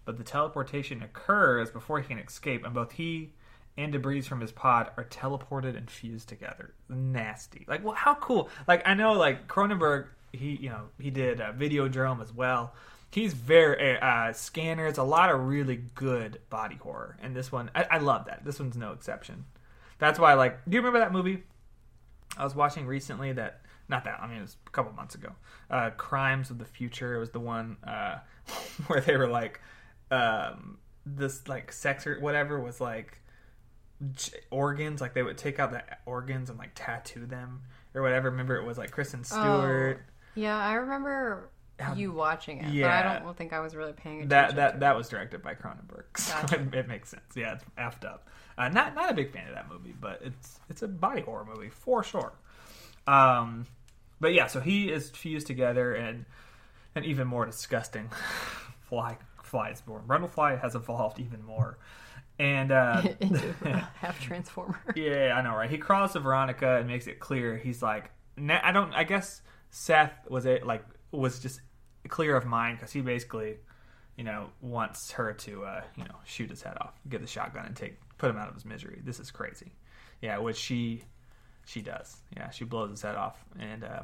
But 0.05 0.16
the 0.16 0.25
teleportation 0.25 1.03
occurs 1.03 1.71
before 1.71 2.01
he 2.01 2.09
can 2.09 2.19
escape, 2.19 2.64
and 2.64 2.75
both 2.75 2.93
he 2.93 3.33
and 3.77 3.93
debris 3.93 4.23
from 4.23 4.40
his 4.40 4.53
pod 4.53 4.90
are 4.97 5.05
teleported 5.05 5.77
and 5.77 5.90
fused 5.90 6.29
together. 6.29 6.75
Nasty. 6.88 7.64
Like, 7.69 7.85
well, 7.85 7.95
how 7.95 8.14
cool? 8.16 8.49
Like, 8.66 8.87
I 8.88 8.95
know, 8.95 9.12
like 9.12 9.47
Cronenberg, 9.47 10.07
he 10.33 10.57
you 10.61 10.71
know 10.71 10.88
he 10.99 11.11
did 11.11 11.40
uh, 11.40 11.53
Videodrome 11.53 12.23
as 12.23 12.33
well. 12.33 12.75
He's 13.11 13.33
very 13.35 13.99
uh, 13.99 14.33
scanners, 14.33 14.99
a 14.99 15.03
lot 15.03 15.31
of 15.31 15.40
really 15.49 15.83
good 15.95 16.40
body 16.49 16.77
horror, 16.77 17.16
and 17.21 17.35
this 17.35 17.51
one, 17.51 17.71
I, 17.75 17.87
I 17.90 17.99
love 17.99 18.27
that. 18.27 18.45
This 18.45 18.61
one's 18.61 18.77
no 18.77 18.93
exception. 18.93 19.45
That's 19.99 20.19
why, 20.19 20.35
like, 20.35 20.64
do 20.64 20.75
you 20.77 20.81
remember 20.81 21.01
that 21.01 21.12
movie 21.12 21.43
I 22.37 22.45
was 22.45 22.55
watching 22.55 22.87
recently? 22.87 23.33
That 23.33 23.60
not 23.90 24.05
that 24.05 24.20
I 24.22 24.26
mean, 24.26 24.38
it 24.38 24.42
was 24.42 24.57
a 24.66 24.70
couple 24.70 24.92
months 24.92 25.14
ago. 25.14 25.33
Uh, 25.70 25.90
Crimes 25.90 26.48
of 26.50 26.59
the 26.59 26.64
Future. 26.64 27.18
Was 27.18 27.31
the 27.31 27.40
one 27.40 27.76
uh, 27.87 28.18
where 28.87 29.00
they 29.03 29.16
were 29.16 29.29
like, 29.29 29.61
um, 30.11 30.79
this 31.05 31.46
like 31.48 31.72
sex 31.72 32.07
or 32.07 32.18
whatever 32.20 32.59
was 32.61 32.81
like 32.81 33.20
j- 34.14 34.38
organs. 34.50 35.00
Like 35.00 35.14
they 35.14 35.22
would 35.22 35.38
take 35.38 35.59
out 35.59 35.72
the 35.72 35.83
organs 36.07 36.48
and 36.50 36.59
like 36.59 36.70
tattoo 36.74 37.26
them 37.26 37.62
or 37.94 38.03
whatever. 38.03 38.31
Remember, 38.31 38.57
it 38.57 38.64
was 38.64 38.79
like 38.79 38.90
Kristen 38.90 39.24
Stewart. 39.24 40.00
Yeah, 40.35 40.57
I 40.57 40.74
remember 40.74 41.50
How- 41.79 41.94
you 41.94 42.12
watching 42.12 42.59
it, 42.59 42.72
Yeah. 42.72 42.87
but 43.03 43.07
I 43.16 43.18
don't 43.24 43.37
think 43.37 43.53
I 43.53 43.61
was 43.61 43.74
really 43.74 43.92
paying 43.92 44.22
attention. 44.22 44.29
That 44.31 44.50
to 44.50 44.57
that 44.57 44.74
it. 44.74 44.81
that 44.81 44.96
was 44.96 45.09
directed 45.09 45.42
by 45.42 45.55
Cronenberg, 45.55 46.05
so 46.16 46.33
Gotcha. 46.42 46.61
it, 46.61 46.74
it 46.74 46.88
makes 46.88 47.09
sense. 47.09 47.22
Yeah, 47.35 47.55
it's 47.55 47.64
effed 47.79 48.05
up. 48.05 48.29
Uh, 48.57 48.68
not 48.68 48.94
not 48.94 49.11
a 49.11 49.14
big 49.14 49.33
fan 49.33 49.48
of 49.48 49.55
that 49.55 49.68
movie, 49.70 49.94
but 50.00 50.20
it's 50.22 50.61
it's 50.68 50.83
a 50.83 50.88
body 50.88 51.22
horror 51.22 51.44
movie 51.53 51.70
for 51.70 52.03
sure. 52.05 52.33
Um, 53.07 53.66
but 54.20 54.33
yeah, 54.33 54.46
so 54.46 54.61
he 54.61 54.90
is 54.90 55.11
fused 55.11 55.46
together, 55.46 55.94
and 55.94 56.26
an 56.94 57.04
even 57.04 57.26
more 57.26 57.46
disgusting 57.46 58.11
fly 58.83 59.16
fly 59.42 59.70
is 59.70 59.80
born. 59.80 60.02
Brundlefly 60.06 60.61
has 60.61 60.74
evolved 60.74 61.18
even 61.18 61.42
more, 61.44 61.78
and 62.38 62.70
uh, 62.70 63.02
into 63.20 63.52
half 63.94 64.20
transformer. 64.20 64.80
yeah, 64.94 65.35
I 65.37 65.42
know, 65.42 65.56
right? 65.56 65.70
He 65.70 65.78
crawls 65.78 66.12
to 66.12 66.20
Veronica 66.20 66.76
and 66.76 66.87
makes 66.87 67.06
it 67.06 67.20
clear 67.20 67.56
he's 67.56 67.83
like, 67.83 68.11
I 68.38 68.72
don't. 68.72 68.92
I 68.94 69.04
guess 69.04 69.42
Seth 69.70 70.12
was 70.28 70.46
it 70.46 70.66
like 70.66 70.85
was 71.12 71.38
just 71.38 71.61
clear 72.09 72.37
of 72.37 72.46
mind 72.46 72.78
because 72.78 72.92
he 72.92 73.00
basically, 73.00 73.56
you 74.16 74.24
know, 74.24 74.48
wants 74.61 75.12
her 75.12 75.33
to, 75.33 75.64
uh, 75.64 75.83
you 75.96 76.04
know, 76.04 76.16
shoot 76.24 76.50
his 76.50 76.62
head 76.62 76.76
off, 76.80 76.94
get 77.09 77.20
the 77.20 77.26
shotgun, 77.26 77.66
and 77.66 77.76
take 77.76 77.98
put 78.18 78.30
him 78.30 78.37
out 78.37 78.48
of 78.48 78.54
his 78.54 78.64
misery. 78.64 79.00
This 79.04 79.18
is 79.20 79.30
crazy. 79.30 79.72
Yeah, 80.20 80.38
which 80.38 80.56
she 80.56 81.02
she 81.70 81.83
does. 81.83 82.16
Yeah, 82.37 82.50
she 82.50 82.64
blows 82.64 82.90
his 82.90 83.00
head 83.02 83.14
off 83.14 83.38
and 83.59 83.85
uh, 83.85 84.02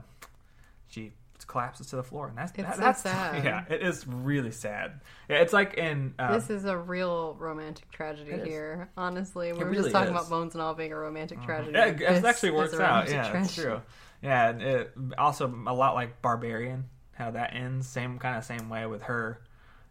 she 0.88 1.12
collapses 1.48 1.88
to 1.88 1.96
the 1.96 2.02
floor, 2.02 2.28
and 2.28 2.38
that's 2.38 2.50
It's 2.52 2.62
that- 2.62 2.74
so 2.76 2.80
that's 2.80 3.02
sad. 3.02 3.44
Yeah, 3.44 3.64
it 3.68 3.82
is 3.82 4.06
really 4.06 4.50
sad. 4.52 5.00
Yeah, 5.28 5.38
it's 5.38 5.52
like 5.52 5.74
in 5.74 6.14
um, 6.18 6.32
This 6.32 6.48
is 6.50 6.64
a 6.64 6.76
real 6.76 7.34
romantic 7.38 7.90
tragedy 7.90 8.38
here. 8.48 8.88
Honestly, 8.96 9.52
we 9.52 9.58
It 9.58 9.64
were 9.64 9.70
really 9.70 9.82
just 9.84 9.92
talking 9.92 10.14
is. 10.14 10.20
about 10.20 10.30
Bones 10.30 10.54
and 10.54 10.62
All 10.62 10.74
being 10.74 10.92
a 10.92 10.96
romantic 10.96 11.42
tragedy. 11.42 11.72
Yeah, 11.72 11.86
it, 11.86 12.00
it 12.00 12.24
actually 12.24 12.50
works 12.52 12.74
out. 12.74 13.08
Yeah, 13.10 13.20
it's 13.20 13.30
tragedy. 13.30 13.62
true. 13.62 13.82
Yeah, 14.22 14.48
and 14.50 14.62
it, 14.62 14.92
also 15.18 15.46
a 15.66 15.74
lot 15.74 15.94
like 15.94 16.22
Barbarian, 16.22 16.84
how 17.14 17.30
that 17.32 17.54
ends. 17.54 17.86
Same 17.88 18.18
kind 18.18 18.36
of 18.36 18.44
same 18.44 18.68
way 18.68 18.86
with 18.86 19.02
her, 19.02 19.40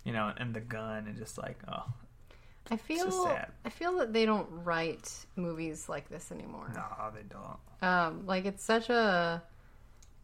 you 0.03 0.13
know, 0.13 0.31
and 0.35 0.53
the 0.53 0.61
gun, 0.61 1.07
and 1.07 1.15
just 1.17 1.37
like 1.37 1.59
oh 1.69 1.85
I 2.71 2.77
feel. 2.77 3.37
I 3.63 3.69
feel 3.69 3.97
that 3.97 4.13
they 4.13 4.25
don't 4.25 4.47
write 4.49 5.11
movies 5.35 5.87
like 5.89 6.09
this 6.09 6.31
anymore. 6.31 6.71
no, 6.73 7.11
they 7.13 7.23
don't. 7.23 7.57
Um, 7.87 8.25
like 8.25 8.45
it's 8.45 8.63
such 8.63 8.89
a 8.89 9.43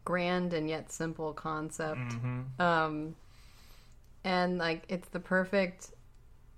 grand 0.05 0.53
and 0.53 0.69
yet 0.69 0.91
simple 0.91 1.33
concept. 1.33 2.13
hmm 2.13 2.41
Um, 2.59 3.15
and 4.23 4.57
like 4.57 4.83
it's 4.89 5.09
the 5.09 5.19
perfect 5.19 5.91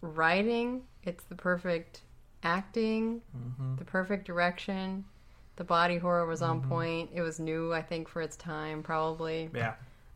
writing, 0.01 0.83
it's 1.03 1.23
the 1.25 1.35
perfect 1.35 2.01
acting, 2.43 3.21
hmm 3.31 3.75
the 3.77 3.85
perfect 3.85 4.25
direction. 4.25 5.05
The 5.55 5.63
body 5.63 5.97
horror 5.97 6.25
was 6.25 6.41
Mm-hmm. 6.41 6.49
on 6.51 6.61
point. 6.61 7.09
It 7.13 7.21
was 7.21 7.39
new, 7.39 7.73
I 7.73 7.81
think, 7.83 8.07
for 8.07 8.21
its 8.21 8.35
time, 8.35 8.81
probably. 8.83 9.49
Yeah, 9.53 9.75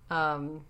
Um, 0.09 0.65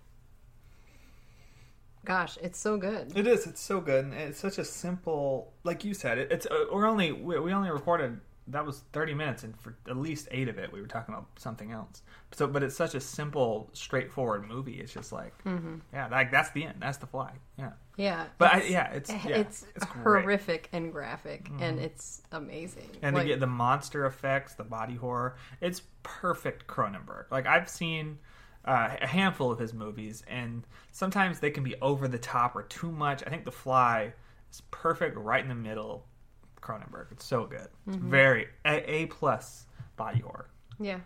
gosh, 2.08 2.38
it's 2.42 2.58
so 2.58 2.76
good. 2.78 3.16
it 3.16 3.26
is. 3.26 3.46
It's 3.46 3.60
so 3.60 3.80
good, 3.80 4.06
and 4.06 4.14
it's 4.14 4.40
such 4.40 4.58
a 4.58 4.64
simple, 4.64 5.52
like 5.62 5.84
you 5.84 5.94
said. 5.94 6.18
It, 6.18 6.32
it's 6.32 6.46
uh, 6.46 6.64
we're 6.72 6.86
only 6.86 7.12
we, 7.12 7.38
we 7.38 7.52
only 7.52 7.70
recorded 7.70 8.20
that 8.48 8.64
was 8.64 8.82
thirty 8.92 9.14
minutes, 9.14 9.44
and 9.44 9.58
for 9.60 9.76
at 9.88 9.96
least 9.96 10.26
eight 10.30 10.48
of 10.48 10.58
it, 10.58 10.72
we 10.72 10.80
were 10.80 10.86
talking 10.86 11.14
about 11.14 11.26
something 11.38 11.70
else. 11.70 12.02
So, 12.32 12.46
but 12.46 12.62
it's 12.62 12.74
such 12.76 12.94
a 12.94 13.00
simple, 13.00 13.70
straightforward 13.74 14.48
movie. 14.48 14.80
It's 14.80 14.92
just 14.92 15.12
like, 15.12 15.32
mm-hmm. 15.44 15.76
yeah, 15.92 16.08
like 16.08 16.30
that's 16.30 16.50
the 16.50 16.64
end. 16.64 16.76
That's 16.80 16.98
the 16.98 17.06
fly. 17.06 17.32
Yeah. 17.58 17.72
Yeah, 17.98 18.26
But 18.38 18.54
I, 18.54 18.62
yeah, 18.62 18.92
it's 18.92 19.10
yeah, 19.10 19.26
it's, 19.26 19.64
eh, 19.64 19.66
it's 19.74 19.84
horrific 19.84 20.68
and 20.72 20.92
graphic, 20.92 21.48
and 21.58 21.78
mm-hmm. 21.78 21.86
it's 21.86 22.22
amazing. 22.30 22.88
and 23.02 23.16
Like, 23.16 23.24
to 23.24 23.28
get 23.28 23.40
the 23.40 23.48
monster 23.48 24.06
effects, 24.06 24.54
the 24.54 24.62
body 24.62 24.94
horror, 24.94 25.34
it's 25.60 25.82
perfect 26.04 26.68
Cronenberg. 26.68 27.24
Like 27.32 27.46
I've 27.46 27.68
seen 27.68 28.18
uh, 28.64 28.96
a 29.00 29.06
handful 29.06 29.50
of 29.50 29.58
his 29.58 29.72
movies, 29.72 30.22
and 30.28 30.66
sometimes 30.92 31.40
they 31.40 31.50
can 31.50 31.64
be 31.64 31.74
over 31.80 32.08
the 32.08 32.18
top 32.18 32.54
or 32.56 32.62
too 32.64 32.90
much. 32.92 33.22
I 33.26 33.30
think 33.30 33.44
The 33.44 33.52
Fly 33.52 34.12
is 34.52 34.60
perfect, 34.70 35.16
right 35.16 35.42
in 35.42 35.48
the 35.48 35.54
middle. 35.54 36.06
Cronenberg, 36.60 37.12
it's 37.12 37.24
so 37.24 37.46
good. 37.46 37.68
It's 37.86 37.96
Mm-hmm. 37.96 38.10
very 38.10 38.46
a, 38.64 38.90
a 38.92 39.06
plus 39.06 39.64
body 39.96 40.18
horror. 40.20 40.50
yeah, 40.80 40.98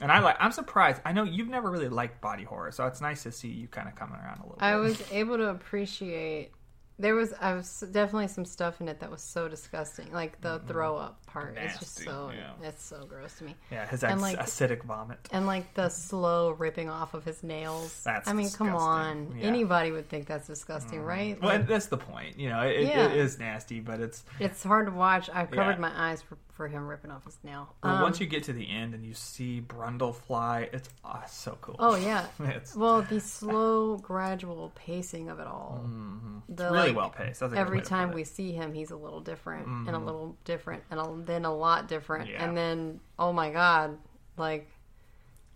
And 0.00 0.12
I 0.12 0.18
like. 0.20 0.36
I'm 0.38 0.52
surprised. 0.52 1.00
I 1.06 1.12
know 1.12 1.24
you've 1.24 1.48
never 1.48 1.70
really 1.70 1.88
liked 1.88 2.20
body 2.20 2.44
horror, 2.44 2.70
so 2.70 2.86
it's 2.86 3.00
nice 3.00 3.22
to 3.22 3.32
see 3.32 3.48
you 3.48 3.66
kind 3.66 3.88
of 3.88 3.94
coming 3.94 4.16
around 4.16 4.40
a 4.40 4.42
little. 4.42 4.56
Bit. 4.58 4.62
I 4.64 4.72
bit. 4.74 4.80
was 4.82 5.02
able 5.12 5.36
to 5.38 5.48
appreciate. 5.48 6.52
There 6.98 7.14
was, 7.14 7.32
I 7.40 7.54
was 7.54 7.84
definitely 7.90 8.28
some 8.28 8.44
stuff 8.44 8.80
in 8.80 8.88
it 8.88 9.00
that 9.00 9.10
was 9.10 9.20
so 9.20 9.48
disgusting, 9.48 10.12
like 10.12 10.40
the 10.40 10.58
mm-hmm. 10.58 10.68
throw 10.68 10.96
up 10.96 11.24
part. 11.26 11.56
It's 11.58 11.78
just 11.78 11.98
so, 11.98 12.30
yeah. 12.32 12.68
it's 12.68 12.84
so 12.84 13.04
gross 13.04 13.36
to 13.38 13.44
me. 13.44 13.56
yeah, 13.70 13.86
his 13.86 14.04
and, 14.04 14.20
like- 14.20 14.38
acidic 14.38 14.84
vomit. 14.84 15.18
And 15.32 15.46
like 15.46 15.74
the 15.74 15.88
slow 15.88 16.50
ripping 16.52 16.88
off 16.88 17.14
of 17.14 17.24
his 17.24 17.42
nails. 17.42 18.00
That's 18.04 18.28
I 18.28 18.32
mean, 18.32 18.50
come 18.50 18.74
on. 18.74 19.36
Yeah. 19.36 19.46
Anybody 19.46 19.90
would 19.90 20.08
think 20.08 20.26
that's 20.26 20.46
disgusting, 20.46 21.00
mm-hmm. 21.00 21.08
right? 21.08 21.40
Well, 21.40 21.50
Like, 21.50 21.60
and 21.60 21.68
that's 21.68 21.86
the 21.86 21.96
point. 21.96 22.38
You 22.38 22.50
know, 22.50 22.60
it, 22.60 22.86
Yeah. 22.86 23.06
it 23.06 23.16
is 23.16 23.38
nasty, 23.38 23.80
but 23.80 24.00
it's 24.00 24.24
it's 24.38 24.62
hard 24.62 24.86
to 24.86 24.92
watch. 24.92 25.28
I've 25.32 25.50
covered 25.50 25.80
my 25.80 25.90
eyes 25.94 26.22
for, 26.22 26.38
for 26.54 26.68
him 26.68 26.86
ripping 26.86 27.10
off 27.10 27.24
his 27.24 27.36
nail. 27.42 27.74
But 27.82 27.88
Um, 27.88 28.02
once 28.02 28.20
you 28.20 28.26
get 28.26 28.44
to 28.44 28.52
the 28.52 28.70
end 28.70 28.94
and 28.94 29.04
you 29.04 29.12
see 29.12 29.60
Brundle 29.60 30.14
fly, 30.14 30.68
it's 30.72 30.88
oh, 31.04 31.22
so 31.26 31.58
cool. 31.60 31.76
oh 31.80 31.96
yeah. 31.96 32.26
Well, 32.76 33.02
the 33.02 33.20
slow, 33.20 33.96
gradual 33.98 34.70
pacing 34.76 35.28
of 35.30 35.40
it 35.40 35.46
all. 35.48 35.82
mhm. 35.84 36.42
It's 36.48 36.56
The, 36.58 36.70
really 36.70 36.88
like, 36.88 36.96
well 36.96 37.10
paced. 37.10 37.42
Every 37.42 37.80
time 37.82 38.12
we 38.12 38.22
see 38.24 38.52
him, 38.52 38.72
he's 38.72 38.90
a 38.92 38.96
little 38.96 39.20
different 39.20 39.66
and 39.66 39.88
a 39.90 39.92
Mhm. 39.98 40.04
little 40.04 40.36
different 40.44 40.84
and 40.90 41.00
a, 41.00 41.12
then 41.24 41.44
a 41.44 41.54
lot 41.54 41.88
different. 41.88 42.30
Yeah. 42.30 42.44
And 42.44 42.56
then, 42.56 43.00
oh 43.18 43.32
my 43.32 43.50
God, 43.50 43.98
like 44.36 44.70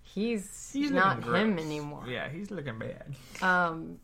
he's, 0.02 0.70
He's 0.72 0.90
not 0.90 1.22
him 1.22 1.58
anymore. 1.58 2.04
Yeah, 2.08 2.28
he's 2.28 2.50
looking 2.50 2.78
bad. 2.78 3.14
Um, 3.42 4.00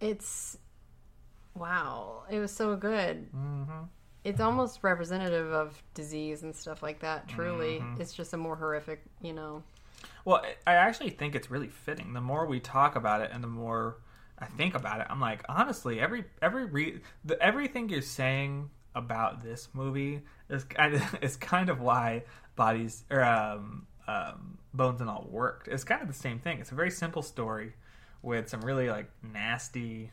it's 0.00 0.56
wow, 1.54 2.22
it 2.30 2.38
was 2.40 2.50
so 2.50 2.74
good. 2.76 3.30
Mm-hmm. 3.32 3.82
It's 4.24 4.40
almost 4.40 4.80
representative 4.82 5.52
of 5.52 5.82
disease 5.94 6.42
and 6.42 6.54
stuff 6.54 6.82
like 6.82 7.00
that. 7.00 7.28
Truly, 7.28 7.78
Mm-hmm. 7.80 8.00
it's 8.00 8.12
just 8.12 8.32
a 8.34 8.36
more 8.36 8.56
horrific, 8.56 9.02
you 9.22 9.32
know. 9.32 9.62
Well, 10.24 10.42
I 10.66 10.74
actually 10.74 11.10
think 11.10 11.34
it's 11.34 11.50
really 11.50 11.68
fitting. 11.68 12.12
The 12.12 12.20
more 12.20 12.46
we 12.46 12.60
talk 12.60 12.96
about 12.96 13.22
it, 13.22 13.30
and 13.32 13.42
the 13.42 13.48
more 13.48 13.96
I 14.38 14.46
think 14.46 14.74
about 14.74 15.00
it, 15.00 15.06
I'm 15.10 15.20
like, 15.20 15.42
honestly, 15.48 16.00
every 16.00 16.24
every 16.42 16.66
re- 16.66 17.00
the, 17.24 17.40
everything 17.42 17.88
you're 17.88 18.02
saying 18.02 18.70
about 18.94 19.42
this 19.42 19.68
movie 19.72 20.22
is 20.48 20.64
kind 20.64 20.94
of 20.94 21.02
is 21.22 21.36
kind 21.36 21.68
of 21.70 21.80
why 21.80 22.24
bodies 22.56 23.04
or 23.10 23.24
um, 23.24 23.86
um, 24.06 24.58
bones 24.74 25.00
and 25.00 25.08
all 25.08 25.26
worked. 25.30 25.68
It's 25.68 25.84
kind 25.84 26.02
of 26.02 26.08
the 26.08 26.14
same 26.14 26.38
thing. 26.38 26.58
It's 26.60 26.72
a 26.72 26.74
very 26.74 26.90
simple 26.90 27.22
story 27.22 27.72
with 28.22 28.48
some 28.50 28.60
really 28.60 28.90
like 28.90 29.10
nasty. 29.22 30.10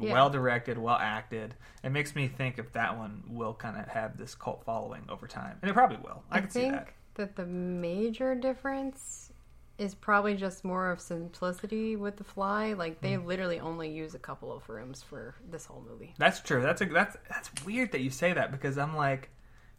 Yeah. 0.00 0.12
Well 0.12 0.30
directed, 0.30 0.78
well 0.78 0.96
acted. 0.96 1.54
It 1.82 1.90
makes 1.90 2.14
me 2.14 2.28
think 2.28 2.58
if 2.58 2.72
that 2.72 2.96
one 2.96 3.22
will 3.28 3.54
kind 3.54 3.76
of 3.76 3.88
have 3.88 4.16
this 4.16 4.34
cult 4.34 4.64
following 4.64 5.02
over 5.08 5.26
time, 5.26 5.58
and 5.62 5.70
it 5.70 5.74
probably 5.74 5.98
will. 5.98 6.22
I, 6.30 6.38
I 6.38 6.40
can 6.40 6.50
see 6.50 6.70
that. 6.70 6.88
that 7.14 7.36
the 7.36 7.46
major 7.46 8.34
difference 8.34 9.32
is 9.78 9.94
probably 9.94 10.34
just 10.34 10.64
more 10.64 10.90
of 10.90 11.00
simplicity 11.00 11.94
with 11.94 12.16
the 12.16 12.24
fly. 12.24 12.72
Like 12.72 13.00
they 13.00 13.12
Mm. 13.12 13.26
literally 13.26 13.60
only 13.60 13.88
use 13.90 14.14
a 14.14 14.18
couple 14.18 14.52
of 14.52 14.68
rooms 14.68 15.02
for 15.02 15.36
this 15.50 15.66
whole 15.66 15.84
movie. 15.88 16.14
That's 16.18 16.40
true. 16.40 16.62
That's 16.62 16.80
a, 16.82 16.86
that's 16.86 17.16
that's 17.28 17.50
weird 17.64 17.92
that 17.92 18.00
you 18.00 18.10
say 18.10 18.32
that 18.32 18.50
because 18.50 18.76
I'm 18.76 18.96
like, 18.96 19.30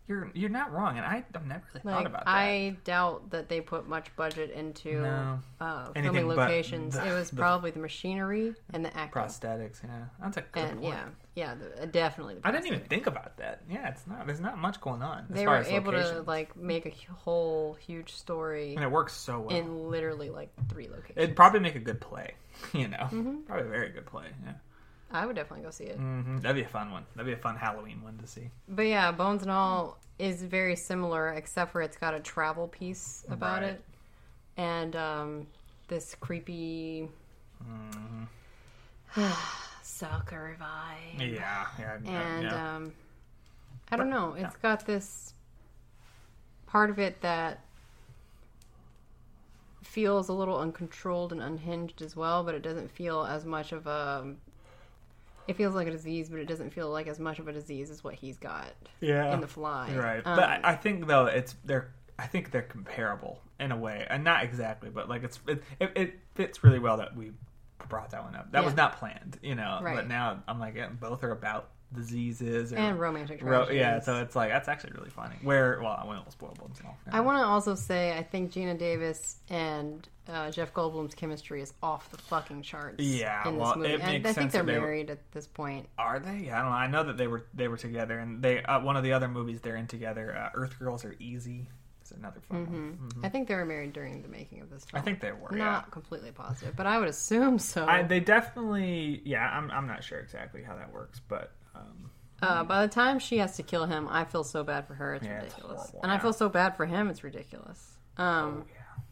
you're 0.10 0.30
you're 0.34 0.50
not 0.50 0.74
wrong, 0.74 0.98
and 0.98 1.06
I, 1.06 1.24
I've 1.34 1.46
never 1.46 1.64
really 1.74 1.84
thought 1.96 2.06
about 2.08 2.26
that. 2.26 2.32
I 2.32 2.76
doubt 2.84 3.30
that 3.30 3.48
they 3.48 3.62
put 3.62 3.88
much 3.88 4.14
budget 4.16 4.52
into 4.52 5.02
No. 5.02 5.40
uh, 5.62 5.92
filming 5.94 6.28
locations. 6.28 6.96
the- 6.96 7.08
it 7.08 7.14
was 7.14 7.30
the- 7.32 7.38
probably 7.38 7.72
the 7.72 7.80
machinery 7.80 8.56
and 8.74 8.84
the 8.84 8.96
acting. 8.98 9.22
Prosthetics, 9.22 9.84
yeah, 9.84 10.06
that's 10.22 10.38
a 10.38 10.42
good 10.52 10.64
and 10.66 10.82
point. 10.82 10.96
yeah, 10.96 11.06
yeah, 11.36 11.54
the, 11.56 11.84
uh, 11.84 11.86
definitely. 11.86 12.36
The 12.36 12.48
I 12.48 12.52
didn't 12.52 12.68
even 12.68 12.82
think 12.82 13.06
about 13.08 13.38
that. 13.38 13.62
Yeah, 13.70 13.88
it's 13.90 14.06
not. 14.08 14.26
There's 14.26 14.42
not 14.42 14.58
much 14.58 14.82
going 14.82 15.02
on. 15.04 15.26
As 15.30 15.36
They 15.36 15.46
far 15.46 15.56
were 15.56 15.62
as 15.62 15.68
able 15.70 15.92
to 15.94 16.24
like 16.26 16.58
make 16.58 16.86
a 16.88 17.14
whole 17.14 17.76
huge 17.80 18.12
story 18.14 18.74
and 18.76 18.84
it 18.84 18.92
works 18.92 19.14
so 19.14 19.40
well. 19.40 19.56
in 19.56 19.90
literally 19.92 20.30
like 20.32 20.50
three 20.70 20.88
locations. 20.88 21.18
It'd 21.18 21.36
probably 21.36 21.60
make 21.62 21.76
a 21.76 21.80
good 21.80 22.02
play. 22.02 22.34
You 22.74 22.90
know, 22.90 22.98
Mm-hmm. 22.98 23.36
probably 23.48 23.68
a 23.68 23.70
very 23.70 23.90
good 23.90 24.06
play. 24.06 24.26
Yeah, 24.46 24.52
I 25.12 25.26
would 25.26 25.36
definitely 25.36 25.64
go 25.66 25.72
see 25.72 25.86
it. 25.86 25.98
hmm 25.98 26.38
that'd 26.40 26.56
be 26.56 26.62
a 26.64 26.68
fun 26.68 26.92
one. 26.92 27.06
That'd 27.16 27.26
be 27.26 27.34
a 27.34 27.42
fun 27.42 27.56
Halloween 27.56 28.02
one 28.04 28.18
to 28.20 28.28
see. 28.28 28.50
But 28.68 28.84
yeah, 28.88 29.12
Bones 29.12 29.42
and 29.42 29.52
All 29.52 29.98
is 30.20 30.44
very 30.44 30.76
similar, 30.76 31.30
except 31.30 31.72
for 31.72 31.82
it's 31.82 31.98
got 31.98 32.14
a 32.14 32.20
travel 32.20 32.68
piece 32.68 33.26
about 33.30 33.62
Right. 33.62 33.72
it, 33.72 33.84
and 34.58 34.96
um, 34.96 35.48
this 35.88 36.16
creepy 36.20 37.10
sucker 39.82 40.56
vibe. 40.60 41.34
Yeah, 41.34 41.66
yeah, 41.80 41.96
and 42.06 42.44
yeah. 42.44 42.76
um, 42.76 42.94
I 43.92 43.96
don't 43.98 44.10
know. 44.10 44.34
It's 44.38 44.56
got 44.58 44.86
this 44.86 45.34
part 46.68 46.90
of 46.92 47.00
it 47.00 47.20
that 47.22 47.62
feels 49.84 50.30
a 50.30 50.34
little 50.34 50.60
uncontrolled 50.60 51.32
and 51.32 51.42
unhinged 51.42 52.02
as 52.04 52.16
well, 52.16 52.44
but 52.44 52.54
it 52.54 52.62
doesn't 52.62 52.92
feel 52.92 53.26
as 53.26 53.46
much 53.46 53.72
of 53.72 53.88
a. 53.88 54.36
It 55.50 55.56
feels 55.56 55.74
like 55.74 55.88
a 55.88 55.92
disease, 55.92 56.30
but 56.30 56.40
it 56.40 56.46
doesn't 56.46 56.72
feel 56.72 56.90
like 56.90 57.08
as 57.08 57.20
much 57.20 57.40
of 57.40 57.48
a 57.48 57.52
disease 57.54 57.90
as 57.90 58.04
what 58.04 58.14
he's 58.14 58.38
got 58.38 58.68
yeah, 59.02 59.34
in 59.34 59.42
the 59.42 59.48
fly. 59.48 59.94
Right, 59.96 60.22
Um, 60.26 60.36
but 60.36 60.44
I, 60.46 60.60
I 60.64 60.76
think 60.76 61.08
though 61.08 61.26
it's 61.26 61.56
they're 61.66 61.92
I 62.20 62.28
think 62.28 62.52
they're 62.52 62.62
comparable 62.62 63.42
in 63.60 63.72
a 63.72 63.78
way, 63.78 64.06
and 64.10 64.24
not 64.24 64.44
exactly, 64.44 64.90
but 64.90 65.10
like 65.10 65.24
it's 65.24 65.40
it, 65.48 65.64
it, 65.80 65.92
it 65.96 66.20
fits 66.36 66.64
really 66.64 66.80
well 66.80 66.98
that 66.98 67.16
we 67.16 67.32
brought 67.88 68.12
that 68.12 68.24
one 68.24 68.36
up. 68.36 68.52
That 68.52 68.64
was 68.64 68.76
not 68.76 68.98
planned, 68.98 69.40
you 69.42 69.56
know. 69.56 69.80
Right. 69.82 69.96
But 69.96 70.08
now 70.08 70.44
I'm 70.48 70.60
like, 70.60 70.76
yeah, 70.76 70.90
both 70.90 71.24
are 71.24 71.32
about 71.32 71.70
diseases 71.94 72.72
or, 72.72 72.78
and 72.78 73.00
romantic 73.00 73.42
ro- 73.44 73.70
yeah. 73.70 74.00
So 74.00 74.22
it's 74.22 74.36
like 74.36 74.52
that's 74.52 74.68
actually 74.68 74.94
really 74.94 75.10
funny. 75.10 75.36
Where 75.42 75.80
well, 75.82 76.00
I 76.02 76.06
won't 76.06 76.32
spoil 76.32 76.56
all. 76.60 76.98
I 77.12 77.22
want 77.22 77.40
to 77.40 77.46
also 77.46 77.76
say 77.76 78.18
I 78.18 78.24
think 78.24 78.52
Geena 78.52 78.78
Davis 78.78 79.38
and 79.50 80.08
uh, 80.28 80.52
Jeff 80.52 80.74
Goldblum's 80.74 81.16
chemistry 81.16 81.62
is 81.62 81.74
off 81.82 82.12
the 82.12 82.18
fucking 82.18 82.62
charts. 82.62 83.04
Yeah, 83.04 83.48
in 83.48 83.56
this 83.56 83.62
well, 83.62 83.76
movie, 83.78 83.94
it 83.94 84.02
and 84.02 84.28
I 84.28 84.34
think 84.34 84.52
they're 84.52 84.64
they 84.64 84.74
were- 84.74 84.82
married 84.82 85.10
at 85.10 85.32
this 85.32 85.48
point. 85.48 85.88
Are 85.98 86.20
they? 86.20 86.46
Yeah, 86.46 86.60
I 86.60 86.62
don't 86.62 86.72
know. 86.72 86.78
I 86.78 86.88
know 86.88 87.04
that 87.04 87.18
they 87.18 87.28
were 87.28 87.46
they 87.54 87.68
were 87.68 87.78
together, 87.78 88.20
and 88.20 88.42
they 88.42 88.62
uh, 88.64 88.82
one 88.82 88.96
of 88.96 89.04
the 89.04 89.14
other 89.14 89.28
movies 89.28 89.62
they're 89.62 89.76
in 89.78 89.88
together. 89.88 90.36
Uh, 90.36 90.50
Earth 90.54 90.78
Girls 90.78 91.06
Are 91.06 91.16
Easy. 91.20 91.68
It's 92.02 92.12
another 92.12 92.40
fun 92.42 92.66
one. 92.66 93.10
I 93.24 93.30
think 93.30 93.48
they 93.48 93.54
were 93.56 93.66
married 93.66 93.94
during 93.94 94.24
the 94.24 94.28
making 94.28 94.62
of 94.62 94.70
this. 94.72 94.86
Mm-hmm. 94.86 94.98
I 94.98 95.02
think 95.02 95.20
they 95.20 95.32
were. 95.32 95.52
not 95.52 95.58
yeah. 95.58 95.82
completely 95.92 96.32
positive, 96.32 96.76
but 96.76 96.88
I 96.88 96.98
would 96.98 97.08
assume 97.08 97.60
so. 97.60 97.86
I, 97.86 98.04
they 98.04 98.20
definitely. 98.20 99.22
Yeah, 99.26 99.48
I'm. 99.48 99.70
I'm 99.72 99.88
not 99.88 100.04
sure 100.04 100.20
exactly 100.20 100.64
how 100.64 100.76
that 100.76 100.94
works, 100.94 101.22
but. 101.28 101.52
Um, 101.80 102.10
uh, 102.42 102.64
by 102.64 102.82
the 102.86 102.92
time 102.94 103.20
she 103.20 103.38
has 103.40 103.56
to 103.58 103.64
kill 103.64 103.86
him, 103.86 104.08
I 104.10 104.24
feel 104.24 104.44
so 104.44 104.64
bad 104.64 104.88
for 104.88 104.94
her. 104.94 105.16
It's 105.16 105.26
Yeah, 105.26 105.40
it's 105.42 105.54
ridiculous, 105.56 105.82
horrible, 105.82 106.00
and 106.04 106.12
I 106.12 106.18
feel 106.20 106.34
so 106.34 106.48
bad 106.50 106.76
for 106.78 106.86
him. 106.86 107.10
It's 107.10 107.24
ridiculous. 107.24 107.98
Um, 108.18 108.64
oh, 108.64 108.66
yeah. 108.74 109.04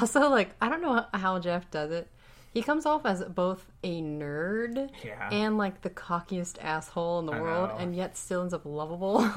Also, 0.00 0.28
like 0.30 0.50
I 0.60 0.68
don't 0.68 0.82
know 0.82 1.04
how 1.14 1.38
Jeff 1.38 1.70
does 1.70 1.90
it. 1.90 2.08
He 2.54 2.62
comes 2.62 2.84
off 2.84 3.06
as 3.06 3.22
both 3.24 3.66
a 3.82 4.02
nerd 4.02 4.90
Yeah. 5.02 5.28
and 5.32 5.56
like 5.56 5.80
the 5.80 5.88
cockiest 5.90 6.58
asshole 6.62 7.20
in 7.20 7.26
the 7.26 7.32
I 7.32 7.40
world, 7.40 7.70
know. 7.70 7.76
and 7.78 7.96
yet 7.96 8.16
still 8.16 8.42
ends 8.42 8.52
up 8.54 8.62
lovable. 8.66 9.20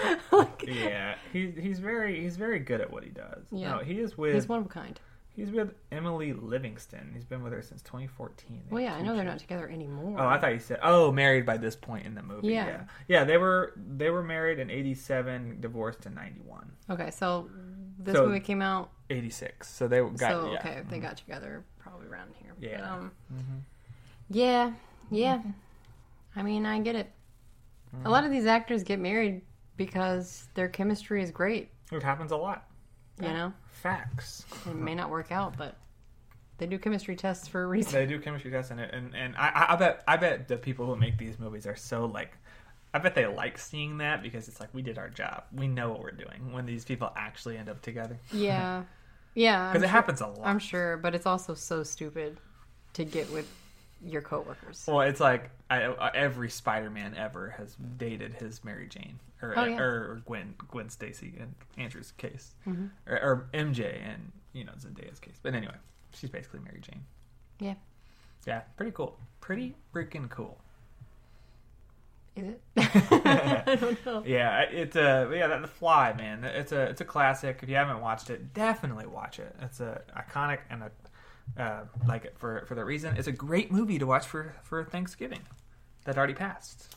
like, 0.32 0.64
Yeah, 0.66 1.14
he's 1.32 1.54
he's 1.56 1.78
very 1.78 2.20
he's 2.20 2.36
very 2.36 2.58
good 2.58 2.80
at 2.80 2.90
what 2.92 3.04
he 3.04 3.10
does. 3.10 3.44
Yeah. 3.52 3.72
no, 3.72 3.78
he 3.78 4.00
is 4.00 4.18
with 4.18 4.34
he's, 4.34 4.48
one 4.48 4.58
of 4.60 4.66
a 4.66 4.68
kind. 4.68 4.98
With 5.36 5.74
Emilie 5.90 6.34
Livingston. 6.34 7.10
He's 7.14 7.24
been 7.24 7.42
with 7.42 7.52
her 7.54 7.62
since 7.62 7.80
2014. 7.82 8.50
They 8.50 8.74
Well, 8.74 8.82
yeah, 8.82 8.94
I 8.94 9.02
know 9.02 9.16
they're 9.16 9.24
not 9.24 9.38
together 9.38 9.68
anymore. 9.68 10.16
Oh, 10.18 10.26
I 10.26 10.38
thought 10.38 10.52
you 10.52 10.58
said 10.58 10.78
oh 10.82 11.10
married 11.10 11.46
by 11.46 11.56
this 11.56 11.74
point 11.74 12.04
in 12.04 12.14
the 12.14 12.22
movie. 12.22 12.48
Yeah. 12.48 12.66
Yeah, 12.66 12.80
yeah, 13.08 13.24
they 13.24 13.38
were 13.38 13.72
they 13.76 14.10
were 14.10 14.22
married 14.22 14.58
in 14.58 14.70
87, 14.70 15.60
divorced 15.60 16.04
in 16.04 16.14
91, 16.14 16.72
Okay, 16.90 17.10
so 17.10 17.48
this 17.98 18.14
So- 18.14 18.26
movie 18.26 18.40
came 18.40 18.60
out. 18.60 18.90
86. 19.08 19.68
So 19.68 19.88
they 19.88 20.00
got 20.00 20.18
so 20.18 20.52
yeah. 20.52 20.58
okay, 20.58 20.82
they 20.88 20.96
mm-hmm. 20.96 21.06
got 21.06 21.16
together 21.16 21.64
probably 21.78 22.06
around 22.08 22.34
here. 22.42 22.52
But, 22.58 22.68
Yeah. 22.68 22.92
um, 22.92 23.12
mm-hmm. 23.32 23.58
yeah, 24.30 24.72
yeah. 25.10 25.38
Mm-hmm. 25.38 25.50
I 26.36 26.42
mean, 26.42 26.66
I 26.66 26.80
get 26.80 26.96
it. 26.96 27.10
A 28.04 28.10
lot 28.10 28.24
of 28.24 28.30
these 28.30 28.46
actors 28.46 28.82
get 28.82 28.98
married 28.98 29.42
because 29.76 30.48
their 30.54 30.68
chemistry 30.68 31.22
is 31.22 31.30
great. 31.30 31.70
It 31.90 32.02
happens 32.02 32.32
a 32.32 32.36
lot. 32.36 32.66
You 33.20 33.28
know, 33.28 33.52
Facts. 33.70 34.44
it 34.66 34.74
may 34.74 34.94
not 34.94 35.10
work 35.10 35.30
out, 35.30 35.56
but 35.56 35.76
they 36.58 36.66
do 36.66 36.78
chemistry 36.78 37.14
tests 37.16 37.46
for 37.46 37.62
a 37.62 37.66
reason. 37.66 37.92
They 37.92 38.06
do 38.06 38.18
chemistry 38.20 38.50
tests 38.50 38.70
and 38.70 38.80
and 38.80 39.36
I- 39.36 39.48
I, 39.68 39.72
I 39.74 39.76
bet 39.76 40.04
I 40.08 40.16
bet 40.16 40.48
the 40.48 40.56
people 40.56 40.86
who 40.86 40.96
make 40.96 41.18
these 41.18 41.38
movies 41.38 41.66
are 41.66 41.76
so 41.76 42.06
like, 42.06 42.32
I 42.94 42.98
bet 42.98 43.14
they 43.14 43.26
like 43.26 43.58
seeing 43.58 43.98
that 43.98 44.22
because 44.22 44.48
it's 44.48 44.60
like 44.60 44.70
we 44.72 44.82
did 44.82 44.98
our 44.98 45.08
job, 45.10 45.44
we 45.52 45.68
know 45.68 45.90
what 45.90 46.00
we're 46.00 46.10
doing 46.12 46.52
when 46.52 46.66
these 46.66 46.84
people 46.84 47.12
actually 47.16 47.56
end 47.58 47.68
up 47.68 47.82
together 47.82 48.18
Yeah, 48.32 48.84
yeah. 49.34 49.68
Because 49.72 49.82
it 49.82 49.86
sure- 49.86 49.90
happens 49.92 50.20
a 50.20 50.26
lot. 50.28 50.46
I'm 50.46 50.58
sure, 50.58 50.96
but 50.96 51.14
it's 51.14 51.26
also 51.26 51.54
so 51.54 51.82
stupid 51.82 52.38
to 52.94 53.04
get 53.04 53.30
with 53.30 53.48
your 54.04 54.22
coworkers. 54.22 54.84
well, 54.86 55.00
it's 55.02 55.20
like 55.20 55.50
I, 55.70 55.84
I- 55.86 56.10
every 56.14 56.50
Spider-Man 56.50 57.14
ever 57.16 57.50
has 57.58 57.76
dated 57.98 58.34
his 58.34 58.64
Mary 58.64 58.86
Jane 58.88 59.18
or 59.40 59.54
Oh, 59.56 59.64
yeah. 59.64 59.78
or 59.78 60.22
Gwen 60.26 60.54
Gwen 60.68 60.88
Stacy 60.88 61.32
in 61.38 61.54
Andrew's 61.82 62.12
case, 62.12 62.54
Mm-hmm. 62.66 62.86
or, 63.06 63.16
or 63.16 63.46
MJ 63.54 64.00
and 64.04 64.32
you 64.52 64.64
know 64.64 64.72
Zendaya's 64.78 65.18
case. 65.20 65.38
But 65.42 65.54
anyway, 65.54 65.74
she's 66.14 66.30
basically 66.30 66.60
Mary 66.60 66.80
Jane. 66.80 67.04
Yeah, 67.60 67.74
Yeah, 68.46 68.60
pretty 68.76 68.92
cool. 68.92 69.16
Pretty 69.40 69.74
freaking 69.94 70.28
cool. 70.30 70.58
is 72.36 72.44
it? 72.48 72.60
I 73.66 73.76
don't 73.76 74.06
know. 74.06 74.22
Yeah, 74.26 74.62
it's 74.62 74.96
a 74.96 75.30
yeah. 75.34 75.46
that- 75.48 75.62
The 75.62 75.68
Fly, 75.68 76.12
man. 76.14 76.44
It's 76.44 76.72
a 76.72 76.82
it's 76.82 77.00
a 77.00 77.04
classic. 77.04 77.60
If 77.62 77.68
you 77.68 77.76
haven't 77.76 78.00
watched 78.00 78.30
it, 78.30 78.52
definitely 78.54 79.06
watch 79.06 79.38
it. 79.38 79.54
It's 79.60 79.80
a 79.80 80.02
iconic 80.16 80.58
and 80.70 80.82
a 80.82 80.90
uh, 81.58 81.80
like 82.06 82.24
it 82.24 82.38
for 82.38 82.64
for 82.66 82.74
that 82.74 82.84
reason. 82.84 83.16
It's 83.16 83.28
a 83.28 83.32
great 83.32 83.70
movie 83.70 83.98
to 83.98 84.06
watch 84.06 84.26
for 84.26 84.54
for 84.62 84.84
Thanksgiving 84.84 85.40
that 86.04 86.16
already 86.16 86.34
passed. 86.34 86.96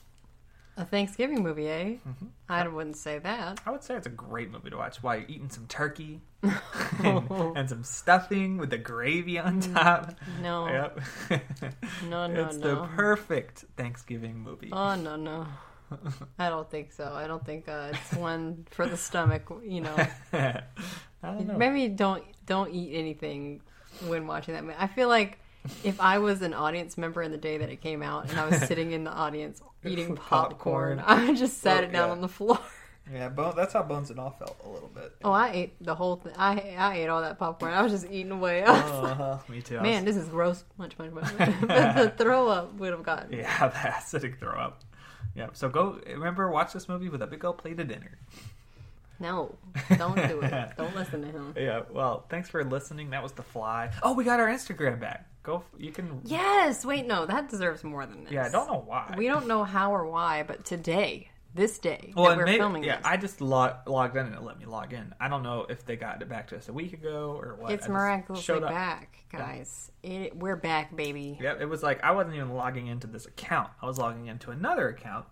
A 0.78 0.84
Thanksgiving 0.84 1.42
movie, 1.42 1.70
eh? 1.70 1.84
Mm-hmm. 2.06 2.26
I 2.50 2.68
wouldn't 2.68 2.98
say 2.98 3.18
that. 3.20 3.62
I 3.66 3.72
would 3.72 3.82
say 3.82 3.96
it's 3.96 4.08
a 4.08 4.10
great 4.10 4.52
movie 4.52 4.70
to 4.72 4.76
watch 4.78 5.02
while 5.02 5.16
you're 5.16 5.30
eating 5.30 5.50
some 5.50 5.68
turkey 5.68 6.20
and, 6.44 7.30
and 7.56 7.70
some 7.70 7.84
stuffing 7.86 8.58
with 8.58 8.72
the 8.72 8.78
gravy 8.78 9.40
on 9.40 9.62
top. 9.62 10.16
No, 10.42 10.68
Yep, 10.68 11.00
no, 12.10 12.28
no, 12.28 12.46
it's 12.46 12.58
no. 12.58 12.76
the 12.76 12.88
perfect 12.88 13.64
Thanksgiving 13.78 14.38
movie. 14.38 14.70
Oh 14.74 14.96
no, 14.96 15.16
no. 15.16 15.48
I 16.38 16.50
don't 16.50 16.70
think 16.70 16.92
so. 16.92 17.14
I 17.14 17.26
don't 17.28 17.46
think 17.46 17.70
uh, 17.70 17.92
it's 17.94 18.14
one 18.14 18.66
for 18.72 18.86
the 18.86 18.98
stomach. 18.98 19.50
You 19.64 19.82
know, 19.82 19.96
I 20.34 20.62
don't 21.24 21.48
know. 21.48 21.58
maybe 21.58 21.88
don't 21.88 22.24
don't 22.46 22.74
eat 22.74 22.98
anything 22.98 23.62
when 24.08 24.28
watching 24.28 24.54
that 24.54 24.64
movie. 24.64 24.76
I 24.80 24.88
feel 24.88 25.08
like 25.08 25.38
if 25.84 26.00
I 26.00 26.20
was 26.20 26.42
an 26.42 26.54
audience 26.54 26.98
member 26.98 27.22
in 27.24 27.32
the 27.32 27.38
day 27.38 27.58
that 27.58 27.70
it 27.70 27.82
came 27.82 28.02
out 28.04 28.30
and 28.30 28.40
I 28.40 28.48
was 28.48 28.62
sitting 28.68 28.92
in 28.92 29.04
the 29.04 29.12
audience 29.12 29.62
eating 29.84 30.16
popcorn, 30.16 30.98
Popcorn. 30.98 31.04
I 31.06 31.26
would 31.28 31.38
just 31.38 31.60
sat 31.62 31.76
Well, 31.76 31.84
it 31.84 31.92
down 31.92 32.08
yeah. 32.08 32.12
on 32.14 32.22
the 32.22 32.28
floor. 32.28 32.60
Yeah, 33.14 33.30
Bone, 33.30 33.54
that's 33.56 33.74
how 33.74 33.84
Bones 33.84 34.10
and 34.10 34.20
All 34.20 34.32
felt 34.32 34.58
a 34.66 34.68
little 34.68 34.90
bit. 34.90 35.14
Oh, 35.24 35.32
I 35.32 35.52
ate 35.52 35.76
the 35.84 35.94
whole 35.94 36.16
thing. 36.16 36.34
I 36.38 36.76
I 36.76 36.96
ate 36.98 37.08
all 37.08 37.22
that 37.22 37.38
popcorn. 37.38 37.72
I 37.72 37.84
was 37.84 37.92
just 37.92 38.08
eating 38.12 38.32
away. 38.32 38.64
Uh-huh, 38.64 39.38
me 39.48 39.62
too. 39.62 39.76
I 39.78 39.82
was- 39.82 39.88
Man, 39.88 40.06
this 40.06 40.16
is 40.16 40.28
gross. 40.28 40.64
Much, 40.80 40.98
much, 40.98 41.12
much. 41.12 41.32
but 41.38 41.58
the 41.62 42.14
throw 42.18 42.48
up 42.48 42.74
would 42.80 42.92
have 42.94 43.04
gotten. 43.04 43.32
Yeah, 43.38 43.68
the 43.68 43.76
acidic 43.76 44.40
throw 44.40 44.54
up. 44.60 44.82
Yeah, 45.36 45.50
so 45.54 45.70
go. 45.70 46.00
Remember, 46.08 46.50
watch 46.50 46.74
this 46.74 46.90
movie 46.90 47.10
with 47.10 47.22
a 47.22 47.28
big 47.28 47.46
old 47.46 47.60
plate 47.60 47.80
of 47.80 47.88
dinner. 47.88 48.18
No, 49.20 49.56
don't 49.98 50.16
do 50.16 50.42
it. 50.42 50.70
don't 50.78 50.96
listen 50.96 51.22
to 51.22 51.28
him. 51.28 51.54
Yeah. 51.58 51.82
Well, 51.92 52.26
thanks 52.30 52.50
for 52.50 52.64
listening. 52.64 53.12
That 53.12 53.24
was 53.24 53.32
the 53.32 53.44
fly. 53.44 53.92
Oh, 54.04 54.14
we 54.14 54.24
got 54.24 54.40
our 54.40 54.48
Instagram 54.48 55.00
back. 55.00 55.28
Go. 55.44 55.64
You 55.78 55.92
can. 55.92 56.22
Yes. 56.26 56.84
Wait, 56.84 57.06
no, 57.06 57.26
that 57.26 57.50
deserves 57.50 57.84
more 57.84 58.06
than 58.06 58.24
this. 58.24 58.34
Yeah. 58.34 58.46
I 58.46 58.50
don't 58.50 58.68
know 58.68 58.84
why. 58.86 59.14
We 59.18 59.28
don't 59.28 59.48
know 59.48 59.64
how 59.64 59.94
or 59.94 60.06
why, 60.06 60.44
but 60.44 60.66
today, 60.66 61.30
this 61.54 61.80
day 61.80 62.12
Well, 62.16 62.36
we're 62.36 62.46
maybe, 62.46 62.58
filming 62.58 62.84
yeah, 62.84 62.98
this, 62.98 63.06
I 63.06 63.18
just 63.18 63.40
log, 63.40 63.88
logged 63.88 64.18
in 64.18 64.26
and 64.26 64.36
it 64.36 64.44
let 64.44 64.60
me 64.60 64.66
log 64.66 64.92
in. 64.92 65.14
I 65.20 65.30
don't 65.30 65.42
know 65.44 65.66
if 65.70 65.86
they 65.86 65.96
got 65.96 66.22
it 66.22 66.28
back 66.28 66.48
to 66.50 66.58
us 66.58 66.68
a 66.68 66.74
week 66.74 66.92
ago 66.94 67.40
or 67.42 67.56
what. 67.58 67.72
it's 67.72 67.86
I 67.88 67.92
miraculously 67.92 68.60
back, 68.60 69.24
guys. 69.32 69.92
It, 70.04 70.36
we're 70.36 70.58
back, 70.58 70.94
baby. 70.96 71.38
Yep, 71.42 71.62
it 71.62 71.66
was 71.68 71.82
like 71.82 72.04
I 72.04 72.12
wasn't 72.12 72.36
even 72.36 72.50
logging 72.50 72.88
into 72.88 73.08
this 73.08 73.26
account. 73.26 73.70
I 73.82 73.86
was 73.86 73.98
logging 73.98 74.28
into 74.28 74.52
another 74.52 74.90
account, 74.90 75.28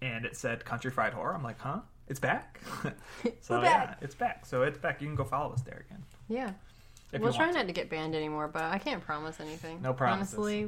and 0.00 0.24
it 0.24 0.36
said 0.36 0.64
Country 0.64 0.90
Fried 0.90 1.12
Horror. 1.12 1.34
I'm 1.34 1.42
like, 1.42 1.58
huh? 1.60 1.80
It's 2.08 2.20
back. 2.20 2.60
so 3.40 3.58
We're 3.58 3.64
yeah, 3.64 3.94
it's 4.00 4.14
back. 4.14 4.44
So 4.46 4.62
it's 4.62 4.78
back. 4.78 5.00
You 5.00 5.06
can 5.08 5.16
go 5.16 5.24
follow 5.24 5.52
us 5.52 5.62
there 5.62 5.84
again. 5.88 6.04
Yeah. 6.28 6.52
If 7.12 7.20
we'll 7.20 7.32
try 7.32 7.50
not 7.50 7.66
to 7.66 7.72
get 7.72 7.90
banned 7.90 8.14
anymore, 8.14 8.48
but 8.48 8.62
I 8.62 8.78
can't 8.78 9.02
promise 9.04 9.38
anything. 9.38 9.82
No 9.82 9.92
promises. 9.92 10.34
Honestly, 10.34 10.66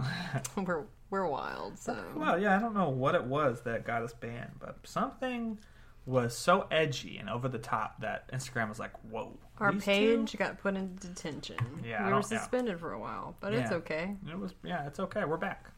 we're 0.62 0.85
we're 1.11 1.26
wild. 1.26 1.78
So 1.78 1.97
Well, 2.16 2.39
yeah, 2.41 2.57
I 2.57 2.59
don't 2.61 2.74
know 2.74 2.91
what 2.91 3.14
it 3.14 3.24
was 3.24 3.62
that 3.62 3.87
got 3.87 4.03
us 4.03 4.12
banned, 4.12 4.53
but 4.59 4.76
something 4.85 5.59
was 6.07 6.37
so 6.37 6.66
edgy 6.70 7.16
and 7.16 7.30
over 7.30 7.49
the 7.49 7.59
top 7.59 8.01
that 8.03 8.30
Instagram 8.30 8.68
was 8.68 8.78
like, 8.78 8.93
"Whoa!" 9.11 9.39
our 9.59 9.72
page 9.72 10.32
two? 10.32 10.39
got 10.39 10.59
put 10.59 10.76
into 10.76 11.09
detention. 11.09 11.57
Yeah, 11.82 12.01
we 12.01 12.05
were 12.12 12.20
don't- 12.20 12.30
yeah. 12.30 12.39
suspended 12.41 12.78
for 12.78 12.93
a 12.93 12.99
while, 12.99 13.37
but 13.41 13.55
it's 13.55 13.72
okay. 13.72 14.14
It 14.30 14.39
was, 14.39 14.55
yeah, 14.62 14.87
it's 14.87 15.01
okay. 15.01 15.24
We're 15.24 15.39
back. 15.39 15.70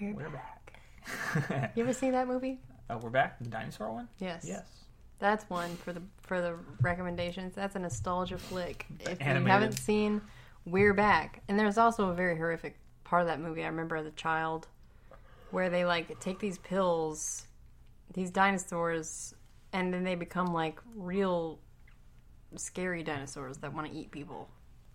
We're, 0.00 0.14
We're 0.14 0.30
back. 0.30 0.80
back. 1.48 1.72
You 1.76 1.84
ever 1.84 1.92
seen 1.92 2.12
that 2.12 2.26
movie? 2.26 2.58
Oh, 2.90 2.98
we're 2.98 3.10
back. 3.10 3.38
The 3.40 3.48
dinosaur 3.48 3.92
one. 3.92 4.08
Yes. 4.18 4.44
Yes. 4.46 4.64
That's 5.18 5.48
one 5.50 5.74
for 5.76 5.92
the 5.92 6.02
for 6.22 6.40
the 6.40 6.56
recommendations. 6.80 7.54
That's 7.54 7.76
a 7.76 7.78
nostalgia 7.78 8.38
flick. 8.38 8.86
If 9.00 9.20
you 9.20 9.26
haven't 9.26 9.72
seen 9.78 10.20
We're 10.64 10.94
Back. 10.94 11.42
And 11.48 11.58
there's 11.58 11.78
also 11.78 12.10
a 12.10 12.14
very 12.14 12.36
horrific 12.36 12.78
part 13.04 13.22
of 13.22 13.28
that 13.28 13.40
movie. 13.40 13.64
I 13.64 13.66
remember 13.66 13.96
as 13.96 14.06
a 14.06 14.12
child 14.12 14.68
where 15.50 15.70
they 15.70 15.84
like 15.84 16.18
take 16.20 16.38
these 16.38 16.58
pills, 16.58 17.46
these 18.12 18.30
dinosaurs, 18.30 19.34
and 19.72 19.92
then 19.92 20.04
they 20.04 20.14
become 20.14 20.52
like 20.52 20.78
real 20.94 21.58
scary 22.56 23.02
dinosaurs 23.02 23.58
that 23.58 23.72
want 23.74 23.90
to 23.90 23.92
eat 23.92 24.10
people. 24.10 24.48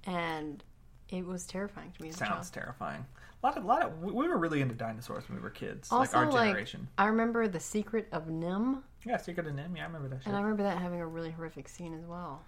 And 0.05 0.63
it 1.09 1.25
was 1.25 1.45
terrifying 1.45 1.91
to 1.91 2.01
me 2.01 2.09
as 2.09 2.15
a 2.15 2.19
child. 2.19 2.31
Sounds 2.33 2.49
terrifying. 2.49 3.05
A 3.43 3.47
lot 3.47 3.57
of, 3.57 3.65
lot 3.65 3.83
of, 3.83 4.01
we 4.01 4.11
we 4.13 4.27
were 4.27 4.37
really 4.37 4.61
into 4.61 4.73
dinosaurs 4.73 5.27
when 5.27 5.37
we 5.37 5.43
were 5.43 5.49
kids, 5.49 5.91
Also, 5.91 6.17
like 6.17 6.25
our 6.25 6.31
like, 6.31 6.47
generation. 6.51 6.87
I 6.97 7.07
remember 7.07 7.47
The 7.49 7.59
Secret 7.59 8.07
of 8.13 8.27
NIMH, 8.27 8.81
Yeah, 9.05 9.17
Secret 9.17 9.45
of 9.47 9.53
NIMH. 9.53 9.75
Yeah, 9.75 9.83
I 9.83 9.85
remember 9.87 10.07
that 10.07 10.19
shit. 10.19 10.27
and 10.27 10.37
I 10.37 10.41
remember 10.41 10.63
that 10.63 10.77
having 10.77 11.01
a 11.01 11.07
really 11.07 11.31
horrific 11.31 11.67
scene 11.67 11.93
as 11.93 12.05
well. 12.05 12.41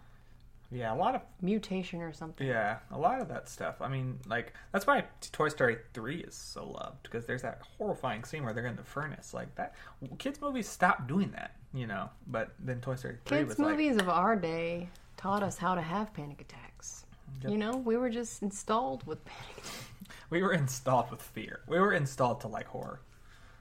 Yeah, 0.72 0.94
a 0.94 0.96
lot 0.96 1.14
of 1.14 1.22
Mutation 1.42 2.02
or 2.02 2.12
something. 2.14 2.48
yeah, 2.48 2.78
a 2.92 2.98
lot 2.98 3.22
of 3.22 3.28
that 3.28 3.50
stuff. 3.50 3.82
I 3.82 3.88
mean, 3.90 4.20
like 4.26 4.54
that's 4.72 4.88
why 4.88 5.04
Toy 5.32 5.50
Story 5.50 5.78
three 5.94 6.22
is 6.22 6.34
so 6.34 6.66
loved 6.70 7.04
because 7.04 7.26
there's 7.26 7.42
that 7.44 7.62
horrifying 7.78 8.24
scene 8.24 8.44
where 8.44 8.54
they're 8.54 8.66
in 8.66 8.76
the 8.78 8.84
furnace. 8.84 9.34
Like 9.34 9.54
that, 9.56 9.76
kids 10.18 10.40
movies 10.42 10.68
stopped 10.68 11.08
doing 11.08 11.30
that, 11.32 11.56
you 11.74 11.88
know. 11.88 12.10
But 12.28 12.54
then 12.58 12.80
Toy 12.80 12.96
Story 12.96 13.18
three 13.26 13.40
Kids 13.40 13.50
was 13.50 13.60
like, 13.60 13.72
movies 13.72 13.98
of 13.98 14.08
our 14.10 14.36
day 14.38 14.90
taught 15.18 15.44
us 15.44 15.58
how 15.58 15.76
to 15.76 15.82
have 15.82 16.14
panic 16.14 16.40
attacks. 16.42 17.06
Yep. 17.42 17.52
You 17.52 17.58
know, 17.58 17.76
we 17.78 17.98
were 17.98 18.10
just 18.10 18.42
installed 18.42 19.06
with 19.06 19.24
panic 19.26 19.58
attacks. 19.58 19.82
We 20.30 20.42
were 20.42 20.54
installed 20.54 21.12
with 21.12 21.22
fear. 21.22 21.62
We 21.68 21.80
were 21.80 21.94
installed 21.94 22.42
to 22.42 22.48
like 22.48 22.68
horror. 22.68 23.00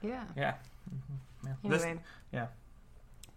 Yeah. 0.01 0.23
Yeah. 0.35 0.55
hmm 0.89 1.15
yeah. 1.47 1.69
This- 1.69 1.85
yeah. 2.31 2.47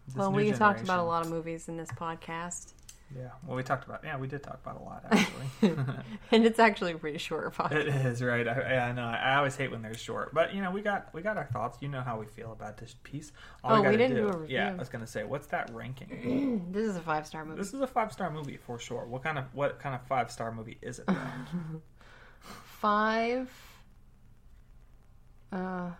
This 0.06 0.16
well, 0.16 0.32
we 0.32 0.50
talked 0.52 0.80
about 0.80 1.00
a 1.00 1.02
lot 1.02 1.26
of 1.26 1.30
movies 1.30 1.68
in 1.68 1.76
this 1.76 1.90
podcast, 1.90 2.72
Yeah. 3.14 3.28
Well, 3.46 3.56
we 3.56 3.62
talked 3.62 3.86
about. 3.86 4.00
Yeah, 4.04 4.16
we 4.16 4.26
did 4.26 4.42
talk 4.42 4.58
about 4.64 4.80
a 4.80 4.82
lot 4.82 5.04
actually. 5.10 5.76
and 6.32 6.46
it's 6.46 6.58
actually 6.58 6.92
a 6.92 6.98
pretty 6.98 7.18
short 7.18 7.54
podcast. 7.54 7.72
It 7.72 7.88
is 7.88 8.22
right. 8.22 8.48
I, 8.48 8.88
I 8.88 8.92
know. 8.92 9.04
I 9.04 9.36
always 9.36 9.54
hate 9.56 9.70
when 9.70 9.82
they're 9.82 9.92
short, 9.92 10.32
but 10.32 10.54
you 10.54 10.62
know, 10.62 10.70
we 10.70 10.80
got 10.80 11.12
we 11.12 11.20
got 11.20 11.36
our 11.36 11.44
thoughts. 11.52 11.76
You 11.82 11.88
know 11.88 12.00
how 12.00 12.18
we 12.18 12.24
feel 12.26 12.52
about 12.52 12.78
this 12.78 12.96
piece. 13.02 13.32
All 13.62 13.72
Oh, 13.72 13.76
we 13.80 13.82
gotta 13.84 13.98
didn't 13.98 14.16
do 14.16 14.28
a 14.28 14.36
review. 14.38 14.56
Yeah, 14.56 14.70
I 14.72 14.76
was 14.76 14.88
gonna 14.88 15.06
say, 15.06 15.24
what's 15.24 15.48
that 15.48 15.70
ranking? 15.74 16.68
this 16.72 16.86
is 16.86 16.96
a 16.96 17.00
five 17.02 17.26
star 17.26 17.44
movie. 17.44 17.58
this 17.60 17.74
is 17.74 17.80
a 17.82 17.86
five 17.86 18.10
star 18.12 18.30
movie 18.30 18.56
for 18.56 18.78
sure. 18.78 19.04
What 19.06 19.22
kind 19.22 19.38
of 19.38 19.44
what 19.52 19.78
kind 19.78 19.94
of 19.94 20.00
five 20.06 20.30
star 20.30 20.52
movie 20.52 20.78
is 20.80 21.00
it? 21.00 21.08
Five. 22.40 23.50
Uh, 25.52 25.90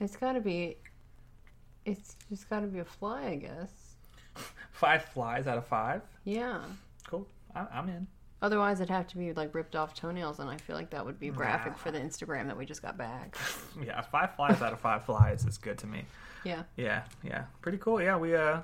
it's 0.00 0.16
got 0.16 0.32
to 0.32 0.40
be. 0.40 0.76
It's 1.84 2.16
just 2.28 2.48
got 2.50 2.60
to 2.60 2.66
be 2.66 2.80
a 2.80 2.84
fly, 2.84 3.26
I 3.26 3.36
guess. 3.36 3.70
five 4.72 5.04
flies 5.04 5.46
out 5.46 5.58
of 5.58 5.66
five. 5.66 6.02
Yeah. 6.24 6.60
Cool. 7.08 7.26
I, 7.54 7.66
I'm 7.72 7.88
in. 7.88 8.06
Otherwise, 8.42 8.80
it'd 8.80 8.90
have 8.90 9.06
to 9.08 9.16
be 9.16 9.32
like 9.32 9.54
ripped 9.54 9.74
off 9.74 9.94
toenails, 9.94 10.40
and 10.40 10.50
I 10.50 10.56
feel 10.58 10.76
like 10.76 10.90
that 10.90 11.04
would 11.04 11.18
be 11.18 11.30
graphic 11.30 11.78
for 11.78 11.90
the 11.90 11.98
Instagram 11.98 12.46
that 12.48 12.56
we 12.56 12.66
just 12.66 12.82
got 12.82 12.96
back. 12.98 13.36
Yeah, 13.84 14.00
five 14.00 14.34
flies 14.36 14.62
out 14.62 14.72
of 14.72 14.80
five 14.80 15.04
flies 15.04 15.44
is 15.44 15.58
good 15.58 15.76
to 15.78 15.86
me. 15.86 16.04
Yeah. 16.44 16.62
Yeah, 16.78 17.02
yeah, 17.22 17.44
pretty 17.60 17.76
cool. 17.76 18.00
Yeah, 18.00 18.16
we 18.16 18.34
uh, 18.34 18.60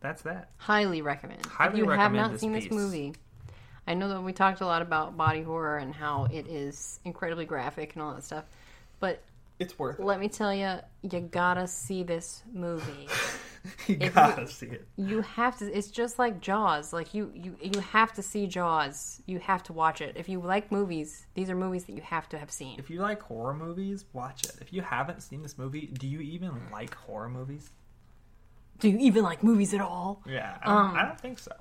that's 0.00 0.20
that. 0.22 0.50
Highly 0.58 1.00
recommend. 1.00 1.44
Highly 1.46 1.72
if 1.72 1.78
you 1.78 1.88
have 1.88 1.98
recommend 1.98 2.16
not 2.16 2.32
this 2.32 2.40
seen 2.42 2.52
piece. 2.54 2.64
this 2.64 2.72
movie, 2.72 3.14
I 3.86 3.94
know 3.94 4.08
that 4.08 4.20
we 4.20 4.32
talked 4.32 4.60
a 4.60 4.66
lot 4.66 4.82
about 4.82 5.16
body 5.16 5.42
horror 5.42 5.78
and 5.78 5.94
how 5.94 6.26
it 6.32 6.46
is 6.48 6.98
incredibly 7.04 7.44
graphic 7.44 7.94
and 7.94 8.02
all 8.02 8.14
that 8.14 8.24
stuff, 8.24 8.44
but 9.00 9.22
It's 9.58 9.78
worth 9.78 9.98
it. 10.00 10.04
let 10.04 10.18
me 10.20 10.28
tell 10.28 10.52
you, 10.52 10.76
you 11.02 11.20
gotta 11.20 11.66
see 11.68 12.02
this 12.02 12.42
movie. 12.52 13.08
you 13.86 13.96
if 14.00 14.14
gotta 14.14 14.42
you- 14.42 14.48
see 14.48 14.66
it. 14.66 14.86
You 14.96 15.22
have 15.22 15.58
to. 15.58 15.66
It's 15.76 15.88
just 15.90 16.18
like 16.18 16.40
Jaws. 16.40 16.92
Like 16.92 17.14
you, 17.14 17.30
you, 17.34 17.56
you 17.62 17.80
have 17.80 18.12
to 18.14 18.22
see 18.22 18.46
Jaws. 18.46 19.20
You 19.26 19.38
have 19.38 19.62
to 19.64 19.72
watch 19.72 20.00
it. 20.00 20.14
If 20.16 20.28
you 20.28 20.40
like 20.40 20.70
movies, 20.72 21.26
these 21.34 21.48
are 21.50 21.54
movies 21.56 21.84
that 21.84 21.92
you 21.92 22.02
have 22.02 22.28
to 22.30 22.38
have 22.38 22.50
seen. 22.50 22.78
If 22.78 22.90
you 22.90 23.00
like 23.00 23.22
horror 23.22 23.54
movies, 23.54 24.04
watch 24.12 24.44
it. 24.44 24.56
If 24.60 24.72
you 24.72 24.82
haven't 24.82 25.22
seen 25.22 25.42
this 25.42 25.56
movie, 25.58 25.86
do 25.86 26.06
you 26.08 26.20
even 26.20 26.52
like 26.72 26.94
horror 26.94 27.28
movies? 27.28 27.70
Do 28.78 28.88
you 28.90 28.98
even 28.98 29.22
like 29.22 29.42
movies 29.42 29.72
at 29.74 29.80
all? 29.80 30.22
Yeah, 30.26 30.58
I 30.62 30.66
don't, 30.66 30.76
Um, 30.76 30.96
I 30.96 31.02
don't 31.04 31.20
think 31.20 31.38
so. 31.38 31.52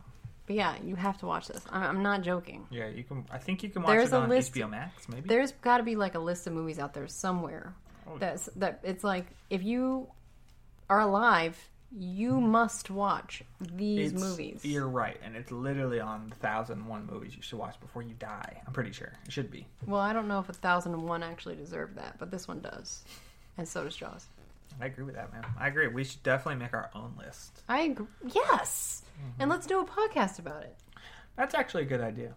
But 0.48 0.56
yeah, 0.56 0.76
you 0.84 0.96
have 0.96 1.18
to 1.20 1.26
watch 1.26 1.48
this. 1.48 1.64
I'm, 1.70 1.84
I'm 1.84 2.04
not 2.04 2.22
joking. 2.22 2.68
Yeah, 2.70 2.88
you 2.88 3.04
can. 3.04 3.26
I 3.32 3.38
think 3.38 3.64
you 3.64 3.70
can 3.70 3.82
watch 3.82 3.91
There's 3.91 4.14
it 4.14 4.16
a 4.16 4.20
on 4.20 4.30
list- 4.30 4.54
HBO 4.54 4.70
Max, 4.70 5.10
maybe. 5.10 5.28
There's 5.28 5.52
got 5.54 5.78
to 5.78 5.84
be 5.84 5.96
like 5.96 6.16
a 6.16 6.20
list 6.20 6.46
of 6.48 6.54
movies 6.54 6.80
out 6.80 6.93
there 6.93 7.08
somewhere. 7.08 7.74
Oh. 8.08 8.18
That's 8.20 8.46
that. 8.58 8.80
It's 8.84 9.04
like 9.04 9.26
if 9.50 9.64
you 9.64 10.08
are 10.89 11.00
alive, 11.00 11.58
you 11.91 12.34
hmm. 12.34 12.50
must 12.50 12.89
watch 12.91 13.43
these 13.60 14.12
It's- 14.12 14.22
movies. 14.22 14.64
You're 14.64 14.88
right, 14.88 15.20
and 15.24 15.36
it's 15.36 15.52
literally 15.52 16.00
on 16.00 16.30
the 16.30 16.36
thousand 16.36 16.80
and 16.80 16.88
one 16.88 17.08
movies 17.08 17.36
you 17.36 17.41
should 17.41 17.58
watch 17.58 17.80
before 17.80 18.04
you 18.04 18.14
die. 18.20 18.62
I'm 18.68 18.74
pretty 18.74 18.91
sure 18.91 19.14
it 19.26 19.32
should 19.32 19.50
be. 19.50 19.66
Well, 19.88 20.02
I 20.02 20.14
don't 20.14 20.28
know 20.28 20.39
if 20.39 20.50
a 20.50 20.54
thousand 20.54 20.93
and 20.93 21.04
one 21.04 21.24
actually 21.24 21.56
deserved 21.56 21.98
that, 21.98 22.18
but 22.20 22.30
this 22.30 22.48
one 22.48 22.60
does, 22.60 23.04
and 23.58 23.68
so 23.68 23.84
does 23.84 23.96
Jaws. 23.96 24.28
I 24.82 24.86
agree 24.88 25.03
with 25.05 25.16
that, 25.16 25.32
man. 25.32 25.45
I 25.59 25.68
agree. 25.68 25.88
We 25.88 26.03
should 26.03 26.22
definitely 26.24 26.59
make 26.63 26.74
our 26.74 26.89
own 26.93 27.13
list. 27.18 27.63
I 27.70 27.82
agree. 27.82 28.07
Yes, 28.34 29.01
Mm-hmm. 29.18 29.41
and 29.41 29.49
let's 29.49 29.66
do 29.66 29.80
a 29.80 29.86
podcast 29.86 30.39
about 30.39 30.63
it. 30.63 30.76
That's 31.38 31.55
actually 31.55 31.84
a 31.84 31.86
good 31.86 32.01
idea. 32.01 32.36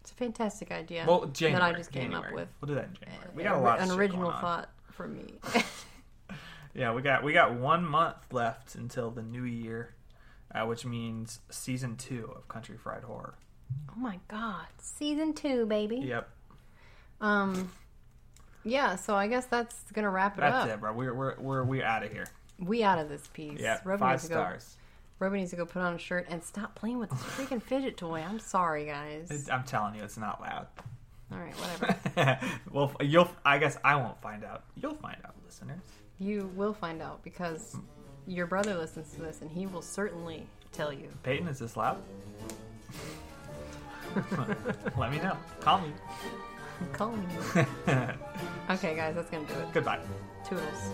It's 0.00 0.10
a 0.12 0.14
fantastic 0.14 0.70
idea 0.72 1.04
Well, 1.06 1.26
January. 1.26 1.60
that 1.60 1.74
I 1.74 1.78
just 1.78 1.92
came 1.92 2.04
January. 2.12 2.28
up 2.28 2.34
with. 2.34 2.48
We'll 2.60 2.68
do 2.68 2.74
that 2.76 2.84
in 2.88 2.94
January. 2.94 3.28
We 3.34 3.42
got 3.42 3.56
a 3.56 3.60
lot 3.60 3.80
of 3.80 3.90
an 3.90 3.98
original 3.98 4.30
thought 4.32 4.70
from 4.92 5.14
me. 5.16 5.34
Yeah, 6.74 6.92
we 6.92 7.00
got 7.00 7.24
we 7.24 7.32
got 7.32 7.54
one 7.54 7.84
month 7.86 8.16
left 8.32 8.74
until 8.74 9.10
the 9.10 9.22
new 9.22 9.44
year, 9.44 9.94
uh, 10.54 10.66
which 10.66 10.84
means 10.84 11.40
season 11.48 11.96
two 11.96 12.30
of 12.36 12.48
Country 12.48 12.76
Fried 12.76 13.02
Horror. 13.02 13.34
oh 13.90 13.98
my 13.98 14.18
god, 14.28 14.66
season 14.78 15.32
two, 15.32 15.64
baby. 15.64 15.96
Yep, 15.96 16.28
Um, 17.22 17.72
yeah. 18.66 18.96
So 18.96 19.14
I 19.14 19.26
guess 19.28 19.46
that's 19.46 19.76
gonna 19.92 20.10
wrap 20.10 20.36
it 20.36 20.40
that's 20.42 20.54
up. 20.54 20.64
That's 20.66 20.76
it, 20.76 20.80
bro. 20.80 20.92
We're 20.92 21.14
we're 21.14 21.34
we're 21.38 21.64
we 21.64 21.82
out 21.82 22.02
of 22.02 22.12
here. 22.12 22.26
We 22.58 22.82
out 22.82 22.98
of 22.98 23.08
this 23.08 23.26
piece. 23.32 23.60
Yeah, 23.60 23.78
Roby 23.84 24.00
five 24.00 24.12
needs 24.12 24.22
to 24.24 24.28
go- 24.30 24.34
stars. 24.34 24.76
Roby 25.18 25.38
needs 25.38 25.50
to 25.50 25.56
go 25.56 25.64
put 25.64 25.80
on 25.80 25.94
a 25.94 25.98
shirt 25.98 26.26
and 26.28 26.44
stop 26.44 26.74
playing 26.74 26.98
with 26.98 27.08
this 27.08 27.20
freaking 27.20 27.62
fidget 27.62 27.96
toy. 27.96 28.20
I'm 28.20 28.38
sorry, 28.38 28.84
guys. 28.84 29.28
It's, 29.30 29.48
I'm 29.48 29.64
telling 29.64 29.94
you, 29.94 30.02
it's 30.02 30.18
not 30.18 30.42
loud. 30.42 30.66
All 31.32 31.38
right, 31.38 31.54
whatever. 31.54 32.38
well, 32.70 32.92
you'll. 33.00 33.30
I 33.44 33.56
guess 33.58 33.78
I 33.82 33.96
won't 33.96 34.20
find 34.20 34.44
out. 34.44 34.64
You'll 34.76 34.94
find 34.94 35.16
out, 35.24 35.34
listeners. 35.46 35.80
you 36.18 36.50
will 36.54 36.74
find 36.74 37.00
out 37.00 37.22
because 37.24 37.76
your 38.26 38.46
brother 38.46 38.76
listens 38.76 39.12
to 39.14 39.22
this 39.22 39.40
and 39.40 39.50
he 39.50 39.66
will 39.66 39.82
certainly 39.82 40.46
tell 40.72 40.92
you. 40.92 41.08
Peyton, 41.22 41.48
is 41.48 41.58
this 41.58 41.76
loud? 41.76 41.96
Let 44.98 45.10
me 45.10 45.18
know. 45.18 45.36
Call 45.60 45.80
me. 45.80 45.92
Call 46.92 47.12
me. 47.12 47.26
Okay, 48.68 48.96
guys, 48.96 49.14
that's 49.14 49.30
gonna 49.30 49.46
do 49.46 49.54
it. 49.54 49.72
Goodbye. 49.72 50.00
Toodles. 50.48 50.90